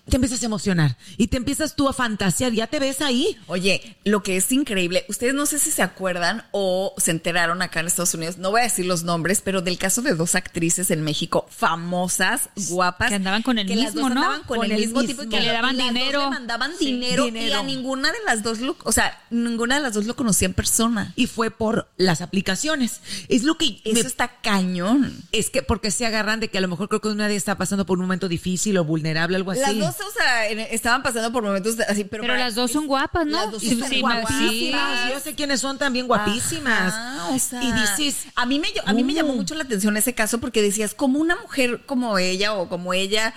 te 0.09 0.17
empiezas 0.17 0.43
a 0.43 0.47
emocionar 0.47 0.97
y 1.17 1.29
te 1.29 1.37
empiezas 1.37 1.77
tú 1.77 1.89
a 1.89 1.93
fantasear. 1.93 2.53
Ya 2.53 2.67
te 2.67 2.79
ves 2.79 3.01
ahí. 3.01 3.37
Oye, 3.47 3.97
lo 4.05 4.23
que 4.23 4.37
es 4.37 4.51
increíble, 4.53 5.05
ustedes 5.09 5.35
no 5.35 5.47
sé 5.47 5.59
si 5.59 5.71
se 5.71 5.83
acuerdan 5.83 6.45
o 6.53 6.95
se 6.99 7.11
enteraron 7.11 7.63
acá 7.63 7.81
en 7.81 7.87
Estados 7.87 8.15
Unidos, 8.15 8.39
no 8.39 8.51
voy 8.51 8.61
a 8.61 8.65
decir 8.65 8.87
los 8.87 9.05
nombres, 9.05 9.41
pero 9.43 9.63
del 9.63 9.79
caso 9.79 10.03
de 10.03 10.15
dos 10.15 10.35
actrices 10.35 10.91
en 10.91 11.03
México 11.03 11.47
famosas, 11.51 12.51
guapas. 12.69 13.09
Que 13.09 13.15
andaban 13.15 13.43
con 13.43 13.59
el 13.59 13.67
que 13.67 13.77
las 13.77 13.95
mismo, 13.95 14.11
¿no? 14.11 14.43
con, 14.47 14.59
Con 14.59 14.67
el 14.67 14.73
el 14.73 14.81
mismo 14.81 15.03
tipo 15.03 15.23
mismo. 15.23 15.31
Que 15.31 15.41
le 15.41 15.53
daban 15.53 15.77
las 15.77 15.87
dos 15.87 15.95
dinero. 15.95 16.25
le 16.25 16.31
mandaban 16.31 16.73
Sí, 16.79 16.87
dinero, 16.93 17.29
y 17.29 17.53
a 17.53 17.63
ninguna 17.63 18.13
de 18.13 18.19
las 18.27 18.43
dos, 18.43 18.61
lo, 18.61 18.77
o 18.85 18.93
sea, 18.93 19.21
ninguna 19.31 19.77
de 19.77 19.83
las 19.83 19.95
dos 19.95 20.07
lo 20.07 20.17
conocía 20.17 20.47
en 20.47 20.55
persona. 20.55 21.13
Y 21.17 21.27
fue 21.27 21.51
por 21.51 21.89
las 21.97 22.21
aplicaciones. 22.21 23.01
Es 23.29 23.43
lo 23.43 23.57
que 23.57 23.81
Eso 23.85 23.95
me 23.95 24.01
está 24.01 24.41
cañón. 24.41 25.25
Es 25.33 25.51
que 25.51 25.63
porque 25.63 25.91
se 25.91 26.07
agarran 26.07 26.41
de 26.41 26.49
que 26.49 26.59
a 26.59 26.61
lo 26.61 26.69
mejor 26.69 26.89
creo 26.89 27.01
que 27.01 27.09
una 27.09 27.29
de 27.29 27.37
está 27.37 27.57
pasando 27.57 27.87
por 27.87 27.99
un 27.99 28.05
momento 28.05 28.29
difícil 28.29 28.77
o 28.77 28.85
vulnerable, 28.85 29.37
algo 29.37 29.53
así. 29.53 29.61
Las 29.61 29.79
dos, 29.79 29.98
o 30.07 30.11
sea, 30.13 30.49
en- 30.49 30.61
estaban 30.61 31.03
pasando 31.03 31.33
por 31.33 31.43
momentos 31.43 31.77
de- 31.77 31.85
así, 31.85 32.05
pero, 32.05 32.23
Pero 32.23 32.35
para- 32.35 32.45
las 32.45 32.55
dos 32.55 32.71
son 32.73 32.87
guapas, 32.87 33.27
¿no? 33.27 33.37
Las 33.43 33.51
dos 33.53 33.61
Sí, 33.63 33.79
son 33.79 33.89
sí, 33.89 34.01
guapísimas. 34.01 35.01
sí. 35.07 35.11
Yo 35.13 35.21
sé 35.21 35.35
quiénes 35.35 35.61
son 35.61 35.79
también 35.79 36.07
guapísimas. 36.07 36.95
O 37.31 37.39
sea, 37.39 37.63
y 37.63 37.73
dices, 37.73 38.27
a 38.35 38.47
mí 38.47 38.59
me 38.59 38.69
a 38.85 38.93
mí 38.93 39.05
me 39.05 39.15
llamó 39.15 39.35
mucho 39.35 39.55
la 39.55 39.65
atención 39.65 39.97
ese 39.97 40.15
caso 40.15 40.39
porque 40.39 40.63
decías 40.63 40.95
como 40.95 41.19
una 41.19 41.37
mujer 41.37 41.83
como 41.87 42.19
ella 42.19 42.55
o 42.55 42.69
como 42.69 42.95
ella 42.95 43.35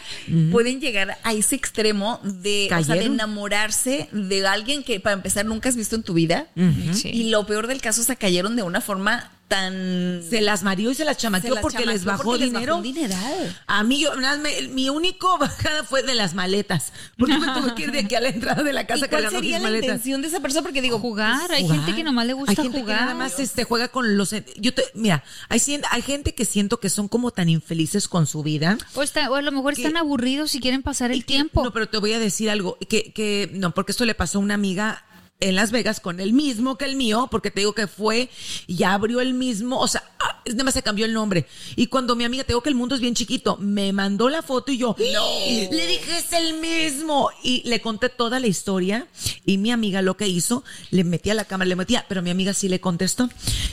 pueden 0.51 0.79
llegar 0.81 1.17
a 1.23 1.33
ese 1.33 1.55
extremo 1.55 2.19
de, 2.23 2.65
o 2.67 2.69
sea, 2.69 2.77
de 2.79 2.85
¿Cayeron? 2.85 3.13
enamorarse 3.13 4.07
de 4.11 4.47
alguien 4.47 4.83
que 4.83 4.99
para 4.99 5.13
empezar 5.13 5.45
nunca 5.45 5.69
has 5.69 5.75
visto 5.75 5.95
en 5.95 6.03
tu 6.03 6.13
vida 6.13 6.47
Sí. 6.93 7.09
y 7.13 7.29
lo 7.29 7.45
peor 7.45 7.67
del 7.67 7.81
caso 7.81 8.03
se 8.03 8.15
cayeron 8.15 8.55
de 8.55 8.63
una 8.63 8.81
forma 8.81 9.31
tan 9.51 10.23
Se 10.27 10.41
las 10.41 10.63
marió 10.63 10.91
y 10.91 10.95
se 10.95 11.03
las 11.05 11.17
chamaqueó 11.17 11.55
porque 11.61 11.85
les 11.85 12.05
bajó 12.05 12.23
porque 12.23 12.39
les 12.45 12.53
dinero. 12.53 12.77
un 12.77 12.83
dineral. 12.83 13.57
A 13.67 13.83
mí, 13.83 13.99
yo, 13.99 14.15
nada, 14.15 14.37
me- 14.37 14.61
mi 14.69 14.89
único 14.89 15.37
bajada 15.37 15.83
fue 15.83 16.03
de 16.03 16.15
las 16.15 16.33
maletas. 16.33 16.93
Porque 17.17 17.37
me 17.37 17.47
tuve 17.47 17.75
que 17.75 17.83
ir 17.83 17.91
de 17.91 17.99
aquí 17.99 18.15
a 18.15 18.21
la 18.21 18.29
entrada 18.29 18.63
de 18.63 18.71
la 18.73 18.81
¿Y 18.83 18.85
casa 18.85 18.99
cuál 19.01 19.09
cargando 19.23 19.37
sería 19.39 19.57
mis 19.57 19.63
la 19.63 19.69
maletas. 19.69 19.83
intención 19.89 20.21
de 20.21 20.27
esa 20.29 20.39
persona? 20.39 20.63
Porque 20.63 20.81
digo, 20.81 20.99
Jugar, 20.99 21.51
hay 21.51 21.63
Jugar. 21.63 21.77
gente 21.79 21.95
que 21.95 22.03
nomás 22.03 22.25
le 22.25 22.33
gusta 22.33 22.51
hay 22.51 22.55
gente 22.55 22.79
jugar. 22.81 22.97
que 22.99 23.03
nada 23.03 23.15
más 23.15 23.39
este, 23.39 23.63
juega 23.65 23.89
con 23.89 24.17
los 24.17 24.31
yo 24.57 24.73
te, 24.73 24.83
mira 24.93 25.23
hay, 25.49 25.59
hay 25.91 26.01
gente 26.01 26.33
que 26.33 26.45
siento 26.45 26.79
que 26.79 26.89
son 26.89 27.07
como 27.09 27.31
tan 27.31 27.49
infelices 27.49 28.07
con 28.07 28.25
su 28.27 28.43
vida 28.43 28.77
O, 28.95 29.03
está- 29.03 29.29
o 29.29 29.35
a 29.35 29.41
lo 29.41 29.51
mejor 29.51 29.73
Que- 29.75 29.81
están 29.81 29.97
aburridos 29.97 30.55
y 30.55 30.59
quieren 30.61 30.81
pasar 30.83 31.11
el 31.11 31.17
Y 31.17 31.21
que- 31.21 31.33
tiempo. 31.33 31.63
no 31.63 31.73
pero 31.73 31.89
te 31.89 31.97
voy 31.97 32.13
a 32.13 32.19
decir 32.19 32.49
algo 32.49 32.77
que, 32.89 33.11
que 33.11 33.49
no 33.53 33.71
porque 33.73 33.91
esto 33.91 34.05
le 34.05 34.15
pasó 34.15 34.37
a 34.37 34.41
una 34.41 34.53
amiga 34.53 35.03
en 35.41 35.55
Las 35.55 35.71
Vegas 35.71 35.99
con 35.99 36.19
el 36.19 36.33
mismo 36.33 36.77
que 36.77 36.85
el 36.85 36.95
mío, 36.95 37.27
porque 37.29 37.51
te 37.51 37.61
digo 37.61 37.73
que 37.73 37.87
fue 37.87 38.29
y 38.67 38.75
ya 38.77 38.93
abrió 38.93 39.19
el 39.19 39.33
mismo, 39.33 39.79
o 39.79 39.87
sea, 39.87 40.03
ah, 40.19 40.41
es 40.45 40.53
nada 40.53 40.65
más 40.65 40.73
se 40.73 40.83
cambió 40.83 41.05
el 41.05 41.13
nombre. 41.13 41.47
Y 41.75 41.87
cuando 41.87 42.15
mi 42.15 42.23
amiga, 42.23 42.43
te 42.43 42.49
digo 42.49 42.61
que 42.61 42.69
el 42.69 42.75
mundo 42.75 42.95
es 42.95 43.01
bien 43.01 43.15
chiquito, 43.15 43.57
me 43.57 43.91
mandó 43.91 44.29
la 44.29 44.41
foto 44.41 44.71
y 44.71 44.77
yo, 44.77 44.95
le 44.99 45.87
dije, 45.87 46.17
es 46.17 46.31
el 46.33 46.59
mismo. 46.59 47.29
Y 47.43 47.67
le 47.67 47.81
conté 47.81 48.09
toda 48.09 48.39
la 48.39 48.47
historia 48.47 49.07
y 49.45 49.57
mi 49.57 49.71
amiga 49.71 50.01
lo 50.01 50.15
que 50.15 50.27
hizo, 50.27 50.63
le 50.91 51.03
metía 51.03 51.33
la 51.33 51.45
cámara, 51.45 51.67
le 51.67 51.75
metía, 51.75 52.05
pero 52.07 52.21
mi 52.21 52.29
amiga 52.29 52.53
sí 52.53 52.69
le 52.69 52.79
contestó. 52.79 53.29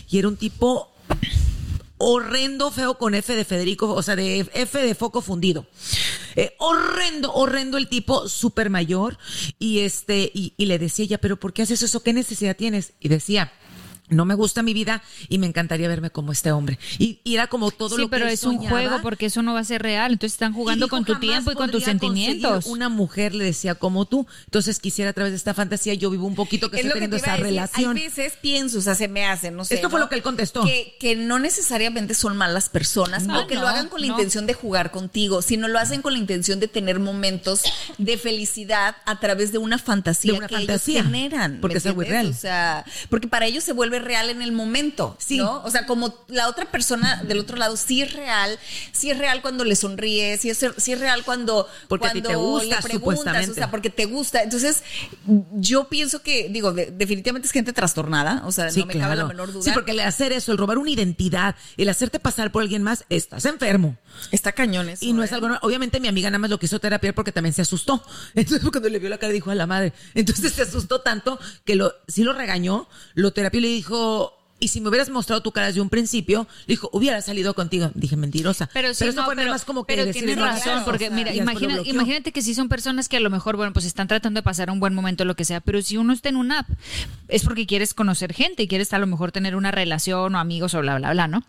Y 0.08 0.18
era 0.18 0.28
un 0.28 0.36
tipo 0.36 0.90
horrendo, 1.98 2.70
feo 2.70 2.96
con 2.96 3.14
F 3.14 3.34
de 3.34 3.44
Federico, 3.44 3.92
o 3.92 4.02
sea, 4.02 4.16
de 4.16 4.48
F 4.54 4.78
de 4.78 4.94
foco 4.94 5.20
fundido. 5.20 5.66
Eh, 6.36 6.54
horrendo, 6.58 7.32
horrendo 7.34 7.76
el 7.78 7.88
tipo, 7.88 8.28
súper 8.28 8.70
mayor. 8.70 9.18
Y 9.58 9.80
este, 9.80 10.30
y, 10.32 10.54
y 10.56 10.66
le 10.66 10.78
decía 10.78 11.04
ella, 11.04 11.18
pero 11.18 11.38
¿por 11.38 11.52
qué 11.52 11.62
haces 11.62 11.82
eso? 11.82 12.02
¿Qué 12.02 12.12
necesidad 12.12 12.56
tienes? 12.56 12.92
Y 13.00 13.08
decía, 13.08 13.52
no 14.08 14.24
me 14.24 14.34
gusta 14.34 14.62
mi 14.62 14.74
vida 14.74 15.02
y 15.28 15.38
me 15.38 15.46
encantaría 15.46 15.88
verme 15.88 16.10
como 16.10 16.32
este 16.32 16.52
hombre. 16.52 16.78
Y, 16.98 17.20
y 17.24 17.34
era 17.34 17.46
como 17.46 17.70
todo 17.70 17.96
sí, 17.96 18.02
lo 18.02 18.08
que 18.08 18.16
pero 18.16 18.26
es 18.28 18.44
un 18.44 18.58
juego 18.58 18.98
porque 19.02 19.26
eso 19.26 19.42
no 19.42 19.54
va 19.54 19.60
a 19.60 19.64
ser 19.64 19.82
real. 19.82 20.12
Entonces 20.12 20.34
están 20.34 20.52
jugando 20.52 20.86
dijo, 20.86 20.96
con 20.96 21.04
tu 21.04 21.12
"Jamás 21.14 21.20
tiempo 21.28 21.52
y 21.52 21.54
con 21.54 21.70
tus 21.70 21.84
sentimientos. 21.84 22.66
Una 22.66 22.88
mujer 22.88 23.34
le 23.34 23.44
decía 23.44 23.74
como 23.74 24.04
tú. 24.06 24.26
Entonces 24.46 24.78
quisiera 24.78 25.10
a 25.10 25.12
través 25.12 25.32
de 25.32 25.36
esta 25.36 25.54
fantasía, 25.54 25.94
yo 25.94 26.10
vivo 26.10 26.26
un 26.26 26.34
poquito 26.34 26.70
que 26.70 26.76
es 26.76 26.80
estoy 26.86 26.88
lo 26.88 26.94
que 26.94 27.00
teniendo 27.00 27.16
te 27.16 27.22
iba 27.22 27.32
a 27.32 27.36
esa 27.36 27.42
decir. 27.42 27.54
relación. 27.56 27.96
Hay 27.96 28.02
veces 28.04 28.32
pienso, 28.40 28.78
o 28.78 28.80
sea, 28.82 28.94
se 28.94 29.08
me 29.08 29.26
hace, 29.26 29.50
no 29.50 29.64
sé. 29.64 29.74
Esto 29.74 29.90
fue 29.90 29.98
¿no? 30.00 30.06
lo 30.06 30.08
que 30.08 30.16
él 30.16 30.22
contestó. 30.22 30.64
Que, 30.64 30.96
que 30.98 31.16
no 31.16 31.38
necesariamente 31.38 32.14
son 32.14 32.36
malas 32.36 32.68
personas 32.68 33.26
No, 33.26 33.42
o 33.42 33.46
que 33.46 33.54
lo 33.54 33.66
hagan 33.68 33.88
con 33.88 34.00
la 34.00 34.06
intención 34.06 34.46
de 34.46 34.54
jugar 34.54 34.90
contigo, 34.90 35.42
sino 35.42 35.68
lo 35.68 35.78
hacen 35.78 36.02
con 36.02 36.12
la 36.12 36.18
intención 36.18 36.60
de 36.60 36.68
tener 36.68 36.98
momentos 36.98 37.62
de 37.98 38.16
felicidad 38.18 38.96
a 39.06 39.20
través 39.20 39.52
de 39.52 39.58
una 39.58 39.78
fantasía 39.78 40.32
De 40.32 40.38
una 40.38 40.46
que 40.48 40.56
fantasía, 40.56 41.00
ellos 41.00 41.12
generan. 41.12 41.58
porque 41.60 41.74
¿me 41.74 41.78
es 41.78 41.86
algo 41.86 42.02
irreal. 42.02 42.28
O 42.28 42.32
sea, 42.32 42.84
porque 43.10 43.28
para 43.28 43.46
ellos 43.46 43.64
se 43.64 43.72
vuelve 43.72 43.97
real 43.98 44.30
en 44.30 44.42
el 44.42 44.52
momento. 44.52 45.16
Sí. 45.18 45.38
¿no? 45.38 45.62
O 45.64 45.70
sea, 45.70 45.86
como 45.86 46.14
la 46.28 46.48
otra 46.48 46.70
persona 46.70 47.22
del 47.24 47.38
otro 47.38 47.56
lado 47.56 47.76
sí 47.76 48.02
es 48.02 48.12
real, 48.12 48.58
sí 48.92 49.10
es 49.10 49.18
real 49.18 49.42
cuando 49.42 49.64
le 49.64 49.76
sonríes, 49.76 50.40
sí 50.40 50.50
es, 50.50 50.64
sí 50.76 50.92
es 50.92 51.00
real 51.00 51.24
cuando, 51.24 51.68
Porque 51.88 52.06
a 52.06 52.12
ti 52.12 52.22
cuando 52.22 52.28
te 52.30 52.36
gusta, 52.36 52.76
le 52.76 52.82
preguntas, 52.82 53.48
o 53.48 53.54
sea, 53.54 53.70
porque 53.70 53.90
te 53.90 54.04
gusta. 54.06 54.42
Entonces, 54.42 54.82
yo 55.52 55.88
pienso 55.88 56.22
que, 56.22 56.48
digo, 56.50 56.72
de- 56.72 56.90
definitivamente 56.90 57.46
es 57.46 57.52
gente 57.52 57.72
trastornada, 57.72 58.42
o 58.46 58.52
sea, 58.52 58.70
Sí, 58.70 58.80
no 58.80 58.86
me 58.86 58.98
cabe 58.98 59.16
la 59.16 59.24
menor 59.26 59.52
duda. 59.52 59.62
Sí, 59.64 59.70
porque 59.72 59.92
el 59.92 60.00
hacer 60.00 60.32
eso, 60.32 60.52
el 60.52 60.58
robar 60.58 60.78
una 60.78 60.90
identidad, 60.90 61.56
el 61.76 61.88
hacerte 61.88 62.18
pasar 62.20 62.52
por 62.52 62.62
alguien 62.62 62.82
más, 62.82 63.04
estás 63.08 63.44
enfermo. 63.44 63.96
está 64.32 64.52
cañón 64.52 64.88
eso, 64.88 65.04
Y 65.04 65.12
no 65.12 65.22
¿eh? 65.22 65.26
es 65.26 65.32
algo 65.32 65.46
normal. 65.48 65.60
Obviamente 65.62 66.00
mi 66.00 66.08
amiga 66.08 66.28
nada 66.30 66.38
más 66.38 66.50
lo 66.50 66.58
quiso 66.58 66.78
terapiar 66.80 67.14
porque 67.14 67.32
también 67.32 67.52
se 67.54 67.62
asustó. 67.62 68.02
Entonces 68.34 68.68
cuando 68.70 68.88
le 68.88 68.98
vio 68.98 69.08
la 69.08 69.18
cara 69.18 69.32
dijo 69.32 69.50
a 69.50 69.54
la 69.54 69.66
madre. 69.66 69.92
Entonces 70.14 70.52
se 70.52 70.62
asustó 70.62 71.00
tanto 71.00 71.38
que 71.64 71.74
lo, 71.76 71.94
sí 72.08 72.24
lo 72.24 72.32
regañó, 72.32 72.88
lo 73.14 73.32
terapió 73.32 73.58
y 73.58 73.62
le 73.62 73.68
dijo, 73.68 73.87
y 74.60 74.68
si 74.68 74.80
me 74.80 74.88
hubieras 74.88 75.08
mostrado 75.08 75.40
tu 75.40 75.52
cara 75.52 75.68
desde 75.68 75.80
un 75.80 75.88
principio, 75.88 76.48
le 76.66 76.72
dijo, 76.72 76.90
hubiera 76.92 77.22
salido 77.22 77.54
contigo. 77.54 77.92
Dije, 77.94 78.16
mentirosa. 78.16 78.68
Pero 78.72 78.92
sí, 78.92 79.04
esto 79.04 79.20
no, 79.20 79.24
fue 79.26 79.36
nada 79.36 79.44
pero, 79.44 79.52
más 79.54 79.64
como 79.64 79.84
que 79.84 79.94
pero 79.94 80.10
tienes 80.10 80.36
razón, 80.36 80.78
eso. 80.78 80.84
porque 80.84 81.04
O 81.04 81.08
sea, 81.10 81.16
mira, 81.16 81.32
imagina- 81.32 81.80
imagínate 81.84 82.32
que 82.32 82.42
sí 82.42 82.56
son 82.56 82.68
personas 82.68 83.08
que 83.08 83.16
a 83.18 83.20
lo 83.20 83.30
mejor, 83.30 83.56
bueno, 83.56 83.72
pues 83.72 83.84
están 83.84 84.08
tratando 84.08 84.38
de 84.38 84.42
pasar 84.42 84.68
un 84.72 84.80
buen 84.80 84.94
momento, 84.94 85.24
lo 85.24 85.36
que 85.36 85.44
sea, 85.44 85.60
pero 85.60 85.80
si 85.80 85.96
uno 85.96 86.12
está 86.12 86.28
en 86.28 86.34
una 86.36 86.58
app, 86.60 86.68
es 87.28 87.44
porque 87.44 87.66
quieres 87.66 87.94
conocer 87.94 88.32
gente 88.34 88.64
y 88.64 88.66
quieres 88.66 88.92
a 88.92 88.98
lo 88.98 89.06
mejor 89.06 89.30
tener 89.30 89.54
una 89.54 89.70
relación 89.70 90.34
o 90.34 90.38
amigos 90.40 90.74
o 90.74 90.80
bla, 90.80 90.96
bla, 90.98 91.12
bla, 91.12 91.28
¿no? 91.28 91.44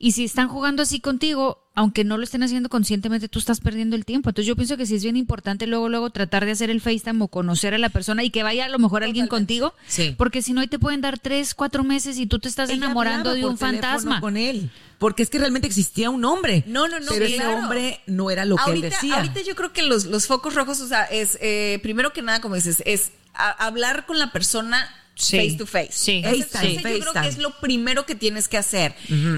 Y 0.00 0.10
si 0.10 0.24
están 0.24 0.48
jugando 0.48 0.82
así 0.82 0.98
contigo, 0.98 1.62
aunque 1.74 2.04
no 2.04 2.18
lo 2.18 2.24
estén 2.24 2.42
haciendo 2.42 2.68
conscientemente, 2.68 3.28
tú 3.28 3.38
estás 3.38 3.60
perdiendo 3.60 3.96
el 3.96 4.04
tiempo. 4.04 4.28
Entonces 4.28 4.46
yo 4.46 4.56
pienso 4.56 4.76
que 4.76 4.84
sí 4.86 4.94
es 4.96 5.02
bien 5.02 5.16
importante 5.16 5.66
luego, 5.66 5.88
luego 5.88 6.10
tratar 6.10 6.44
de 6.44 6.50
hacer 6.52 6.68
el 6.70 6.80
FaceTime 6.80 7.24
o 7.24 7.28
conocer 7.28 7.72
a 7.74 7.78
la 7.78 7.88
persona 7.88 8.22
y 8.24 8.30
que 8.30 8.42
vaya 8.42 8.66
a 8.66 8.68
lo 8.68 8.78
mejor 8.78 9.04
alguien 9.04 9.26
contigo, 9.26 9.74
Sí. 9.86 10.14
porque 10.18 10.42
si 10.42 10.52
no, 10.52 10.60
ahí 10.60 10.66
te 10.68 10.78
pueden 10.78 11.00
dar 11.00 11.18
tres, 11.18 11.54
cuatro 11.54 11.82
meses 11.84 12.18
y 12.18 12.26
tú 12.26 12.38
te 12.38 12.48
estás 12.48 12.68
Ella 12.70 12.84
enamorando 12.84 13.32
de 13.34 13.44
un 13.46 13.56
fantasma. 13.56 14.20
con 14.20 14.36
él. 14.36 14.70
Porque 14.98 15.22
es 15.24 15.30
que 15.30 15.38
realmente 15.38 15.66
existía 15.66 16.10
un 16.10 16.24
hombre. 16.24 16.62
No, 16.66 16.86
no, 16.88 17.00
no, 17.00 17.06
Pero 17.10 17.26
claro. 17.26 17.50
ese 17.50 17.56
hombre 17.60 18.00
no 18.06 18.30
era 18.30 18.44
lo 18.44 18.56
que 18.56 18.70
él 18.70 18.80
decía. 18.82 19.16
Ahorita 19.16 19.40
yo 19.42 19.56
creo 19.56 19.72
que 19.72 19.82
los, 19.82 20.04
los 20.04 20.26
focos 20.26 20.54
rojos, 20.54 20.80
o 20.80 20.86
sea, 20.86 21.04
es, 21.06 21.38
eh, 21.40 21.80
primero 21.82 22.12
que 22.12 22.22
nada, 22.22 22.40
como 22.40 22.54
dices, 22.54 22.82
es 22.86 23.10
a- 23.34 23.50
hablar 23.66 24.06
con 24.06 24.18
la 24.18 24.30
persona 24.30 24.88
Sí. 25.14 25.36
face 25.36 25.56
to 25.58 25.66
face. 25.66 25.90
Sí. 25.92 26.22
Ese- 26.24 26.74
yo 26.74 26.80
creo 26.80 27.12
que 27.12 27.28
es 27.28 27.38
lo 27.38 27.50
primero 27.60 28.06
que 28.06 28.14
tienes 28.14 28.48
que 28.48 28.56
hacer. 28.58 28.94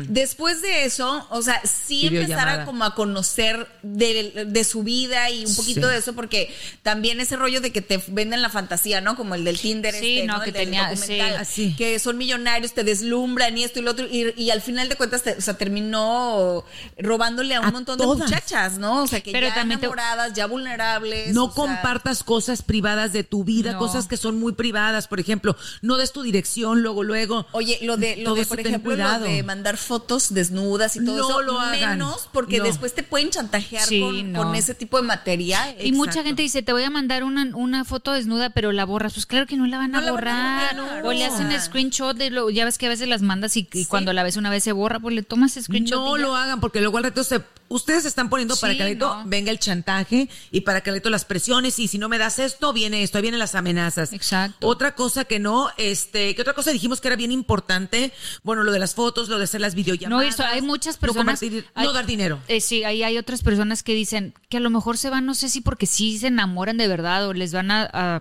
Después 0.09 0.63
de 0.63 0.85
eso, 0.85 1.27
o 1.31 1.43
sea, 1.43 1.61
sí 1.65 2.07
empezar 2.07 2.49
a 2.49 2.65
como 2.65 2.85
a 2.85 2.95
conocer 2.95 3.69
de, 3.83 4.47
de 4.47 4.65
su 4.65 4.83
vida 4.83 5.31
y 5.31 5.45
un 5.45 5.55
poquito 5.55 5.89
Sí. 5.89 5.93
de 5.93 5.99
eso, 5.99 6.13
porque 6.15 6.55
también 6.83 7.21
ese 7.21 7.37
rollo 7.37 7.61
de 7.61 7.73
que 7.73 7.83
te 7.83 8.03
venden 8.09 8.41
la 8.41 8.51
fantasía, 8.51 9.01
¿no? 9.01 9.17
Como 9.17 9.35
el 9.35 9.45
del 9.45 9.59
Tinder, 9.59 9.95
Sí, 9.95 10.17
este, 10.19 10.27
no, 10.27 10.35
¿no? 10.39 10.43
que 10.43 10.51
El 10.51 10.57
tenía- 10.57 10.91
documental, 10.91 11.31
sí. 11.47 11.71
Así. 11.71 11.77
que 11.77 11.99
son 11.99 12.19
millonarios, 12.19 12.73
te 12.73 12.85
deslumbran 12.85 13.57
y 13.59 13.65
esto 13.65 13.81
y 13.81 13.83
lo 13.83 13.91
otro, 13.91 14.07
y, 14.11 14.33
y 14.41 14.51
al 14.51 14.63
final 14.63 14.89
de 14.89 14.97
cuentas, 14.97 15.23
te- 15.23 15.33
o 15.37 15.41
sea, 15.41 15.55
terminó 15.59 16.65
robándole 16.99 17.55
a 17.55 17.61
un 17.61 17.67
A 17.67 17.71
montón 17.73 17.99
todas. 17.99 18.19
de 18.19 18.25
muchachas, 18.25 18.79
¿no? 18.79 19.03
O 19.03 19.07
sea, 19.07 19.21
que 19.21 19.33
Pero 19.33 19.49
ya 19.49 19.55
también 19.55 19.81
te- 19.81 19.87
enamoradas, 19.87 20.33
ya 20.35 20.47
vulnerables. 20.47 21.35
No 21.35 21.45
o 21.47 21.49
sea, 21.49 21.55
compartas 21.57 22.23
cosas 22.23 22.63
privadas 22.63 23.13
de 23.13 23.25
tu 23.25 23.45
vida, 23.45 23.73
No. 23.73 23.79
cosas 23.79 24.07
que 24.07 24.17
son 24.17 24.39
muy 24.39 24.53
privadas. 24.53 25.09
Por 25.09 25.21
ejemplo, 25.21 25.57
no 25.83 25.97
des 25.97 26.13
tu 26.13 26.23
dirección 26.23 26.83
luego, 26.83 27.03
luego. 27.03 27.47
Oye, 27.53 27.79
lo 27.83 27.97
de, 27.97 28.17
lo 28.17 28.35
de 28.35 28.47
por 28.47 28.61
ejemplo, 28.61 28.91
lo 28.93 28.97
cuidado. 28.97 29.25
de 29.27 29.43
mandar 29.43 29.77
fotos 29.77 30.33
desnudas 30.35 30.97
y 30.97 31.05
todo 31.05 31.17
No 31.17 31.29
eso, 31.31 31.43
lo 31.43 31.61
hagan. 31.61 31.99
menos 31.99 32.29
porque 32.33 32.59
No. 32.59 32.65
después 32.65 32.95
te 32.95 33.03
pueden 33.03 33.31
chantajear 33.31 33.87
Sí, 33.87 34.01
con, 34.01 34.33
no. 34.33 34.43
con 34.43 34.55
ese 34.55 34.75
tipo 34.75 34.97
de 35.01 35.03
material. 35.07 35.77
Y 35.81 35.93
mucha 35.93 36.23
gente 36.23 36.43
dice, 36.43 36.63
te 36.63 36.73
voy 36.73 36.83
a 36.85 36.91
mandar 36.91 37.25
una, 37.25 37.45
una 37.55 37.85
foto 37.85 38.13
desnuda, 38.13 38.51
pero 38.51 38.73
la 38.73 38.85
borras. 38.85 39.13
Pues 39.15 39.27
claro 39.27 39.47
que 39.47 39.57
no 39.57 39.67
la 39.67 39.79
van 39.79 39.93
No 39.93 39.99
a 39.99 40.01
la 40.01 40.13
van 40.13 40.29
a 40.29 40.73
borrar. 40.73 41.07
O 41.07 41.13
le 41.13 41.25
hacen 41.25 41.53
screenshot 41.61 42.17
de 42.17 42.31
lo, 42.31 42.51
ya 42.51 42.65
ves 42.65 42.79
que 42.79 42.87
a 42.87 42.89
veces 42.89 43.07
las 43.09 43.23
mandas 43.23 43.57
y, 43.57 43.69
y 43.73 43.85
cuando 43.85 44.13
la 44.13 44.23
ves 44.23 44.37
una 44.37 44.51
vez 44.51 44.65
se 44.65 44.73
borra, 44.73 44.99
pues 45.01 45.15
le 45.15 45.23
tomas 45.23 45.53
screenshot. 45.61 45.99
No 45.99 46.17
lo 46.17 46.35
hagan 46.37 46.61
porque 46.61 46.81
luego 46.81 46.99
al 46.99 47.05
rato 47.05 47.23
se, 47.25 47.41
ustedes 47.69 48.03
se 48.03 48.09
están 48.09 48.29
poniendo 48.31 48.57
para 48.57 48.73
Sí, 48.73 48.79
que 48.79 48.83
al 48.85 48.93
rato 48.95 49.17
no. 49.23 49.29
venga 49.29 49.51
el 49.51 49.59
chantaje 49.59 50.29
y 50.51 50.63
para 50.63 50.81
que 50.83 50.91
las 51.11 51.25
presiones 51.25 51.79
y 51.79 51.89
si 51.89 51.99
no 51.99 52.09
me 52.09 52.19
das 52.19 52.39
esto, 52.39 52.73
viene 52.73 53.03
esto, 53.03 53.19
ahí 53.19 53.23
vienen 53.23 53.39
las 53.39 53.55
amenazas. 53.55 54.13
Exacto. 54.13 54.67
Otra 54.67 54.95
cosa 54.95 55.25
que 55.25 55.39
no, 55.39 55.54
este, 55.77 56.35
que 56.35 56.43
otra 56.43 56.55
cosa 56.55 56.71
dijimos 56.71 57.01
que 57.01 57.09
era 57.09 57.17
bien 57.17 57.33
importante, 57.33 58.13
bueno, 58.43 58.63
lo 58.63 58.73
de 58.73 58.79
las 58.79 58.95
fotos, 58.95 59.29
lo 59.29 59.39
de 59.39 59.45
hacer 59.45 59.61
las 59.61 59.75
videollamadas. 59.75 60.23
No, 60.25 60.29
Irso, 60.29 60.45
hay 60.45 60.63
muchas 60.63 60.97
personas. 60.97 61.41
hay- 61.43 61.65
no 61.77 61.93
dar 61.93 62.07
dinero. 62.07 62.41
Eh, 62.49 62.61
sí, 62.61 62.85
ahí 62.85 63.03
hay 63.03 63.19
otras 63.19 63.43
personas 63.43 63.83
que 63.83 63.95
dicen 63.95 64.35
que 64.49 64.57
a 64.59 64.61
lo 64.61 64.71
mejor 64.71 64.97
se 64.99 65.11
van, 65.11 65.27
no 65.27 65.35
sé 65.35 65.49
si 65.49 65.61
porque 65.61 65.87
sí 65.87 66.19
se 66.19 66.29
enamoran 66.29 66.77
de 66.77 66.89
verdad 66.89 67.27
o 67.29 67.33
les 67.33 67.53
van 67.53 67.71
a. 67.71 67.89
a- 67.93 68.21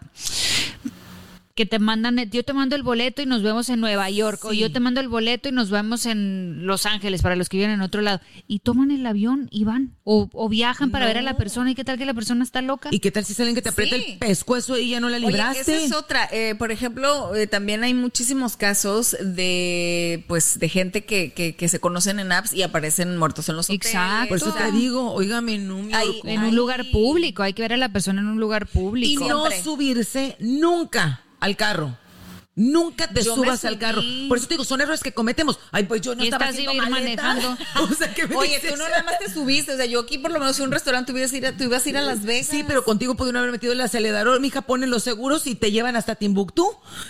que 1.55 1.67
te 1.67 1.77
mandan, 1.77 2.17
yo 2.31 2.43
te 2.43 2.51
mando 2.53 2.75
el 2.75 2.81
boleto 2.81 3.21
y 3.21 3.27
nos 3.27 3.43
vemos 3.43 3.69
en 3.69 3.79
Nueva 3.79 4.09
York, 4.09 4.43
o 4.45 4.53
yo 4.53 4.71
te 4.71 4.79
mando 4.79 4.99
el 4.99 5.07
boleto 5.07 5.49
y 5.49 5.51
nos 5.51 5.69
vemos 5.69 6.07
en 6.07 6.65
Los 6.65 6.87
Ángeles 6.87 7.21
para 7.21 7.35
los 7.35 7.47
que 7.47 7.57
viven 7.57 7.69
en 7.71 7.81
otro 7.81 8.01
lado, 8.01 8.21
y 8.47 8.59
toman 8.59 8.89
el 8.89 9.05
avión 9.05 9.49
y 9.51 9.63
van, 9.63 9.95
o, 10.03 10.27
o 10.33 10.49
viajan 10.49 10.89
para 10.89 11.05
ver 11.05 11.19
a 11.19 11.21
la 11.21 11.37
persona, 11.37 11.69
y 11.69 11.75
qué 11.75 11.83
tal 11.83 11.99
que 11.99 12.05
la 12.05 12.15
persona 12.15 12.43
está 12.43 12.63
loca. 12.63 12.89
¿Y 12.91 12.99
qué 12.99 13.11
tal 13.11 13.23
si 13.23 13.35
salen 13.35 13.53
que 13.53 13.61
te 13.61 13.69
aprieta 13.69 13.95
Sí. 13.97 14.03
el 14.13 14.17
pescuezo 14.17 14.77
y 14.79 14.89
ya 14.89 14.99
no 14.99 15.09
la 15.09 15.17
Oye, 15.17 15.27
libraste? 15.27 15.61
esa 15.61 15.75
es 15.85 15.93
otra. 15.93 16.27
Eh, 16.31 16.55
por 16.57 16.71
ejemplo, 16.71 17.35
eh, 17.35 17.45
también 17.45 17.83
hay 17.83 17.93
muchísimos 17.93 18.57
casos 18.57 19.15
de, 19.21 20.25
pues, 20.27 20.57
de 20.57 20.69
gente 20.69 21.05
que, 21.05 21.33
que, 21.33 21.55
que 21.55 21.69
se 21.69 21.79
conocen 21.79 22.19
en 22.19 22.31
apps 22.31 22.53
y 22.53 22.63
aparecen 22.63 23.15
muertos 23.17 23.47
en 23.49 23.57
los 23.57 23.67
hoteles. 23.67 23.85
Exacto. 23.93 24.29
Por 24.29 24.37
eso 24.37 24.53
te 24.53 24.71
digo, 24.71 25.11
óigame, 25.13 25.59
no 25.59 25.83
me 25.83 25.93
Ay, 25.93 26.07
orgullo. 26.07 26.29
en 26.29 26.39
un 26.39 26.45
Ay. 26.45 26.51
lugar 26.51 26.85
público, 26.91 27.43
hay 27.43 27.53
que 27.53 27.61
ver 27.61 27.73
a 27.73 27.77
la 27.77 27.89
persona 27.89 28.21
en 28.21 28.27
un 28.27 28.39
lugar 28.39 28.67
Y 28.71 28.73
público. 28.75 29.27
no 29.27 29.41
Siempre. 29.45 29.63
subirse 29.63 30.35
nunca 30.39 31.22
al 31.43 31.57
carro. 31.57 31.97
Nunca 32.55 33.07
te 33.07 33.23
Yo 33.23 33.33
subas 33.35 33.65
al 33.65 33.79
carro. 33.79 34.03
Por 34.29 34.37
eso 34.37 34.47
te 34.47 34.53
digo, 34.53 34.63
son 34.63 34.79
errores 34.79 35.01
que 35.01 35.11
cometemos. 35.11 35.59
Ay, 35.71 35.85
pues 35.85 36.01
yo 36.01 36.13
no 36.13 36.21
estaba 36.23 36.47
haciendo 36.49 36.73
maleta. 36.75 37.23
manejando. 37.23 37.57
o 37.81 37.87
sea, 37.95 38.13
¿qué 38.13 38.27
me 38.27 38.35
Oye, 38.35 38.55
dices? 38.55 38.71
tú 38.73 38.77
no 38.77 38.87
nada 38.89 39.01
más 39.01 39.17
te 39.17 39.31
subiste. 39.31 39.73
O 39.73 39.77
sea, 39.77 39.87
yo 39.87 40.01
aquí 40.01 40.19
por 40.19 40.31
lo 40.31 40.39
menos 40.39 40.59
a 40.59 40.63
un 40.63 40.71
restaurante, 40.71 41.11
tú 41.11 41.17
ibas 41.17 41.33
a 41.33 41.37
ir 41.37 41.45
a, 41.47 41.57
tú 41.57 41.63
ibas 41.63 41.83
a, 41.85 41.89
ir 41.89 41.97
a 41.97 42.01
Las 42.01 42.23
Vegas. 42.23 42.45
Sí, 42.47 42.63
pero 42.67 42.83
contigo 42.83 43.15
pudieron 43.15 43.37
haber 43.39 43.51
metido 43.51 43.73
el 43.73 43.81
acelerador. 43.81 44.39
Mija, 44.39 44.61
ponen 44.61 44.91
los 44.91 45.01
seguros 45.03 45.47
y 45.47 45.55
te 45.55 45.71
llevan 45.71 45.95
hasta 45.95 46.13
Timbuktu. 46.13 46.69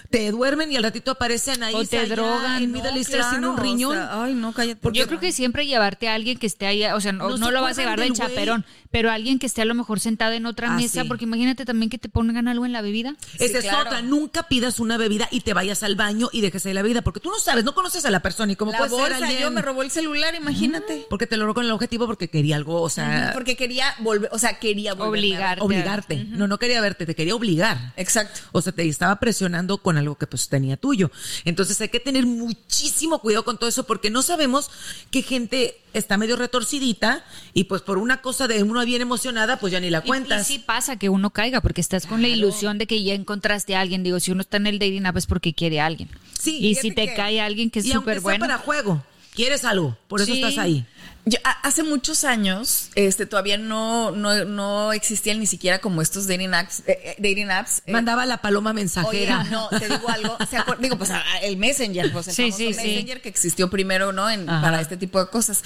Te 0.10 0.32
duermen 0.32 0.72
y 0.72 0.78
al 0.78 0.84
ratito 0.84 1.12
aparecen 1.12 1.62
ahí. 1.62 1.76
O 1.76 1.84
te 1.86 2.00
allá, 2.00 2.16
drogan. 2.16 2.64
En 2.64 2.72
No, 2.72 2.78
Middle 2.78 2.98
Eastern 2.98 3.30
sin 3.30 3.44
un 3.46 3.56
claro, 3.56 3.64
riñón. 3.64 3.98
o 3.98 4.02
sea, 4.02 4.24
ay, 4.24 4.34
no, 4.36 4.54
cállate. 4.54 4.90
Yo 4.94 5.08
creo 5.08 5.20
que 5.20 5.34
siempre 5.34 5.66
llevarte 5.66 6.08
a 6.08 6.14
alguien 6.14 6.38
que 6.38 6.48
esté 6.48 6.68
ahí, 6.68 6.86
o 6.86 7.02
sea, 7.02 7.12
no, 7.12 7.30
No 7.30 7.38
no 7.38 7.46
se 7.48 7.52
lo 7.52 7.62
vas 7.62 7.78
a 7.78 7.82
llevar 7.82 8.00
del 8.00 8.14
chaperón, 8.14 8.66
pero 8.92 9.12
alguien 9.12 9.40
que 9.40 9.48
esté 9.48 9.62
a 9.62 9.66
lo 9.66 9.74
mejor 9.74 10.00
sentado 10.00 10.32
en 10.32 10.46
otra 10.46 10.72
Ah, 10.72 10.76
mesa, 10.78 11.02
sí. 11.02 11.08
porque 11.10 11.26
imagínate 11.26 11.66
también 11.66 11.90
que 11.90 11.98
te 11.98 12.08
pongan 12.08 12.48
algo 12.48 12.66
en 12.66 12.72
la 12.72 12.82
bebida. 12.82 13.16
Esa 13.40 13.58
es 13.58 13.64
claro. 13.66 13.82
otra. 13.90 14.02
Nunca 14.02 14.44
pidas 14.48 14.80
una 14.80 14.96
bebida 14.98 15.28
y 15.34 15.42
te 15.42 15.54
vayas 15.54 15.84
al 15.84 15.96
baño 15.96 16.30
y 16.32 16.42
dejes 16.42 16.66
ahí 16.66 16.74
la 16.74 16.82
vida, 16.84 17.02
porque 17.02 17.20
tú 17.20 17.30
no 17.30 17.40
sabes, 17.40 17.64
no 17.66 17.74
conoces 17.74 18.06
a 18.06 18.12
la 18.12 18.22
persona 18.22 18.52
y 18.54 18.56
cómo 18.56 18.72
La 18.72 18.78
puede 18.78 18.92
ser 18.92 19.00
bolsa, 19.00 19.18
alguien- 19.18 19.42
yo 19.42 19.52
me 19.52 19.62
robó 19.62 19.82
el 19.84 19.92
celular, 19.92 20.36
imagínate. 20.36 21.06
porque 21.10 21.28
te 21.28 21.36
lo 21.38 21.46
robó 21.46 21.56
con 21.56 21.66
el 21.66 21.72
objetivo 21.72 22.06
porque 22.06 22.30
quería 22.30 22.56
algo, 22.56 22.82
o 22.82 22.90
sea, 22.90 23.32
Porque 23.34 23.56
quería 23.58 23.94
volver, 24.00 24.30
o 24.32 24.40
sea, 24.40 24.60
quería 24.60 24.94
volver. 24.94 25.10
Obligar. 25.10 25.58
obligarte. 25.62 26.24
No, 26.30 26.48
no 26.48 26.58
quería 26.60 26.80
verte, 26.82 27.06
te 27.06 27.16
quería 27.16 27.36
obligar. 27.36 27.94
Exacto. 27.98 28.40
O 28.52 28.62
sea, 28.62 28.72
te 28.72 28.88
estaba 28.88 29.20
presionando 29.20 29.80
con 29.80 29.98
algo 29.98 30.16
que 30.18 30.28
pues 30.28 30.48
tenía 30.48 30.78
tuyo. 30.78 31.12
Entonces 31.46 31.80
hay 31.82 31.90
que 31.90 32.00
tener 32.00 32.26
muchísimo 32.26 33.20
cuidado 33.20 33.44
con 33.44 33.58
todo 33.58 33.70
eso 33.70 33.84
porque 33.86 34.10
no 34.10 34.22
sabemos 34.22 34.70
qué 35.12 35.22
gente 35.24 35.80
está 35.94 36.18
medio 36.18 36.36
retorcidita 36.36 37.24
y 37.54 37.66
pues 37.66 37.82
por 37.82 37.98
una 37.98 38.22
cosa 38.22 38.48
de 38.48 38.64
uno 38.64 38.84
bien 38.86 39.02
emocionada 39.02 39.58
pues 39.58 39.72
ya 39.74 39.80
ni 39.80 39.90
la 39.90 40.02
cuentas. 40.02 40.50
Y, 40.50 40.54
sí 40.54 40.60
pasa 40.60 40.98
que 40.98 41.10
uno 41.10 41.30
caiga 41.30 41.62
porque 41.62 41.82
estás 41.82 42.06
con 42.06 42.22
la 42.22 42.28
ilusión 42.28 42.78
de 42.78 42.88
que 42.88 43.02
ya 43.04 43.14
encontraste 43.14 43.76
a 43.76 43.82
alguien. 43.82 44.04
Digo, 44.04 44.20
si 44.20 44.32
uno 44.32 44.42
está 44.42 44.58
en 44.58 44.68
el 44.68 44.80
dating 44.80 45.06
app 45.06 45.18
es 45.18 45.26
porque 45.28 45.54
quiere 45.54 45.80
a 45.80 45.86
alguien. 45.86 46.10
Sí, 46.40 46.58
y 46.62 46.76
si 46.76 46.92
te 46.92 47.08
que- 47.08 47.14
cae 47.16 47.40
alguien 47.42 47.70
que 47.70 47.80
es 47.80 47.90
súper 47.90 48.20
bueno. 48.20 48.40
para 48.40 48.58
juego, 48.58 49.04
quieres 49.34 49.64
algo, 49.66 49.98
por 50.08 50.22
eso 50.22 50.34
Sí. 50.34 50.42
estás 50.44 50.58
ahí. 50.58 50.86
Yo, 51.26 51.38
hace 51.62 51.84
muchos 51.84 52.26
años, 52.26 52.90
este, 52.96 53.26
todavía 53.26 53.58
no, 53.58 54.12
no, 54.12 54.44
no 54.44 54.92
existían 54.92 55.40
ni 55.40 55.46
siquiera 55.48 55.80
como 55.80 56.02
estos 56.02 56.28
dating 56.28 56.54
apps, 56.54 56.80
eh, 56.86 57.00
eh, 57.02 57.16
dating 57.18 57.50
apps. 57.50 57.82
eh, 57.86 57.94
Mandaba 57.94 58.26
la 58.26 58.40
paloma 58.42 58.72
Oye, 58.72 58.82
mensajera. 58.82 59.44
no, 59.46 59.70
te 59.70 59.88
digo 59.88 60.10
algo. 60.10 60.38
¿se 60.50 60.58
acuer- 60.58 60.80
digo, 60.80 60.98
pues 60.98 61.12
a- 61.12 61.24
el 61.42 61.56
Messenger, 61.56 62.12
pues 62.12 62.28
el 62.28 62.34
Sí, 62.34 62.42
famoso 62.52 62.58
sí, 62.58 62.74
sí. 62.74 62.88
Messenger 62.88 63.22
que 63.22 63.30
existió 63.30 63.70
primero, 63.70 64.12
¿no? 64.12 64.30
En- 64.30 64.46
para 64.46 64.82
este 64.82 64.98
tipo 64.98 65.18
de 65.24 65.30
cosas. 65.30 65.62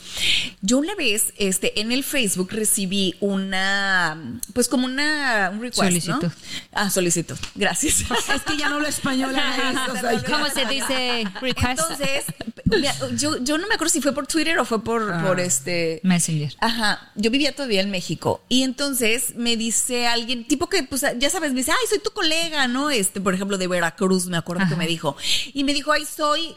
Yo 0.62 0.78
una 0.78 0.94
vez, 0.94 1.34
este, 1.38 1.82
en 1.82 1.92
el 1.92 2.04
Facebook 2.04 2.50
recibí 2.52 3.16
una, 3.20 4.16
pues 4.54 4.68
como 4.68 4.86
una, 4.86 5.50
un 5.52 5.60
request, 5.62 5.82
Solicitud. 5.82 6.22
¿no? 6.24 6.32
Ah, 6.74 6.92
solicitud. 6.92 7.38
Gracias. 7.56 8.02
es 8.36 8.44
que 8.44 8.58
ya 8.58 8.70
no 8.70 8.80
lo 8.80 8.86
español 8.88 9.32
o 9.92 9.96
sea, 10.00 10.22
¿Cómo 10.30 10.48
se 10.52 10.66
dice? 10.66 11.24
Request. 11.42 11.68
Entonces, 11.80 12.26
yo, 13.20 13.38
yo 13.44 13.58
no 13.58 13.68
me 13.68 13.74
acuerdo 13.76 13.92
si 13.92 14.02
fue 14.02 14.14
por 14.14 14.28
Twitter 14.28 14.60
o 14.60 14.66
fue 14.66 14.84
por, 14.84 15.12
Ah. 15.12 15.22
Por 15.28 15.40
este. 15.40 16.00
Messenger. 16.04 16.56
Ajá, 16.60 17.12
yo 17.16 17.32
vivía 17.32 17.56
todavía 17.56 17.82
en 17.82 17.92
México 17.92 18.42
y 18.50 18.64
entonces 18.64 19.36
me 19.36 19.58
dice 19.58 20.08
alguien, 20.08 20.48
tipo 20.48 20.68
que, 20.68 20.84
pues, 20.84 21.06
ya 21.18 21.30
sabes, 21.30 21.52
me 21.52 21.58
dice, 21.58 21.72
ay, 21.72 21.88
soy 21.90 22.00
tu 22.00 22.12
colega, 22.12 22.68
¿no? 22.68 22.90
Este, 22.90 23.22
por 23.22 23.34
ejemplo, 23.34 23.58
de 23.58 23.68
Veracruz, 23.68 24.28
me 24.28 24.38
acuerdo 24.38 24.66
que 24.68 24.76
me 24.76 24.88
dijo. 24.88 25.16
Y 25.54 25.64
me 25.64 25.74
dijo, 25.74 25.92
ay, 25.92 26.06
soy 26.06 26.56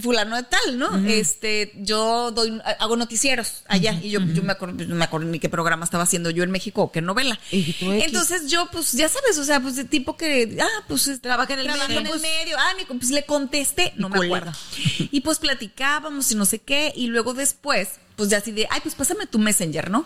fulano 0.00 0.36
de 0.36 0.42
tal, 0.44 0.78
¿no? 0.78 0.96
Este, 1.08 1.72
yo 1.76 2.30
doy, 2.30 2.60
hago 2.78 2.96
noticieros 2.96 3.62
allá 3.68 3.92
y 4.02 4.10
yo, 4.10 4.20
yo 4.20 4.42
me 4.42 4.52
acuerdo, 4.52 4.84
no 4.86 4.94
me 4.94 5.04
acuerdo 5.04 5.26
ni 5.26 5.38
qué 5.38 5.48
programa 5.48 5.84
estaba 5.84 6.04
haciendo 6.04 6.30
yo 6.30 6.42
en 6.44 6.50
México 6.50 6.82
o 6.82 6.92
qué 6.92 7.00
novela. 7.00 7.38
Y 7.50 7.72
tú 7.74 7.92
X. 7.92 8.04
Entonces 8.06 8.50
yo, 8.50 8.68
pues, 8.72 8.92
ya 8.92 9.08
sabes, 9.08 9.38
o 9.38 9.44
sea, 9.44 9.60
pues 9.60 9.76
de 9.76 9.84
tipo 9.84 10.16
que, 10.16 10.58
ah, 10.60 10.84
pues, 10.88 11.08
Trabaja 11.20 11.52
en 11.54 11.60
el 11.60 11.64
trabaja 11.66 11.88
medio, 11.88 12.00
en 12.00 12.06
el 12.06 12.20
medio. 12.20 12.56
Ah, 12.58 12.72
ni- 12.78 12.84
pues 12.98 13.10
le 13.10 13.24
contesté, 13.24 13.92
no 13.96 14.08
me 14.08 14.18
acuerdo. 14.24 14.52
Y 15.10 15.20
pues 15.20 15.38
platicábamos 15.38 16.30
y 16.32 16.34
no 16.34 16.44
sé 16.46 16.58
qué. 16.60 16.92
Y 16.94 17.08
luego 17.08 17.34
después, 17.34 17.88
pues 18.16 18.28
ya 18.30 18.38
así 18.38 18.52
de, 18.52 18.66
ay, 18.70 18.80
pues 18.82 18.94
pásame 18.94 19.26
tu 19.26 19.38
messenger, 19.38 19.90
¿no? 19.90 20.04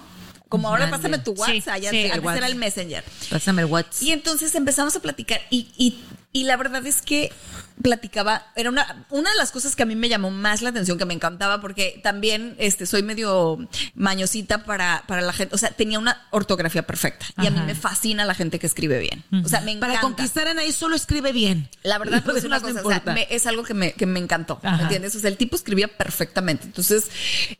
Como 0.48 0.68
ahora 0.68 0.90
pásame 0.90 1.18
tu 1.18 1.34
Sí, 1.34 1.40
WhatsApp, 1.40 1.80
ya 1.80 1.90
sí, 1.90 1.96
sé, 2.02 2.06
el 2.06 2.12
antes 2.12 2.36
era 2.36 2.46
el 2.46 2.56
messenger. 2.56 3.04
Pásame 3.30 3.62
el 3.62 3.68
WhatsApp. 3.68 4.02
Y 4.02 4.12
entonces 4.12 4.54
empezamos 4.54 4.94
a 4.94 5.00
platicar 5.00 5.40
y, 5.50 5.68
y, 5.78 6.02
y 6.33 6.45
la 6.45 6.57
verdad 6.57 6.87
es 6.87 7.03
que 7.03 7.33
platicaba, 7.80 8.47
era 8.55 8.68
una, 8.70 9.07
una 9.11 9.30
de 9.30 9.37
las 9.37 9.51
cosas 9.51 9.74
que 9.74 9.83
a 9.83 9.87
mí 9.87 9.97
me 9.97 10.09
llamó 10.09 10.30
más 10.30 10.62
la 10.62 10.70
atención, 10.70 10.99
que 10.99 11.05
me 11.07 11.14
encantaba, 11.14 11.61
porque 11.61 12.01
también 12.03 12.55
este, 12.59 12.87
soy 12.87 13.03
medio 13.03 13.59
mañosita 13.95 14.64
para, 14.64 15.03
para 15.09 15.22
la 15.22 15.33
gente, 15.33 15.55
o 15.55 15.59
sea, 15.59 15.70
tenía 15.70 15.99
una 15.99 16.26
ortografía 16.30 16.87
perfecta 16.87 17.26
y 17.43 17.47
a 17.47 17.51
mí 17.51 17.59
me 17.66 17.74
fascina 17.74 18.24
la 18.24 18.35
gente 18.35 18.59
que 18.59 18.66
escribe 18.66 18.99
bien. 19.01 19.24
O 19.45 19.49
sea, 19.49 19.62
me 19.62 19.72
encanta. 19.72 19.89
Para 19.89 20.01
conquistar 20.01 20.47
a 20.49 20.55
nadie 20.55 20.72
solo 20.72 20.95
escribe 20.97 21.33
bien. 21.33 21.68
La 21.83 21.99
verdad, 21.99 22.22
pues, 22.24 22.45
una 22.45 22.61
demás 22.61 22.74
no 22.74 22.83
cosa, 22.83 23.01
o 23.01 23.03
sea, 23.05 23.14
me- 23.14 23.26
es 23.30 23.47
algo 23.47 23.64
que 23.64 23.74
me, 23.74 23.93
que 23.95 24.07
me 24.07 24.20
encantó, 24.20 24.61
¿me 24.62 24.68
Ajá. 24.68 24.83
entiendes? 24.83 25.16
O 25.16 25.18
sea, 25.20 25.30
el 25.30 25.37
tipo 25.37 25.57
escribía 25.57 25.89
perfectamente. 25.89 26.64
Entonces, 26.66 27.07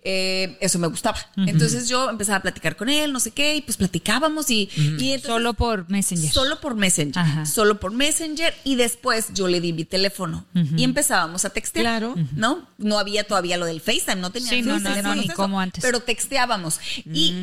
eh, 0.05 0.57
eso 0.61 0.79
me 0.79 0.87
gustaba. 0.87 1.18
Entonces 1.37 1.89
yo 1.89 2.11
empezaba 2.11 2.39
a 2.39 2.43
platicar 2.43 2.77
con 2.77 2.89
él, 2.89 3.12
no 3.12 3.18
sé 3.20 3.31
qué, 3.33 3.57
y 3.57 3.62
pues 3.62 3.77
platicábamos 3.77 4.51
y, 4.51 4.68
y 4.77 5.12
entonces- 5.12 5.23
Solo 5.27 5.55
por 5.55 5.89
Messenger. 5.91 6.31
Solo 6.33 6.61
por 6.61 6.75
Messenger. 6.77 7.18
Ajá. 7.18 7.47
Solo 7.47 7.81
por 7.81 7.93
Messenger. 7.93 8.55
Y 8.64 8.76
después 8.76 9.28
yo 9.34 9.48
le 9.48 9.60
di 9.60 9.72
mi 9.72 9.84
teléfono 9.84 10.44
y 10.76 10.84
empezábamos 10.84 11.44
a 11.44 11.50
textear. 11.50 11.82
Claro. 11.84 12.14
¿No? 12.34 12.68
No 12.78 12.98
había 12.98 13.24
todavía 13.24 13.56
lo 13.56 13.66
del 13.66 13.80
FaceTime, 13.80 14.16
no 14.16 14.30
tenía 14.30 14.50
Sí, 14.50 14.62
no, 14.62 14.78
no, 14.78 15.02
no, 15.02 15.14
ni 15.14 15.28
como 15.28 15.60
antes. 15.60 15.82
Pero 15.82 16.00
texteábamos. 16.00 16.78
Y 17.04 17.34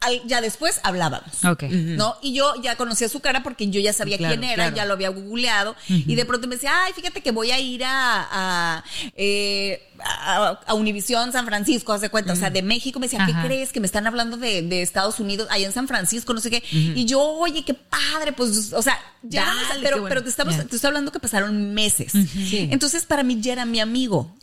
al- 0.00 0.22
ya 0.26 0.40
después 0.40 0.80
hablábamos. 0.84 1.44
Ok. 1.44 1.64
¿No? 1.64 2.16
Y 2.22 2.32
yo 2.34 2.52
ya 2.62 2.76
conocía 2.76 3.08
su 3.08 3.20
cara 3.20 3.42
porque 3.42 3.68
yo 3.68 3.80
ya 3.80 3.92
sabía 3.92 4.16
Claro, 4.18 4.34
quién 4.36 4.44
era, 4.44 4.54
claro. 4.64 4.76
ya 4.76 4.84
lo 4.84 4.92
había 4.94 5.08
googleado. 5.08 5.74
Y 5.88 6.14
de 6.14 6.24
pronto 6.24 6.46
me 6.46 6.54
decía, 6.56 6.72
ay, 6.84 6.92
fíjate 6.92 7.20
que 7.22 7.30
voy 7.32 7.50
a 7.50 7.58
ir 7.58 7.82
a, 7.84 8.28
a, 8.30 8.84
eh, 9.16 9.87
a, 10.04 10.60
a 10.66 10.74
Univisión 10.74 11.32
San 11.32 11.46
Francisco, 11.46 11.92
haz 11.92 12.00
de 12.00 12.10
cuenta. 12.10 12.32
O 12.32 12.36
sea, 12.36 12.50
de 12.50 12.62
México 12.62 12.98
me 13.00 13.06
decía, 13.06 13.24
¿qué 13.26 13.34
crees? 13.46 13.72
Que 13.72 13.80
me 13.80 13.86
están 13.86 14.06
hablando 14.06 14.36
de, 14.36 14.62
de 14.62 14.82
Estados 14.82 15.20
Unidos, 15.20 15.48
allá 15.50 15.66
en 15.66 15.72
San 15.72 15.88
Francisco, 15.88 16.32
no 16.34 16.40
sé 16.40 16.50
qué. 16.50 16.62
Y 16.70 17.04
yo, 17.04 17.20
oye, 17.20 17.64
qué 17.64 17.74
padre, 17.74 18.32
pues, 18.32 18.72
o 18.72 18.82
sea, 18.82 18.98
ya, 19.22 19.44
Dale, 19.68 19.80
pero, 19.82 19.96
bueno. 19.96 20.08
pero 20.08 20.22
te, 20.22 20.28
estamos, 20.30 20.56
te 20.56 20.76
estoy 20.76 20.86
hablando 20.88 21.10
que 21.10 21.18
pasaron 21.18 21.74
meses. 21.74 22.12
Sí. 22.12 22.68
Entonces, 22.70 23.04
para 23.04 23.22
mí 23.22 23.38
ya 23.40 23.52
era 23.54 23.64
mi 23.64 23.80
amigo. 23.80 24.34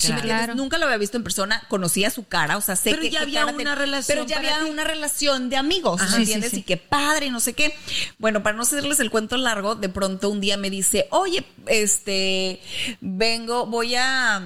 Nunca 0.56 0.78
lo 0.78 0.86
había 0.86 0.98
visto 0.98 1.18
en 1.18 1.24
persona, 1.24 1.64
conocía 1.70 2.10
su 2.10 2.26
cara, 2.28 2.58
o 2.58 2.62
sea, 2.62 2.76
sé 2.76 2.92
Pero 2.92 3.02
que 3.02 3.10
ya 3.10 3.22
había 3.22 3.46
una 3.46 3.76
relación 3.76 4.18
Pero 4.18 4.28
ya 4.28 4.38
había 4.38 4.60
ti. 4.60 4.70
una 4.70 4.84
relación 4.84 5.50
de 5.50 5.58
amigos. 5.58 6.02
¿me 6.02 6.08
Sí, 6.10 6.16
entiendes? 6.18 6.54
Y 6.54 6.64
qué 6.64 6.78
padre, 6.78 7.32
no 7.32 7.40
sé 7.40 7.54
qué. 7.54 7.74
Bueno, 8.20 8.44
para 8.44 8.56
no 8.56 8.64
hacerles 8.64 9.00
el 9.00 9.10
cuento 9.12 9.38
largo, 9.38 9.76
de 9.76 9.90
pronto 9.90 10.30
un 10.30 10.42
día 10.42 10.58
me 10.58 10.70
dice, 10.70 11.08
oye, 11.12 11.46
este, 11.68 12.60
vengo, 13.02 13.66
voy 13.66 13.96
a 13.96 14.42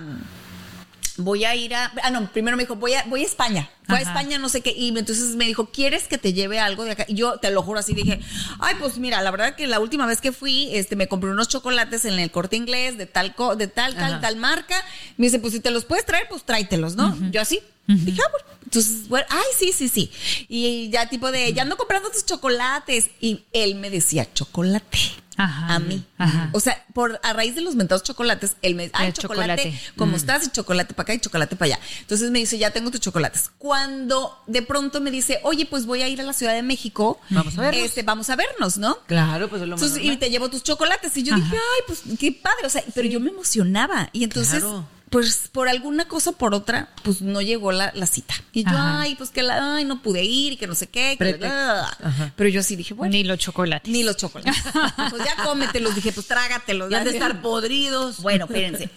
voy 1.19 1.45
a 1.45 1.55
ir 1.55 1.75
a. 1.75 1.91
Ah, 2.03 2.09
no, 2.09 2.31
primero 2.31 2.57
me 2.57 2.63
dijo, 2.63 2.75
voy 2.75 2.93
a, 2.93 3.03
voy 3.05 3.21
a 3.23 3.25
España. 3.25 3.69
Fue 3.85 3.97
a. 3.97 4.01
España, 4.01 4.37
no 4.37 4.49
sé 4.49 4.61
qué. 4.61 4.71
Y 4.71 4.89
entonces 4.89 5.35
me 5.35 5.45
dijo, 5.45 5.67
¿quieres 5.71 6.07
que 6.07 6.17
te 6.17 6.33
lleve 6.33 6.59
algo 6.59 6.83
de 6.85 6.91
acá? 6.91 7.05
Y 7.07 7.15
yo 7.15 7.37
te 7.37 7.51
lo 7.51 7.61
juro 7.61 7.79
así, 7.79 7.93
dije, 7.93 8.19
ay, 8.59 8.75
pues 8.79 8.97
mira, 8.97 9.21
la 9.21 9.31
verdad 9.31 9.55
que 9.55 9.67
la 9.67 9.79
última 9.79 10.05
vez 10.05 10.21
que 10.21 10.31
fui, 10.31 10.69
este, 10.75 10.95
me 10.95 11.07
compré 11.07 11.29
unos 11.31 11.47
chocolates 11.47 12.05
en 12.05 12.19
el 12.19 12.31
corte 12.31 12.55
inglés 12.55 12.97
de 12.97 13.05
tal, 13.05 13.35
co- 13.35 13.55
de 13.55 13.67
tal, 13.67 13.95
tal, 13.95 14.13
Ajá. 14.13 14.21
tal 14.21 14.35
marca. 14.37 14.75
Me 15.17 15.27
dice, 15.27 15.39
pues 15.39 15.53
si 15.53 15.59
te 15.59 15.71
los 15.71 15.85
puedes 15.85 16.05
traer, 16.05 16.27
pues 16.29 16.43
tráetelos, 16.43 16.95
¿no? 16.95 17.17
Yo 17.31 17.41
así. 17.41 17.59
Dije, 17.95 18.21
ah, 18.23 18.29
bueno. 18.31 18.45
Entonces, 18.63 19.07
bueno, 19.07 19.25
ay, 19.29 19.45
sí, 19.57 19.71
sí, 19.73 19.89
sí. 19.89 20.11
Y 20.47 20.89
ya 20.91 21.09
tipo 21.09 21.31
de, 21.31 21.51
ya 21.53 21.63
ando 21.63 21.75
comprando 21.75 22.09
tus 22.11 22.25
chocolates. 22.25 23.09
Y 23.19 23.45
él 23.51 23.75
me 23.75 23.89
decía, 23.89 24.31
chocolate. 24.33 24.99
Ajá. 25.37 25.75
A 25.75 25.79
mí. 25.79 26.05
Ajá. 26.17 26.49
O 26.51 26.59
sea, 26.59 26.85
por 26.93 27.19
a 27.23 27.33
raíz 27.33 27.55
de 27.55 27.61
los 27.61 27.75
mentados 27.75 28.03
chocolates, 28.03 28.57
él 28.61 28.75
me 28.75 28.83
dice, 28.83 28.95
ay, 28.95 29.13
chocolate, 29.13 29.63
chocolate. 29.63 29.81
¿cómo 29.95 30.17
estás? 30.17 30.45
Y 30.45 30.51
chocolate 30.51 30.93
para 30.93 31.03
acá 31.03 31.13
y 31.13 31.19
chocolate 31.19 31.55
para 31.55 31.75
allá. 31.75 31.79
Entonces 32.01 32.29
me 32.29 32.39
dice, 32.39 32.57
ya 32.57 32.71
tengo 32.71 32.91
tus 32.91 32.99
chocolates. 32.99 33.49
Cuando 33.57 34.37
de 34.47 34.61
pronto 34.61 34.99
me 34.99 35.11
dice, 35.11 35.39
oye, 35.43 35.65
pues 35.65 35.85
voy 35.85 36.01
a 36.01 36.09
ir 36.09 36.19
a 36.19 36.25
la 36.25 36.33
Ciudad 36.33 36.53
de 36.53 36.61
México. 36.61 37.21
Vamos 37.29 37.57
a 37.57 37.61
vernos. 37.61 37.85
Este, 37.85 38.03
vamos 38.03 38.29
a 38.29 38.35
vernos, 38.35 38.77
¿no? 38.77 38.99
Claro, 39.07 39.47
pues 39.49 39.61
es 39.61 39.67
lo 39.69 39.77
más 39.77 39.81
Entonces, 39.81 40.05
y 40.05 40.17
te 40.17 40.29
llevo 40.29 40.49
tus 40.49 40.61
chocolates. 40.61 41.15
Y 41.15 41.23
yo 41.23 41.33
dije, 41.33 41.55
ay, 41.55 41.81
pues 41.87 42.01
qué 42.19 42.33
padre. 42.33 42.67
O 42.67 42.69
sea, 42.69 42.83
pero 42.93 43.07
yo 43.07 43.21
me 43.21 43.29
emocionaba. 43.29 44.09
Y 44.11 44.25
entonces, 44.25 44.59
Claro. 44.59 44.85
Pues 45.09 45.49
por 45.51 45.69
alguna 45.69 46.07
cosa 46.07 46.31
o 46.31 46.33
por 46.33 46.53
otra, 46.53 46.89
pues 47.03 47.21
no 47.21 47.41
llegó 47.41 47.71
la, 47.71 47.91
la 47.95 48.05
cita. 48.05 48.33
Y 48.51 48.63
yo, 48.63 48.69
Ajá. 48.69 49.01
ay, 49.01 49.15
pues 49.15 49.29
que 49.31 49.41
la, 49.43 49.75
ay, 49.75 49.85
no 49.85 50.01
pude 50.01 50.23
ir 50.23 50.53
y 50.53 50.57
que 50.57 50.67
no 50.67 50.75
sé 50.75 50.87
qué. 50.87 51.15
que. 51.17 51.45
Ajá. 51.45 52.33
Pero 52.35 52.49
yo 52.49 52.59
así 52.59 52.75
dije, 52.75 52.93
bueno. 52.93 53.11
Ni 53.13 53.23
los 53.23 53.37
chocolates. 53.39 53.91
Ni 53.91 54.03
los 54.03 54.17
chocolates. 54.17 54.55
pues 55.09 55.23
ya 55.25 55.43
cómetelos. 55.43 55.95
Dije, 55.95 56.11
pues 56.11 56.27
trágatelos. 56.27 56.89
Ya 56.89 56.99
han 56.99 57.05
de 57.05 57.11
estar 57.11 57.41
podridos. 57.41 58.21
Bueno, 58.21 58.45
espérense. 58.45 58.89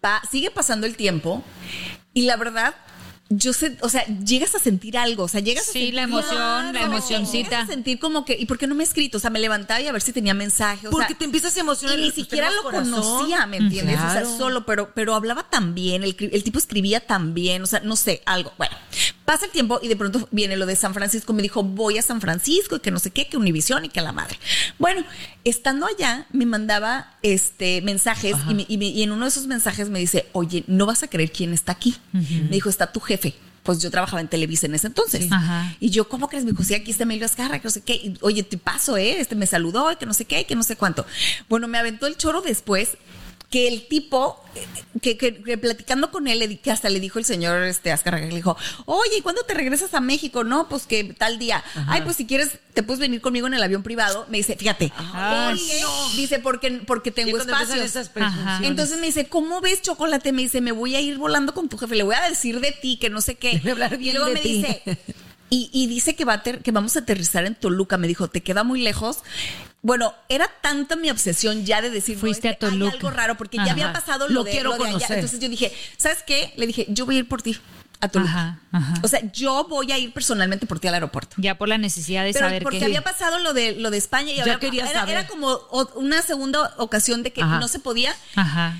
Pa- 0.00 0.22
sigue 0.30 0.50
pasando 0.50 0.86
el 0.86 0.96
tiempo 0.96 1.42
y 2.14 2.22
la 2.22 2.36
verdad, 2.36 2.74
yo 3.32 3.52
sé, 3.52 3.76
o 3.80 3.88
sea, 3.88 4.04
llegas 4.06 4.56
a 4.56 4.58
sentir 4.58 4.98
algo, 4.98 5.22
o 5.24 5.28
sea, 5.28 5.40
llegas 5.40 5.62
a 5.68 5.72
Sí, 5.72 5.78
sentir 5.78 5.94
la 5.94 6.02
emoción, 6.02 6.72
la 6.74 6.82
emocioncita. 6.82 7.48
Llegas 7.50 7.68
a 7.68 7.72
sentir 7.72 8.00
como 8.00 8.24
que, 8.24 8.36
¿y 8.38 8.44
por 8.46 8.58
qué 8.58 8.66
no 8.66 8.74
me 8.74 8.82
he 8.82 8.86
escrito? 8.86 9.18
O 9.18 9.20
sea, 9.20 9.30
me 9.30 9.38
levantaba 9.38 9.80
y 9.80 9.86
a 9.86 9.92
ver 9.92 10.02
si 10.02 10.12
tenía 10.12 10.34
mensaje. 10.34 10.88
O 10.88 10.90
Porque 10.90 11.08
sea, 11.08 11.18
te 11.18 11.24
empiezas 11.26 11.56
a 11.56 11.60
emocionar. 11.60 11.96
y 11.98 12.02
ni 12.02 12.10
siquiera 12.10 12.50
lo 12.50 12.62
corazón. 12.64 12.90
conocía, 12.90 13.46
¿me 13.46 13.58
entiendes? 13.58 13.98
O 13.98 14.12
sea, 14.12 14.24
solo, 14.24 14.66
pero, 14.66 14.92
pero 14.94 15.14
hablaba 15.14 15.48
tan 15.48 15.74
bien, 15.76 16.02
el, 16.02 16.16
el 16.18 16.42
tipo 16.42 16.58
escribía 16.58 16.98
tan 17.00 17.32
bien, 17.32 17.62
o 17.62 17.66
sea, 17.66 17.80
no 17.80 17.94
sé, 17.94 18.20
algo. 18.26 18.52
Bueno, 18.58 18.76
pasa 19.30 19.44
el 19.46 19.52
tiempo 19.52 19.78
y 19.80 19.86
de 19.88 19.94
pronto 19.94 20.28
viene 20.32 20.56
lo 20.56 20.66
de 20.66 20.74
San 20.74 20.92
Francisco, 20.92 21.32
me 21.32 21.42
dijo, 21.42 21.62
voy 21.62 21.98
a 21.98 22.02
San 22.02 22.20
Francisco 22.20 22.76
y 22.76 22.80
que 22.80 22.90
no 22.90 22.98
sé 22.98 23.10
qué, 23.12 23.28
que 23.28 23.36
Univisión 23.36 23.84
y 23.84 23.88
que 23.88 24.00
la 24.00 24.10
madre. 24.12 24.38
Bueno, 24.78 25.04
estando 25.44 25.86
allá, 25.86 26.26
me 26.32 26.46
mandaba 26.46 27.16
este 27.22 27.80
mensajes 27.82 28.34
y, 28.48 28.54
me- 28.54 28.66
y 28.68 28.76
me- 28.78 28.86
y 28.88 29.02
en 29.04 29.12
uno 29.12 29.24
de 29.26 29.28
esos 29.28 29.46
mensajes 29.46 29.88
me 29.88 30.00
dice, 30.00 30.26
oye, 30.32 30.64
no 30.66 30.84
vas 30.86 31.02
a 31.04 31.08
creer 31.08 31.30
quién 31.30 31.52
está 31.52 31.70
aquí. 31.72 31.96
Me 32.12 32.56
dijo, 32.56 32.68
está 32.68 32.90
tu 32.92 32.98
jefe. 32.98 33.34
Pues 33.62 33.78
yo 33.80 33.90
trabajaba 33.90 34.20
en 34.22 34.28
Televisa 34.28 34.66
en 34.66 34.74
ese 34.74 34.86
entonces. 34.88 35.24
Sí. 35.24 35.28
Y 35.80 35.90
yo, 35.90 36.08
¿cómo 36.08 36.28
crees? 36.28 36.44
Me 36.44 36.50
dijo, 36.52 36.64
sí, 36.64 36.74
aquí 36.74 36.90
está 36.90 37.02
Emilio 37.04 37.26
Azcarra, 37.26 37.58
que 37.58 37.64
no 37.64 37.70
sé 37.70 37.82
qué. 37.82 37.94
Y, 37.94 38.14
Oye, 38.22 38.42
te 38.42 38.56
paso, 38.58 38.96
¿eh? 38.96 39.20
Este 39.20 39.34
me 39.36 39.46
saludó, 39.46 39.96
que 39.98 40.06
no 40.06 40.14
sé 40.14 40.24
qué, 40.24 40.44
que 40.46 40.56
no 40.56 40.62
sé 40.62 40.76
cuánto. 40.76 41.06
Bueno, 41.48 41.68
me 41.68 41.76
aventó 41.78 42.06
el 42.06 42.16
choro 42.16 42.40
después. 42.40 42.96
Que 43.50 43.66
el 43.66 43.88
tipo, 43.88 44.40
que, 45.02 45.18
que- 45.18 45.42
que 45.42 45.58
platicando 45.58 46.12
con 46.12 46.28
él, 46.28 46.60
que 46.62 46.70
hasta 46.70 46.88
le 46.88 47.00
dijo 47.00 47.18
el 47.18 47.24
señor 47.24 47.64
este 47.64 47.90
Azcárraga, 47.90 48.26
le 48.28 48.36
dijo, 48.36 48.56
oye, 48.86 49.16
¿y 49.18 49.22
cuándo 49.22 49.42
te 49.42 49.54
regresas 49.54 49.92
a 49.94 50.00
México? 50.00 50.44
No, 50.44 50.68
pues 50.68 50.86
que 50.86 51.02
tal 51.02 51.38
día. 51.40 51.64
Ay, 51.88 52.02
pues 52.02 52.16
si 52.16 52.26
quieres, 52.26 52.50
te 52.74 52.84
puedes 52.84 53.00
venir 53.00 53.20
conmigo 53.20 53.48
en 53.48 53.54
el 53.54 53.62
avión 53.64 53.82
privado. 53.82 54.24
Me 54.30 54.36
dice, 54.38 54.56
fíjate, 54.56 54.92
Ay, 55.12 55.58
porque, 55.58 56.16
dice, 56.16 56.38
porque, 56.38 56.70
porque 56.86 57.10
tengo 57.10 57.38
espacio. 57.38 57.82
Entonces 58.62 58.98
me 59.00 59.06
dice, 59.06 59.26
¿cómo 59.26 59.60
ves, 59.60 59.82
Chocolate? 59.82 60.32
Me 60.32 60.42
dice, 60.42 60.60
me 60.60 60.70
voy 60.72 60.94
a 60.94 61.00
ir 61.00 61.18
volando 61.18 61.52
con 61.52 61.68
tu 61.68 61.76
jefe, 61.76 61.96
le 61.96 62.04
voy 62.04 62.14
a 62.14 62.28
decir 62.28 62.60
de 62.60 62.70
ti, 62.70 62.98
que 62.98 63.10
no 63.10 63.20
sé 63.20 63.34
qué. 63.34 63.54
Le 63.64 63.74
voy 63.74 63.82
a 63.82 63.86
hablar 63.86 64.00
y 64.00 64.12
luego 64.12 64.26
de 64.26 64.34
me 64.34 64.40
ti. 64.40 64.62
dice, 64.62 64.82
y, 65.50 65.68
y 65.72 65.86
dice 65.88 66.14
que, 66.16 66.24
va 66.24 66.34
a 66.34 66.42
ter- 66.42 66.62
que 66.62 66.70
vamos 66.72 66.96
a 66.96 67.00
aterrizar 67.00 67.44
en 67.44 67.54
Toluca. 67.54 67.98
Me 67.98 68.06
dijo, 68.08 68.28
¿te 68.28 68.42
queda 68.42 68.64
muy 68.64 68.80
lejos? 68.80 69.18
Bueno, 69.82 70.14
era 70.28 70.48
tanta 70.60 70.94
mi 70.96 71.10
obsesión 71.10 71.64
ya 71.64 71.80
de 71.82 71.90
decir, 71.90 72.16
no, 72.16 72.20
Fuiste 72.20 72.48
es 72.48 72.54
a 72.54 72.64
hay 72.66 72.70
Toluca. 72.70 72.92
algo 72.94 73.10
raro, 73.10 73.36
porque 73.36 73.58
Ajá. 73.58 73.66
ya 73.66 73.72
había 73.72 73.92
pasado 73.92 74.28
lo, 74.28 74.34
Lo 74.34 74.44
de, 74.44 74.50
quiero 74.52 74.76
lo 74.76 74.84
de 74.84 74.90
allá. 74.90 75.06
Entonces 75.10 75.40
yo 75.40 75.48
dije, 75.48 75.72
¿sabes 75.96 76.18
qué? 76.26 76.52
Le 76.56 76.66
dije, 76.66 76.86
yo 76.88 77.04
voy 77.06 77.16
a 77.16 77.18
ir 77.20 77.28
por 77.28 77.42
ti 77.42 77.58
a 78.02 78.08
Toluca. 78.08 78.30
Ajá, 78.30 78.60
ajá. 78.72 78.94
O 79.02 79.08
sea, 79.08 79.20
yo 79.32 79.64
voy 79.68 79.90
a 79.92 79.98
ir 79.98 80.12
personalmente 80.12 80.66
por 80.66 80.80
ti 80.80 80.88
al 80.88 80.94
aeropuerto. 80.94 81.36
Ya 81.38 81.56
por 81.58 81.68
la 81.68 81.78
necesidad 81.78 82.24
de 82.24 82.32
Pero 82.32 82.46
saber 82.46 82.62
porque 82.62 82.78
que 82.78 82.84
había 82.84 83.02
pasado 83.02 83.38
lo 83.40 83.52
de 83.54 83.72
lo 83.76 83.90
de 83.90 83.96
España 83.98 84.32
y 84.32 84.40
había- 84.40 84.58
quería 84.58 84.84
era, 84.88 85.00
saber. 85.00 85.16
era 85.16 85.26
como 85.26 85.58
una 85.96 86.22
segunda 86.22 86.74
ocasión 86.78 87.22
de 87.22 87.32
que 87.32 87.42
Ajá. 87.42 87.58
no 87.58 87.66
se 87.68 87.78
podía. 87.78 88.14
Ajá. 88.36 88.76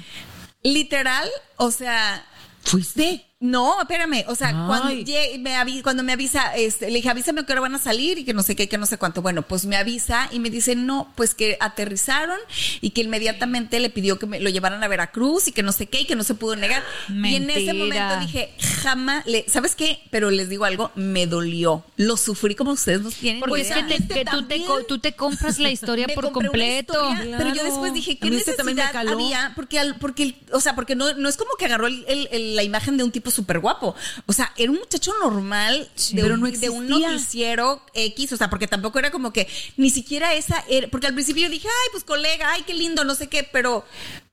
Literal, 0.62 1.28
o 1.56 1.70
sea, 1.70 2.24
¿Fuiste? 2.62 3.26
No, 3.42 3.80
espérame, 3.80 4.24
o 4.28 4.34
sea, 4.34 4.50
cuando, 4.66 4.90
llegue- 4.90 5.38
me 5.38 5.54
avi- 5.56 5.82
cuando 5.82 6.02
me 6.02 6.12
avisa, 6.12 6.54
este, 6.56 6.88
le 6.90 6.96
dije, 6.96 7.08
avísame 7.08 7.40
a 7.40 7.46
qué 7.46 7.52
hora 7.52 7.62
van 7.62 7.74
a 7.74 7.78
salir 7.78 8.18
y 8.18 8.24
que 8.24 8.34
no 8.34 8.42
sé 8.42 8.54
qué, 8.54 8.68
que 8.68 8.76
no 8.76 8.84
sé 8.84 8.98
cuánto. 8.98 9.22
Bueno, 9.22 9.40
pues 9.40 9.64
me 9.64 9.76
avisa 9.76 10.28
y 10.30 10.38
me 10.40 10.50
dice, 10.50 10.76
no, 10.76 11.10
pues 11.14 11.34
que 11.34 11.56
aterrizaron 11.58 12.38
y 12.82 12.90
que 12.90 13.00
inmediatamente 13.00 13.80
le 13.80 13.88
pidió 13.88 14.18
que 14.18 14.26
me 14.26 14.40
lo 14.40 14.50
llevaran 14.50 14.84
a 14.84 14.88
Veracruz 14.88 15.48
y 15.48 15.52
que 15.52 15.62
no 15.62 15.72
sé 15.72 15.86
qué 15.86 16.02
y 16.02 16.04
que 16.04 16.16
no 16.16 16.22
se 16.22 16.34
pudo 16.34 16.54
negar. 16.54 16.82
Y 17.08 17.36
en 17.36 17.48
ese 17.48 17.72
momento 17.72 18.20
dije, 18.20 18.52
jamás, 18.82 19.24
le, 19.24 19.46
¿sabes 19.48 19.74
qué? 19.74 20.02
Pero 20.10 20.30
les 20.30 20.50
digo 20.50 20.66
algo, 20.66 20.90
me 20.94 21.26
dolió. 21.26 21.82
Lo 21.96 22.18
sufrí 22.18 22.54
como 22.54 22.72
ustedes 22.72 23.00
no 23.00 23.10
tienen 23.10 23.40
Porque 23.40 23.62
idea. 23.62 23.78
es 23.78 23.84
que, 23.86 24.00
te- 24.02 24.14
que 24.14 24.24
tú, 24.26 24.42
te, 24.46 24.64
co- 24.66 24.84
tú 24.84 24.98
te 24.98 25.14
compras 25.14 25.58
la 25.58 25.70
historia 25.70 26.06
por 26.14 26.30
completo. 26.32 27.10
historia, 27.10 27.38
Pero 27.38 27.54
yo 27.54 27.64
después 27.64 27.94
dije, 27.94 28.18
¿qué 28.18 28.20
también 28.20 28.44
me 28.44 28.74
necesidad 28.74 28.92
caló. 28.92 29.12
había? 29.12 29.52
Porque, 29.56 29.78
al- 29.78 29.96
porque 29.96 30.34
o 30.52 30.60
sea, 30.60 30.74
porque 30.74 30.94
no, 30.94 31.14
no 31.14 31.28
es 31.30 31.38
como 31.38 31.52
que 31.58 31.64
agarró 31.64 31.86
el- 31.86 32.04
el- 32.06 32.28
el- 32.32 32.54
la 32.56 32.62
imagen 32.64 32.98
de 32.98 33.04
un 33.04 33.10
tipo 33.10 33.29
súper 33.30 33.58
guapo. 33.60 33.94
O 34.26 34.32
sea, 34.32 34.52
era 34.56 34.70
un 34.72 34.78
muchacho 34.78 35.12
normal 35.22 35.88
de, 36.12 36.22
Pero 36.22 36.34
un, 36.34 36.40
no 36.40 36.46
de 36.50 36.68
un 36.70 36.88
noticiero 36.88 37.82
X. 37.94 38.32
O 38.32 38.36
sea, 38.36 38.50
porque 38.50 38.66
tampoco 38.66 38.98
era 38.98 39.10
como 39.10 39.32
que 39.32 39.48
ni 39.76 39.90
siquiera 39.90 40.34
esa 40.34 40.64
era, 40.68 40.88
porque 40.88 41.06
al 41.06 41.14
principio 41.14 41.44
yo 41.44 41.48
dije, 41.50 41.68
ay, 41.68 41.88
pues 41.92 42.04
colega, 42.04 42.50
ay, 42.52 42.62
qué 42.66 42.74
lindo, 42.74 43.04
no 43.04 43.14
sé 43.14 43.28
qué, 43.28 43.44
pero. 43.44 43.84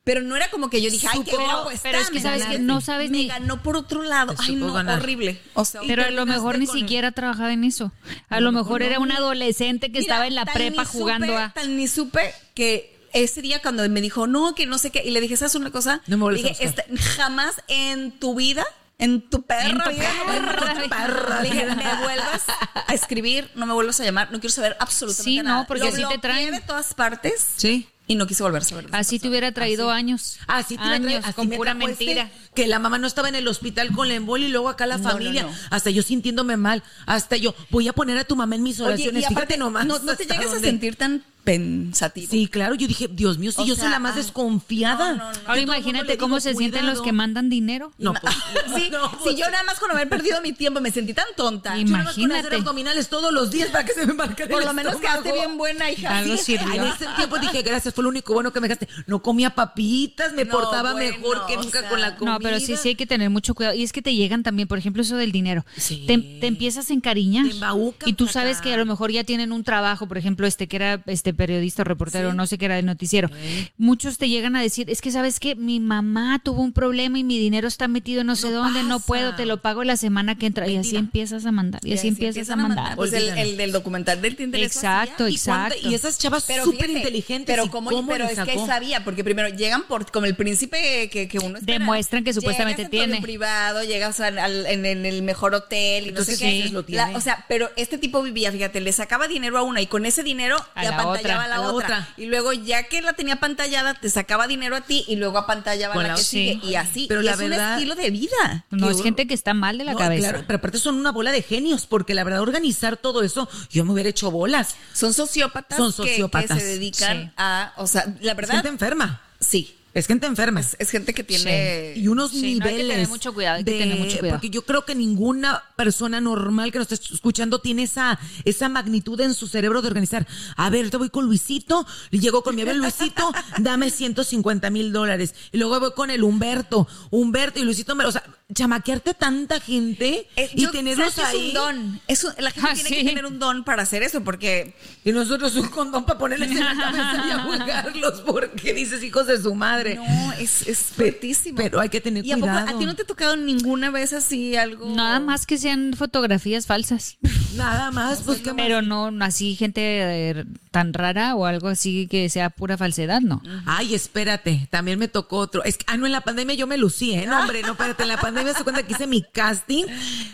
Pero 0.03 0.21
no 0.21 0.37
era 0.37 0.49
como 0.49 0.69
que 0.69 0.81
yo 0.81 0.89
dije, 0.89 1.05
ay, 1.11 1.21
qué 1.25 1.35
guapo 1.35 1.69
está. 1.69 1.89
pero 1.89 1.99
es 2.01 2.07
que 2.07 2.13
me 2.15 2.21
sabes 2.21 2.45
que 2.45 2.59
no 2.59 2.79
sabes 2.79 3.11
me 3.11 3.17
ni- 3.17 3.27
ganó 3.27 3.61
por 3.61 3.75
otro 3.75 4.03
lado. 4.03 4.33
Ay, 4.37 4.55
no, 4.55 4.71
ganar. 4.71 5.01
horrible. 5.01 5.37
O 5.53 5.65
sea, 5.65 5.81
Pero 5.85 6.05
a 6.05 6.11
lo 6.11 6.25
mejor 6.25 6.57
ni 6.59 6.65
con- 6.65 6.79
siquiera 6.79 7.11
trabajaba 7.11 7.51
en 7.51 7.65
eso. 7.65 7.91
A 8.29 8.39
lo 8.39 8.53
mejor 8.53 8.83
era 8.83 8.99
un 8.99 9.11
adolescente 9.11 9.87
que 9.91 9.99
Mira, 9.99 10.13
estaba 10.13 10.27
en 10.27 10.35
la 10.35 10.45
prepa 10.45 10.85
jugando 10.85 11.27
supe, 11.27 11.37
a. 11.37 11.51
Tan 11.53 11.75
ni 11.75 11.89
supe 11.89 12.33
que 12.55 12.97
ese 13.11 13.41
día 13.41 13.61
cuando 13.61 13.87
me 13.89 13.99
dijo, 13.99 14.27
no, 14.27 14.55
que 14.55 14.65
no 14.65 14.77
sé 14.77 14.91
qué, 14.91 15.03
y 15.03 15.11
le 15.11 15.19
dije, 15.19 15.35
¿sabes 15.35 15.55
una 15.55 15.71
cosa? 15.71 16.01
No 16.07 16.17
me 16.17 16.25
a 16.27 16.29
dije. 16.37 16.55
"Este- 16.61 16.85
jamás 17.17 17.55
en 17.67 18.11
tu 18.17 18.33
vida, 18.33 18.65
en 18.99 19.29
tu 19.29 19.43
perra 19.43 19.69
En 19.69 19.77
tu 19.83 19.89
vida, 19.91 20.09
perra 20.25 20.71
en 20.71 20.75
tu 20.77 20.83
vida. 20.83 20.97
perra 20.97 21.41
Le 21.41 21.49
dije, 21.51 21.65
me 21.75 21.95
vuelvas 22.03 22.43
a 22.87 22.93
escribir, 22.93 23.51
no 23.55 23.65
me 23.65 23.73
vuelvas 23.73 23.99
a 23.99 24.03
llamar, 24.03 24.31
no 24.31 24.39
quiero 24.39 24.53
saber 24.53 24.75
absolutamente 24.79 25.23
Sí, 25.31 25.37
no, 25.37 25.43
nada. 25.43 25.67
porque 25.67 25.87
así 25.87 26.03
te 26.09 26.17
traen. 26.17 26.51
de 26.51 26.61
todas 26.61 26.93
partes 26.93 27.45
Sí. 27.57 27.87
Y 28.07 28.15
no 28.15 28.25
quise 28.25 28.41
volver 28.43 28.61
a 28.91 28.97
Así 28.97 29.19
te 29.19 29.27
hubiera 29.27 29.51
traído 29.51 29.91
años. 29.91 30.39
Así 30.47 30.77
te 30.77 30.83
iba 30.85 30.93
a 30.95 30.99
traer- 30.99 31.07
años 31.17 31.25
así 31.25 31.33
con 31.33 31.49
me 31.49 31.57
pura 31.57 31.71
este, 31.73 31.85
mentira. 31.85 32.31
que 32.55 32.65
la 32.67 32.79
mamá 32.79 32.97
no 32.97 33.05
estaba 33.07 33.27
en 33.29 33.35
el 33.35 33.47
hospital 33.47 33.91
con 33.91 34.07
la 34.07 34.15
embolia 34.15 34.47
y 34.47 34.51
luego 34.51 34.69
acá 34.69 34.85
la 34.85 34.97
No, 34.97 35.09
familia. 35.09 35.43
no. 35.43 35.51
Hasta 35.69 35.89
yo 35.89 36.01
sintiéndome 36.03 36.55
mal. 36.57 36.83
Hasta 37.05 37.35
yo, 37.37 37.53
voy 37.69 37.87
a 37.87 37.93
poner 37.93 38.17
a 38.17 38.23
tu 38.23 38.35
mamá 38.35 38.55
en 38.55 38.63
mis 38.63 38.79
Oye, 38.79 38.89
oraciones. 38.93 39.23
y 39.23 39.25
aparte, 39.25 39.39
Fíjate 39.55 39.57
nomás. 39.57 39.85
no, 39.85 39.99
te 40.15 40.25
llegas 40.25 40.53
a 40.53 40.59
sentir 40.59 40.95
tan 40.95 41.23
pensativo. 41.43 42.27
Sí, 42.29 42.47
claro. 42.47 42.75
Yo 42.75 42.87
dije, 42.87 43.07
Dios 43.09 43.37
mío, 43.37 43.53
si 43.53 43.61
O 43.61 43.65
yo 43.65 43.75
soy 43.75 43.89
la 43.89 43.99
más 43.99 44.15
desconfiada. 44.17 45.31
Ahora 45.45 45.61
imagínate 45.61 46.17
cómo 46.17 46.39
se 46.41 46.53
sienten 46.53 46.85
los 46.85 47.01
que 47.01 47.11
mandan 47.13 47.49
dinero. 47.49 47.93
No, 47.97 48.13
pues, 48.13 48.33
sí, 48.75 48.83
si 48.83 48.91
pues, 49.23 49.35
yo 49.37 49.49
nada 49.49 49.63
más 49.63 49.79
con 49.79 49.89
haber 49.91 50.09
perdido 50.09 50.41
mi 50.41 50.51
tiempo 50.53 50.81
me 50.81 50.91
sentí 50.91 51.13
tan 51.13 51.25
tonta. 51.37 51.77
Y 51.77 51.85
yo 51.85 51.91
nada 51.91 52.03
más 52.03 52.15
con 52.15 52.23
hacer 52.25 52.31
Imagínate. 52.31 52.55
abdominales 52.57 53.07
todos 53.07 53.31
los 53.31 53.49
días 53.49 53.69
para 53.69 53.85
que 53.85 53.93
se 53.93 54.05
me 54.05 54.13
marque 54.13 54.45
Por 54.47 54.65
lo 54.65 54.73
menos 54.73 54.97
quedaste 54.97 55.31
bien 55.31 55.57
buena, 55.57 55.89
hija. 55.89 56.17
Algo 56.17 56.35
Sí. 56.37 56.57
sirvió. 56.57 56.73
En 56.83 56.91
ese 56.91 57.05
tiempo 57.15 57.37
dije, 57.39 57.61
gracias, 57.61 57.93
fue 57.97 58.03
lo 58.03 58.09
único 58.11 58.31
bueno 58.35 58.53
que 58.53 58.61
me 58.61 58.67
dejaste. 58.67 58.87
No 59.07 59.23
comía 59.23 59.55
papitas, 59.55 60.31
me 60.33 60.45
No, 60.45 60.51
portaba 60.51 60.91
bueno, 60.93 61.11
mejor 61.17 61.47
que 61.47 61.57
o 61.57 61.63
nunca 61.63 61.79
sea, 61.79 61.89
con 61.89 61.99
la 61.99 62.15
comida. 62.15 62.33
No, 62.35 62.39
pero 62.39 62.59
sí, 62.59 62.75
sí 62.77 62.89
hay 62.89 62.95
que 62.95 63.07
tener 63.07 63.31
mucho 63.31 63.55
cuidado. 63.55 63.73
Y 63.75 63.81
es 63.81 63.91
que 63.91 64.03
te 64.03 64.13
llegan 64.13 64.43
también, 64.43 64.67
por 64.67 64.77
ejemplo, 64.77 65.01
eso 65.01 65.15
del 65.17 65.31
dinero. 65.31 65.65
Sí. 65.77 66.03
Te, 66.05 66.17
te 66.19 66.45
empiezas 66.45 66.91
a 66.91 66.93
encariñar. 66.93 67.47
Te 67.47 67.53
embaucan, 67.53 68.07
y 68.07 68.13
tú 68.13 68.27
sabes 68.27 68.61
que 68.61 68.71
a 68.71 68.77
lo 68.77 68.85
mejor 68.85 69.11
ya 69.11 69.23
tienen 69.23 69.51
un 69.51 69.63
trabajo, 69.63 70.07
por 70.07 70.19
ejemplo, 70.19 70.45
este 70.45 70.67
que 70.67 70.75
era 70.75 71.01
este 71.07 71.33
periodista 71.33 71.81
o 71.81 71.85
reportero, 71.85 72.33
no 72.35 72.45
sé 72.45 72.59
qué 72.59 72.65
era 72.65 72.75
del 72.75 72.85
noticiero. 72.85 73.29
Muchos 73.77 74.19
te 74.19 74.29
llegan 74.29 74.55
a 74.55 74.61
decir, 74.61 74.89
es 74.91 75.01
que 75.01 75.11
sabes 75.11 75.39
que 75.39 75.55
mi 75.55 75.79
mamá 75.79 76.39
tuvo 76.43 76.61
un 76.61 76.73
problema 76.73 77.17
y 77.17 77.23
mi 77.23 77.39
dinero 77.39 77.67
está 77.67 77.87
metido 77.87 78.21
en 78.21 78.27
no 78.27 78.35
sé 78.35 78.49
No 78.51 78.57
dónde, 78.57 78.83
no 78.83 78.99
puedo, 78.99 79.35
te 79.35 79.45
lo 79.47 79.57
pago 79.61 79.83
la 79.83 79.97
semana 79.97 80.37
que 80.37 80.45
entra. 80.45 80.67
Y 80.67 80.75
así 80.77 80.95
empiezas 80.95 81.45
a 81.45 81.51
mandar, 81.51 81.81
y, 81.83 81.93
así 81.93 82.07
empiezas 82.09 82.49
a 82.49 82.55
mandar. 82.55 82.95
Pues 82.95 83.13
el, 83.13 83.29
el 83.37 83.57
del 83.57 83.71
documental 83.71 84.21
del 84.21 84.35
Tinder 84.35 84.61
Exacto, 84.61 85.25
hacía. 85.25 85.29
¿Y, 85.35 85.39
cuánta- 85.39 85.67
exacto. 85.75 85.89
y 85.89 85.95
esas 85.95 86.17
chavas 86.19 86.45
súper 86.63 86.89
inteligentes. 86.89 87.55
Pero 87.55 87.71
¿y 87.88 87.95
como 87.95 88.01
cómo 88.01 88.11
pero 88.11 88.25
es 88.25 88.39
que 88.39 88.65
sabía, 88.65 89.03
porque 89.03 89.23
primero 89.23 89.49
llegan 89.49 89.83
por 89.83 90.09
como 90.11 90.25
el 90.25 90.35
príncipe 90.35 91.09
que, 91.09 91.27
que 91.27 91.39
uno 91.39 91.57
espera. 91.57 91.79
Demuestran 91.79 92.23
que 92.23 92.33
supuestamente 92.33 92.83
Llegas 92.83 92.93
en 93.05 93.09
tiene. 93.11 93.21
privado, 93.21 93.83
llegas 93.83 94.19
al- 94.19 94.38
al- 94.39 94.65
en, 94.65 94.85
en 94.85 95.05
el 95.05 95.21
mejor 95.23 95.53
hotel 95.55 96.05
y 96.05 96.09
Entonces, 96.09 96.35
no 96.35 96.39
sé 96.39 96.45
qué. 96.45 96.63
sí, 96.63 96.69
lo 96.69 96.81
La- 96.81 96.85
tiene. 96.85 97.15
o 97.15 97.21
sea, 97.21 97.45
pero 97.47 97.69
este 97.75 97.97
tipo 97.97 98.21
vivía, 98.21 98.51
fíjate, 98.51 98.81
le 98.81 98.91
sacaba 98.91 99.27
dinero 99.27 99.57
a 99.57 99.63
una 99.63 99.81
y 99.81 99.88
con 99.88 100.05
ese 100.05 100.23
dinero 100.23 100.55
A 100.75 100.83
la 100.83 100.89
apantallaba 100.91 101.13
otra. 101.19 101.43
a 101.43 101.47
la, 101.47 101.57
la 101.57 101.61
otra. 101.71 101.85
otra. 101.85 102.09
Y 102.17 102.25
luego 102.27 102.53
ya 102.53 102.83
que 102.83 103.01
la 103.01 103.13
tenía 103.13 103.38
pantallada, 103.38 103.93
te 103.95 104.09
sacaba 104.09 104.47
dinero 104.47 104.75
a 104.75 104.81
ti 104.81 105.05
y 105.07 105.15
luego 105.15 105.38
apantallaba 105.38 105.93
a 105.93 105.97
la, 105.97 106.07
la- 106.09 106.15
que 106.15 106.21
sí. 106.21 106.59
sigue. 106.61 106.67
Y 106.67 106.75
así. 106.75 107.05
Pero 107.07 107.21
Y 107.21 107.25
la 107.25 107.31
es 107.31 107.38
verdad- 107.38 107.67
un 107.67 107.73
estilo 107.75 107.95
de 107.95 108.09
vida. 108.11 108.65
No, 108.71 108.89
es 108.89 109.01
gente 109.01 109.27
que 109.27 109.33
está 109.33 109.53
mal 109.53 109.77
de 109.77 109.83
la 109.85 109.93
No, 109.93 109.97
cabeza. 109.99 110.29
Claro, 110.29 110.43
pero 110.47 110.57
aparte 110.57 110.77
son 110.79 110.95
una 110.95 111.11
bola 111.11 111.31
de 111.31 111.41
genios, 111.41 111.85
porque 111.85 112.13
la 112.13 112.23
verdad 112.23 112.41
organizar 112.41 112.97
todo 112.97 113.23
eso, 113.23 113.47
yo 113.69 113.85
me 113.85 113.93
hubiera 113.93 114.09
hecho 114.09 114.31
bolas. 114.31 114.75
Son 114.93 115.13
sociópatas, 115.13 115.77
Son 115.77 115.91
que- 115.91 116.03
Que, 116.03 116.09
sociópatas. 116.09 116.57
se 116.59 116.65
dedican 116.65 117.23
Sí. 117.25 117.31
a, 117.38 117.73
o 117.78 117.88
sea, 117.88 118.05
la 118.21 118.32
Es 118.32 118.38
verdad, 118.38 118.53
gente 118.55 118.69
enferma. 118.69 119.21
sí. 119.39 119.73
Es 119.93 120.05
gente 120.05 120.28
enferma. 120.28 120.59
Es, 120.59 120.75
es 120.78 120.91
gente 120.91 121.11
que 121.11 121.23
tiene. 121.23 121.93
y 121.95 122.07
unos 122.07 122.30
Sí, 122.30 122.59
no, 122.59 122.65
hay 122.65 122.71
que 122.71 122.78
niveles. 122.78 122.88
tener 122.97 123.07
mucho 123.07 123.34
cuidado, 123.34 123.57
hay 123.57 123.63
que 123.63 123.71
de- 123.71 123.80
tener 123.80 123.97
mucho 123.97 124.19
cuidado. 124.19 124.38
Porque 124.38 124.51
yo 124.51 124.61
creo 124.63 124.86
que 124.86 124.93
ninguna 124.93 125.63
persona 125.75 126.21
normal 126.21 126.71
que 126.71 126.78
nos 126.78 126.91
esté 126.91 127.15
escuchando 127.15 127.61
tiene 127.61 127.82
esa, 127.84 128.19
esa 128.45 128.69
magnitud 128.69 129.19
en 129.21 129.34
su 129.34 129.47
cerebro 129.47 129.82
de 129.82 129.88
organizar. 129.88 130.28
A 130.55 130.69
ver, 130.69 130.91
te 130.91 130.97
voy 130.97 131.09
con 131.09 131.25
Luisito, 131.25 131.88
y 132.11 132.19
llego 132.19 132.43
con 132.43 132.55
mi 132.55 132.61
amigo 132.61 132.78
Luisito, 132.78 133.32
dame 133.57 133.89
150 133.89 134.69
mil 134.69 134.93
dólares. 134.93 135.34
Y 135.51 135.57
luego 135.57 135.80
voy 135.80 135.93
con 135.93 136.11
el 136.11 136.21
Humberto, 136.21 136.88
Humberto 137.09 137.59
y 137.59 137.63
Luisito, 137.63 137.95
me, 137.95 138.05
o 138.05 138.11
sea, 138.11 138.23
chamaquearte 138.53 139.13
tanta 139.13 139.59
gente 139.59 140.25
Eh, 140.37 140.49
y 140.53 140.61
yo- 140.63 140.71
tenerlos 140.71 141.13
¿sabes 141.13 141.31
qué 141.31 141.37
ahí. 141.37 141.41
Es 141.41 141.47
un 141.47 141.53
don. 141.53 142.01
Es 142.07 142.23
un- 142.23 142.33
la 142.39 142.51
gente 142.51 142.69
Ah, 142.71 142.73
tiene 142.73 142.89
sí. 142.89 142.95
que 142.95 143.03
tener 143.03 143.25
un 143.25 143.39
don 143.39 143.63
para 143.65 143.83
hacer 143.83 144.03
eso, 144.03 144.23
porque 144.23 144.73
Y 145.03 145.11
nosotros 145.11 145.55
un 145.55 145.67
condón 145.69 146.05
para 146.05 146.17
ponerles 146.19 146.51
en 146.51 146.59
la 146.59 146.75
cabeza 146.75 147.23
y 147.27 147.31
a 147.31 147.39
jugarlos 147.43 148.21
porque 148.25 148.73
dices 148.73 149.03
hijos 149.03 149.27
de 149.27 149.41
su 149.41 149.53
madre. 149.55 149.95
no, 149.95 150.33
es, 150.33 150.67
es 150.67 150.77
fuertísimo. 150.95 151.57
pero 151.57 151.79
hay 151.79 151.89
que 151.89 152.01
tener 152.01 152.25
¿Y 152.25 152.31
a 152.31 152.35
poco 152.35 152.47
cuidado. 152.47 152.75
a 152.75 152.79
ti 152.79 152.85
no 152.85 152.95
te 152.95 153.01
ha 153.03 153.05
tocado 153.05 153.35
ninguna 153.37 153.89
vez 153.91 154.13
así 154.13 154.55
algo? 154.55 154.89
Nada 154.95 155.19
más 155.19 155.45
que 155.45 155.57
sean 155.57 155.93
fotografías 155.97 156.65
falsas. 156.65 157.17
Nada 157.55 157.91
más, 157.91 158.21
pues 158.23 158.45
más. 158.45 158.55
Pero 158.55 158.81
no 158.81 159.11
así 159.21 159.55
gente 159.55 159.81
eh, 159.81 160.45
tan 160.71 160.93
rara 160.93 161.35
o 161.35 161.45
algo 161.45 161.67
así 161.69 162.07
que 162.07 162.29
sea 162.29 162.49
pura 162.49 162.77
falsedad, 162.77 163.21
no. 163.21 163.41
Ay, 163.65 163.95
espérate, 163.95 164.67
también 164.69 164.99
me 164.99 165.07
tocó 165.07 165.37
otro. 165.37 165.63
Es 165.63 165.77
que, 165.77 165.85
ah, 165.87 165.97
no, 165.97 166.05
en 166.05 166.11
la 166.11 166.21
pandemia 166.21 166.55
yo 166.55 166.67
me 166.67 166.77
lucí, 166.77 167.13
¿eh? 167.13 167.25
No, 167.25 167.39
hombre, 167.39 167.61
no, 167.61 167.71
espérate, 167.71 168.03
en 168.03 168.09
la 168.09 168.17
pandemia 168.17 168.36
se 168.53 168.63
cuenta 168.63 168.83
que 168.83 168.93
hice 168.93 169.07
mi 169.07 169.21
casting 169.23 169.85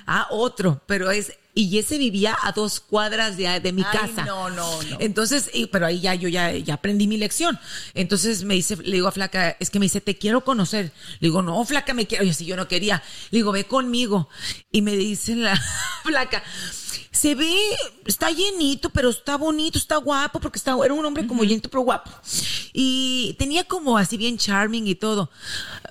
a 0.05 0.27
otro, 0.31 0.81
pero 0.85 1.11
es, 1.11 1.33
y 1.55 1.77
ese 1.77 1.97
vivía 1.97 2.35
a 2.41 2.51
dos 2.51 2.79
cuadras 2.79 3.37
de, 3.37 3.59
de 3.59 3.71
mi 3.73 3.83
Ay, 3.83 3.99
casa. 3.99 4.25
no, 4.25 4.49
no, 4.49 4.81
no. 4.83 4.97
Entonces, 4.99 5.51
y- 5.53 5.67
pero 5.67 5.85
ahí 5.85 6.01
ya 6.01 6.15
yo 6.15 6.27
ya, 6.27 6.51
ya 6.51 6.73
aprendí 6.75 7.05
mi 7.07 7.17
lección. 7.17 7.59
Entonces 7.93 8.43
me 8.43 8.55
dice, 8.55 8.75
le 8.77 8.93
digo 8.93 9.07
a 9.07 9.11
Flaca, 9.11 9.55
es 9.59 9.69
que 9.69 9.77
me 9.79 9.85
dice, 9.85 10.01
te 10.01 10.17
quiero 10.17 10.43
conocer. 10.43 10.91
Le 11.19 11.27
digo, 11.27 11.41
no, 11.43 11.63
Flaca, 11.65 11.93
me 11.93 12.07
quiero. 12.07 12.23
Y 12.25 12.29
así 12.31 12.45
yo 12.45 12.55
no 12.55 12.67
quería. 12.67 13.03
Le 13.29 13.37
digo, 13.39 13.51
ve 13.51 13.65
conmigo. 13.65 14.29
Y 14.71 14.81
me 14.81 14.95
dice 14.95 15.35
la 15.35 15.55
Flaca, 16.03 16.41
se 17.11 17.35
ve, 17.35 17.55
está 18.07 18.31
llenito, 18.31 18.89
pero 18.89 19.11
está 19.11 19.37
bonito, 19.37 19.77
está 19.77 19.97
guapo, 19.97 20.39
porque 20.39 20.57
está, 20.57 20.75
era 20.83 20.93
un 20.95 21.05
hombre 21.05 21.27
como 21.27 21.43
llenito, 21.43 21.69
pero 21.69 21.81
guapo. 21.83 22.09
Y 22.73 23.35
tenía 23.37 23.63
como 23.65 23.95
así 23.99 24.17
bien 24.17 24.39
charming 24.39 24.87
y 24.87 24.95
todo. 24.95 25.29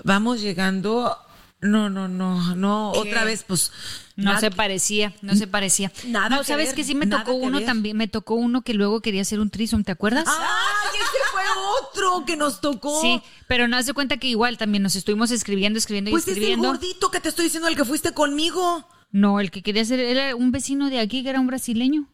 Vamos 0.03 0.41
llegando, 0.41 1.17
no, 1.63 1.89
no, 1.89 2.09
no, 2.09 2.55
no, 2.55 2.91
otra 2.91 3.25
vez, 3.25 3.45
pues. 3.47 3.73
No 4.15 4.39
se 4.39 4.51
parecía, 4.51 5.15
no 5.23 5.35
se 5.35 5.47
parecía. 5.47 5.91
Nada 6.07 6.29
no, 6.29 6.39
que 6.41 6.45
sabes 6.45 6.67
ver, 6.67 6.75
que 6.75 6.85
sí 6.85 6.95
me 6.95 7.07
tocó 7.07 7.33
uno 7.33 7.59
ver. 7.59 7.67
también, 7.67 7.97
me 7.97 8.09
tocó 8.09 8.35
uno 8.35 8.61
que 8.61 8.75
luego 8.75 9.01
quería 9.01 9.23
hacer 9.23 9.41
un 9.41 9.49
trison, 9.49 9.85
¿te 9.85 9.93
acuerdas? 9.93 10.27
¡Ay, 10.29 10.99
ese 11.01 11.31
fue 11.33 11.43
otro 11.81 12.27
que 12.27 12.37
nos 12.37 12.61
tocó. 12.61 13.01
Sí, 13.01 13.23
pero 13.49 13.69
no 13.69 13.77
hace 13.79 13.95
cuenta 13.95 14.19
que 14.19 14.27
igual 14.27 14.59
también 14.59 14.83
nos 14.83 14.97
estuvimos 14.97 15.31
escribiendo, 15.31 15.79
escribiendo 15.79 16.11
y 16.11 16.13
Pues 16.13 16.25
es 16.25 16.29
el 16.29 16.33
escribiendo. 16.35 16.69
gordito 16.69 17.11
que 17.11 17.21
te 17.21 17.31
estoy 17.31 17.45
diciendo, 17.47 17.69
el 17.69 17.77
que 17.77 17.85
fuiste 17.87 18.13
conmigo. 18.13 18.87
No, 19.11 19.41
el 19.41 19.51
que 19.51 19.63
quería 19.63 19.85
ser 19.85 20.01
era 20.01 20.37
un 20.37 20.51
vecino 20.53 20.91
de 20.91 21.01
aquí 21.01 21.23
que 21.23 21.31
era 21.31 21.41
un 21.41 21.47
brasileño. 21.47 22.07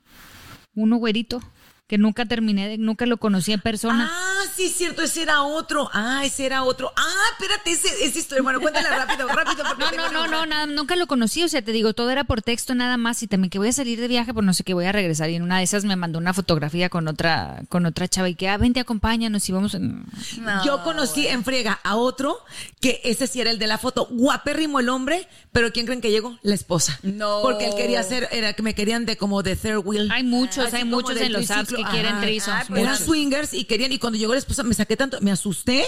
Uno 0.75 0.97
güerito. 0.99 1.43
Que 1.89 1.97
nunca 1.97 2.27
terminé, 2.27 2.69
de- 2.69 2.77
nunca 2.79 3.07
lo 3.07 3.17
conocí 3.17 3.51
en 3.53 3.61
persona. 3.63 4.11
Ah, 4.13 4.43
sí, 4.55 4.69
cierto, 4.69 5.01
ese 5.03 5.23
era 5.23 5.43
otro. 5.43 5.89
Ah, 5.95 6.21
ese 6.23 6.45
era 6.45 6.63
otro. 6.63 6.93
Ah, 6.95 7.25
espérate, 7.33 7.71
ese, 7.71 8.19
historia. 8.19 8.43
Bueno, 8.43 8.61
cuéntala 8.61 8.91
rápido, 8.95 9.27
rápido. 9.27 9.65
porque 9.67 9.97
No, 9.97 10.13
no, 10.13 10.27
no, 10.27 10.29
no, 10.29 10.47
nada, 10.47 10.67
nunca 10.67 10.97
lo 10.97 11.07
conocí, 11.07 11.43
o 11.43 11.49
sea, 11.49 11.63
te 11.63 11.73
digo, 11.73 11.95
todo 11.95 12.11
era 12.11 12.25
por 12.25 12.43
texto 12.43 12.75
nada 12.75 12.99
más 12.99 13.23
y 13.23 13.27
también 13.27 13.49
que 13.49 13.59
voy 13.59 13.69
a 13.69 13.73
salir 13.73 13.99
de 14.01 14.07
viaje, 14.07 14.35
pues 14.35 14.45
no 14.45 14.53
sé 14.53 14.65
qué 14.65 14.75
voy 14.75 14.85
a 14.85 14.93
regresar 14.93 15.31
y 15.31 15.37
en 15.37 15.43
una 15.43 15.57
de 15.59 15.65
esas 15.65 15.85
me 15.87 15.97
mandó 15.97 16.19
una 16.19 16.35
fotografía 16.35 16.91
con 16.91 17.09
otra 17.09 17.63
con 17.71 17.87
otra 17.87 18.07
chava 18.07 18.29
y 18.29 18.35
que, 18.35 18.51
ah, 18.51 18.59
vente, 18.59 18.81
acompáñanos 18.81 19.49
y 19.49 19.53
vamos. 19.53 19.75
No, 19.81 20.65
Yo 20.67 20.83
conocí 20.85 21.27
en 21.27 21.43
friega 21.43 21.81
a 21.85 21.97
otro 21.97 22.37
que 22.83 23.01
ese 23.05 23.27
sí 23.27 23.41
era 23.41 23.51
el 23.51 23.59
de 23.59 23.67
la 23.67 23.79
foto. 23.79 24.07
Guapérrimo 24.11 24.79
el 24.81 24.91
hombre, 24.91 25.27
pero 25.53 25.73
¿quién 25.73 25.87
creen 25.87 26.03
que 26.03 26.11
llegó? 26.11 26.39
La 26.43 26.55
esposa. 26.55 26.99
No. 27.03 27.41
Porque 27.41 27.65
él 27.67 27.73
quería 27.77 28.01
hacer, 28.01 28.29
era 28.31 28.53
que 28.53 28.63
me 28.63 28.75
querían 28.75 29.07
de 29.07 29.17
como 29.17 29.43
de 29.43 29.57
third 29.57 29.81
wheel. 29.87 30.11
Hay 30.13 30.23
muchos, 30.23 30.75
hay 30.75 30.85
muchos 30.85 31.17
en 31.17 31.33
los 31.33 31.51
apps 31.51 31.78
que 31.85 31.91
quieren 31.91 32.21
threesomes, 32.21 32.63
Ah, 32.63 32.65
pues, 32.69 32.81
Eran 32.81 32.93
muchos. 32.93 33.07
swingers 33.07 33.55
y 33.55 33.65
querían, 33.65 33.93
y 33.93 33.99
cuando 33.99 34.19
llegó 34.19 34.33
la 34.33 34.39
esposa 34.39 34.63
me 34.63 34.75
saqué 34.75 34.97
tanto, 34.97 35.21
me 35.21 35.31
asusté 35.31 35.85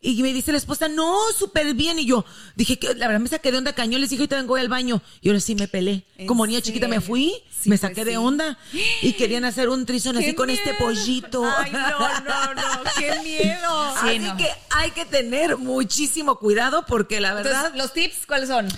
y 0.00 0.22
me 0.22 0.32
dice 0.32 0.52
la 0.52 0.58
esposa, 0.58 0.88
no, 0.88 1.16
súper 1.36 1.74
bien. 1.74 1.98
Y 1.98 2.06
yo 2.06 2.24
dije 2.56 2.78
que 2.78 2.94
la 2.94 3.06
verdad 3.06 3.20
me 3.20 3.28
saqué 3.28 3.52
de 3.52 3.58
onda 3.58 3.72
cañón, 3.74 4.00
les 4.00 4.10
dije, 4.10 4.22
ahorita 4.22 4.36
vengo 4.36 4.56
al 4.56 4.68
baño. 4.68 5.00
Y 5.20 5.28
ahora 5.28 5.40
sí 5.40 5.54
me 5.54 5.68
pelé. 5.68 6.04
¿En 6.16 6.26
Como 6.26 6.46
niña 6.46 6.60
chiquita 6.60 6.88
me 6.88 7.00
fui, 7.00 7.32
Sí, 7.60 7.68
me 7.70 7.76
pues 7.78 7.80
saqué 7.80 8.04
de 8.04 8.12
sí. 8.12 8.16
onda 8.16 8.56
y 9.02 9.12
querían 9.14 9.44
hacer 9.44 9.68
un 9.68 9.84
trison 9.84 10.16
así 10.16 10.26
¡Qué 10.26 10.34
con 10.34 10.48
este 10.50 10.74
pollito. 10.74 11.44
Ay, 11.58 11.72
no, 11.72 11.98
no, 12.20 12.54
no, 12.54 12.62
qué 12.96 13.18
miedo. 13.24 13.94
Sí, 14.02 14.08
Así 14.08 14.18
no. 14.20 14.36
que 14.36 14.48
hay 14.70 14.90
que 14.92 15.04
tener 15.04 15.56
muchísimo 15.56 16.38
cuidado 16.38 16.84
porque 16.86 17.20
la 17.20 17.34
verdad. 17.34 17.66
Entonces, 17.66 17.78
los 17.82 17.92
tips, 17.92 18.26
¿cuáles 18.26 18.48
son? 18.48 18.68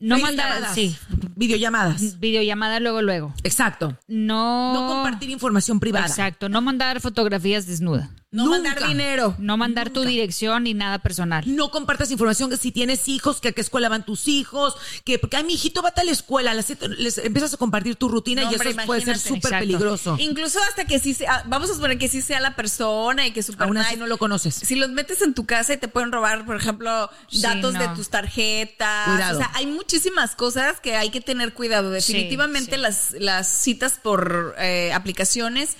No 0.00 0.18
mandar, 0.18 0.74
sí, 0.74 0.96
Videollamadas. 1.36 2.20
videollamada 2.20 2.80
luego, 2.80 3.02
luego. 3.02 3.34
Exacto. 3.42 3.98
No... 4.08 4.74
No 4.74 4.88
compartir 4.88 5.30
información 5.30 5.80
privada. 5.80 6.06
Exacto, 6.06 6.48
no 6.48 6.60
mandar 6.60 7.00
fotografías 7.00 7.66
desnuda. 7.66 8.10
No 8.34 8.46
Nunca. 8.46 8.58
mandar 8.58 8.88
dinero. 8.88 9.36
No 9.38 9.56
mandar 9.56 9.90
tu 9.90 10.02
dirección 10.02 10.64
ni 10.64 10.74
nada 10.74 10.98
personal. 10.98 11.44
No 11.46 11.70
compartas 11.70 12.10
información 12.10 12.50
que 12.50 12.56
si 12.56 12.72
tienes 12.72 13.08
hijos, 13.08 13.40
que 13.40 13.50
a 13.50 13.52
qué 13.52 13.60
escuela 13.60 13.88
van 13.88 14.04
tus 14.04 14.26
hijos, 14.26 14.74
que 15.04 15.20
porque 15.20 15.40
mi 15.44 15.54
hijito 15.54 15.82
va 15.82 15.90
a 15.90 15.92
tal 15.92 16.08
escuela, 16.08 16.52
les 16.52 17.18
empiezas 17.18 17.54
a 17.54 17.56
compartir 17.58 17.94
tu 17.94 18.08
rutina 18.08 18.42
No, 18.42 18.50
y 18.50 18.54
hombre, 18.54 18.70
eso 18.70 18.80
puede 18.86 19.02
ser 19.02 19.18
súper 19.20 19.60
peligroso. 19.60 20.16
Incluso 20.18 20.58
hasta 20.68 20.84
que 20.84 20.98
sí 20.98 21.14
sea, 21.14 21.44
vamos 21.46 21.70
a 21.70 21.74
suponer 21.74 21.96
que 21.96 22.08
sí 22.08 22.22
sea 22.22 22.40
la 22.40 22.56
persona 22.56 23.24
y 23.24 23.30
que 23.30 23.44
super 23.44 23.68
Aún 23.68 23.76
así 23.76 23.96
no 23.96 24.08
lo 24.08 24.18
conoces. 24.18 24.54
Si 24.56 24.74
los 24.74 24.90
metes 24.90 25.22
en 25.22 25.34
tu 25.34 25.46
casa 25.46 25.74
y 25.74 25.76
te 25.76 25.86
pueden 25.86 26.10
robar, 26.10 26.44
por 26.44 26.56
ejemplo, 26.56 27.08
Sí, 27.28 27.40
datos 27.40 27.74
de 27.74 27.86
tus 27.94 28.08
tarjetas. 28.08 29.06
Cuidado. 29.06 29.38
O 29.38 29.40
sea, 29.40 29.52
hay 29.54 29.66
muchísimas 29.66 30.34
cosas 30.34 30.80
que 30.80 30.96
hay 30.96 31.10
que 31.10 31.20
tener 31.20 31.54
cuidado. 31.54 31.90
Definitivamente 31.90 32.74
sí. 32.74 32.80
Las, 32.80 33.14
las 33.18 33.46
citas 33.48 34.00
por 34.02 34.56
eh, 34.58 34.92
aplicaciones, 34.92 35.76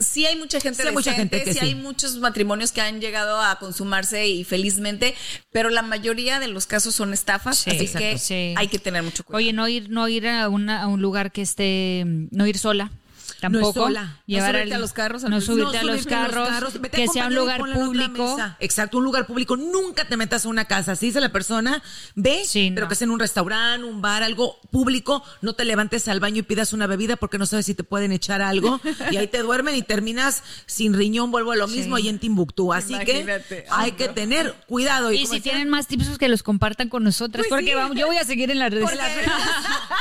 sí 0.00 0.26
hay 0.26 0.36
mucha 0.36 0.60
gente 0.60 0.82
Sí 0.82 0.88
hay 0.88 0.94
mucha 0.94 1.12
gente 1.12 1.42
que 1.42 1.52
sí, 1.52 1.58
sí. 1.60 1.64
hay 1.64 1.75
muchos 1.82 2.16
matrimonios 2.18 2.72
que 2.72 2.80
han 2.80 3.00
llegado 3.00 3.40
a 3.40 3.58
consumarse 3.58 4.26
y 4.28 4.44
felizmente, 4.44 5.14
pero 5.52 5.70
la 5.70 5.82
mayoría 5.82 6.40
de 6.40 6.48
los 6.48 6.66
casos 6.66 6.94
son 6.94 7.12
estafas, 7.12 7.58
Sí, 7.58 7.70
así 7.70 7.84
exacto, 7.84 7.98
que 8.00 8.18
sí. 8.18 8.54
hay 8.56 8.68
que 8.68 8.78
tener 8.78 9.02
mucho 9.02 9.24
cuidado. 9.24 9.38
Oye, 9.38 9.52
no 9.52 9.68
ir, 9.68 9.88
no 9.90 10.08
ir 10.08 10.26
a, 10.28 10.48
una- 10.48 10.82
a 10.82 10.86
un 10.88 11.00
lugar 11.02 11.32
que 11.32 11.42
esté, 11.42 12.04
no 12.06 12.46
ir 12.46 12.58
sola. 12.58 12.90
Tampoco. 13.40 13.72
sola. 13.84 14.20
No 14.26 14.40
subirte 14.40 14.74
a 14.74 14.78
los 14.78 14.92
carros, 14.92 15.22
No 15.24 15.36
al- 15.36 15.42
subirte 15.42 15.78
a 15.78 15.82
No 15.82 15.92
los 15.92 16.06
a 16.06 16.08
carros. 16.08 16.80
vete 16.80 16.96
que 16.96 17.08
sea 17.08 17.26
un 17.26 17.32
y 17.32 17.34
lugar 17.36 17.60
público. 17.60 18.38
Exacto, 18.60 18.98
un 18.98 19.04
lugar 19.04 19.26
público. 19.26 19.56
Nunca 19.56 20.06
te 20.08 20.16
metas 20.16 20.44
a 20.46 20.48
una 20.48 20.64
casa. 20.64 20.92
Así 20.92 21.06
dice 21.06 21.20
la 21.20 21.32
persona, 21.32 21.82
ve, 22.14 22.42
Sí, 22.46 22.70
pero 22.74 22.86
no. 22.86 22.88
que 22.88 22.94
sea 22.94 23.04
en 23.06 23.10
un 23.10 23.20
restaurante, 23.20 23.86
un 23.86 24.00
bar, 24.00 24.22
algo 24.22 24.58
público. 24.70 25.22
No 25.42 25.54
te 25.54 25.64
levantes 25.64 26.08
al 26.08 26.20
baño 26.20 26.38
y 26.38 26.42
pidas 26.42 26.72
una 26.72 26.86
bebida 26.86 27.16
porque 27.16 27.38
no 27.38 27.46
sabes 27.46 27.66
si 27.66 27.74
te 27.74 27.84
pueden 27.84 28.12
echar 28.12 28.42
algo. 28.42 28.80
y 29.10 29.16
ahí 29.16 29.26
te 29.26 29.38
duermen 29.38 29.74
y 29.76 29.82
terminas 29.82 30.42
sin 30.66 30.94
riñón, 30.94 31.30
vuelvo 31.30 31.52
a 31.52 31.56
lo 31.56 31.68
mismo, 31.68 31.98
y 31.98 32.08
en 32.08 32.18
Timbuktu. 32.18 32.72
Así 32.72 32.94
Imagínate. 32.94 33.64
que 33.64 33.66
hay 33.70 33.92
que 33.92 34.08
tener 34.08 34.54
cuidado. 34.66 35.12
Y 35.12 35.22
como 35.24 35.34
si 35.34 35.40
tienen 35.40 35.68
más 35.68 35.86
tips, 35.86 36.06
pues 36.06 36.18
que 36.18 36.28
los 36.28 36.42
compartan 36.42 36.88
con 36.88 37.04
nosotras. 37.04 37.46
Pues 37.48 37.50
porque 37.60 37.70
sí. 37.72 37.74
vamos, 37.74 37.96
yo 37.96 38.06
voy 38.06 38.16
a 38.16 38.24
seguir 38.24 38.50
en 38.50 38.58
las 38.58 38.70
redes. 38.72 38.90
en 38.90 38.98
las 38.98 39.14
redes, 39.14 39.30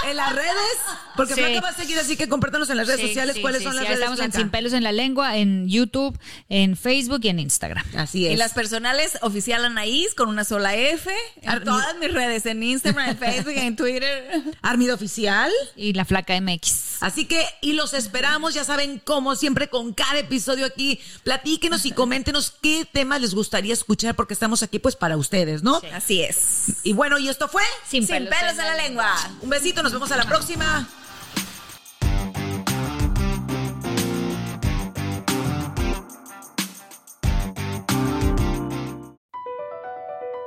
en 0.09 0.15
las 0.17 0.35
redes, 0.35 0.77
porque 1.15 1.33
Sí. 1.35 1.41
Flaca 1.41 1.61
va 1.61 1.69
a 1.69 1.73
seguir 1.73 1.99
así 1.99 2.15
que 2.15 2.29
compártanos 2.29 2.69
en 2.69 2.77
las 2.77 2.87
redes 2.87 3.01
Sí, 3.01 3.07
sociales 3.25 3.35
sí, 3.35 3.41
cuáles 3.41 3.59
sí, 3.59 3.65
son 3.65 3.75
las 3.75 3.85
redes. 3.85 3.99
Estamos 3.99 4.19
en? 4.19 4.31
Sin 4.31 4.49
Pelos 4.49 4.73
en 4.73 4.83
la 4.83 4.91
Lengua, 4.91 5.37
en 5.37 5.67
YouTube, 5.67 6.17
en 6.49 6.75
Facebook 6.75 7.21
y 7.23 7.29
en 7.29 7.39
Instagram. 7.39 7.85
Así 7.95 8.27
es. 8.27 8.33
Y 8.33 8.35
las 8.37 8.53
personales, 8.53 9.17
oficial 9.21 9.65
Anaís 9.65 10.13
con 10.15 10.29
una 10.29 10.43
sola 10.43 10.75
F. 10.75 11.11
En 11.41 11.63
todas 11.63 11.97
mis 11.97 12.13
redes, 12.13 12.45
en 12.45 12.61
Instagram, 12.63 13.09
en 13.09 13.17
Facebook, 13.19 13.53
en 13.55 13.75
Twitter. 13.75 14.43
Armida 14.61 14.93
Oficial. 14.93 15.51
Y 15.75 15.93
la 15.93 16.05
Flaca 16.05 16.39
MX. 16.39 17.01
Así 17.01 17.25
que, 17.25 17.45
y 17.61 17.73
los 17.73 17.93
esperamos, 17.93 18.53
ya 18.53 18.63
saben, 18.63 18.99
como 18.99 19.35
siempre, 19.35 19.67
con 19.69 19.93
cada 19.93 20.19
episodio 20.19 20.65
aquí. 20.65 20.99
Platíquenos 21.23 21.85
y 21.85 21.91
coméntenos 21.91 22.53
qué 22.61 22.87
temas 22.89 23.21
les 23.21 23.33
gustaría 23.33 23.73
escuchar, 23.73 24.15
porque 24.15 24.33
estamos 24.33 24.63
aquí, 24.63 24.79
pues, 24.79 24.95
para 24.95 25.17
ustedes, 25.17 25.63
¿no? 25.63 25.81
Así 25.93 26.21
es. 26.21 26.73
Y 26.83 26.93
bueno, 26.93 27.17
y 27.17 27.29
esto 27.29 27.47
fue. 27.47 27.63
Sin, 27.87 28.05
Sin 28.07 28.27
pelos 28.27 28.51
en 28.51 28.57
la 28.57 28.75
lengua. 28.75 29.15
Un 29.41 29.49
besito, 29.49 29.83
nos 29.83 29.91
vemos 29.91 30.11
a 30.11 30.17
la 30.17 30.25
próxima. 30.25 30.87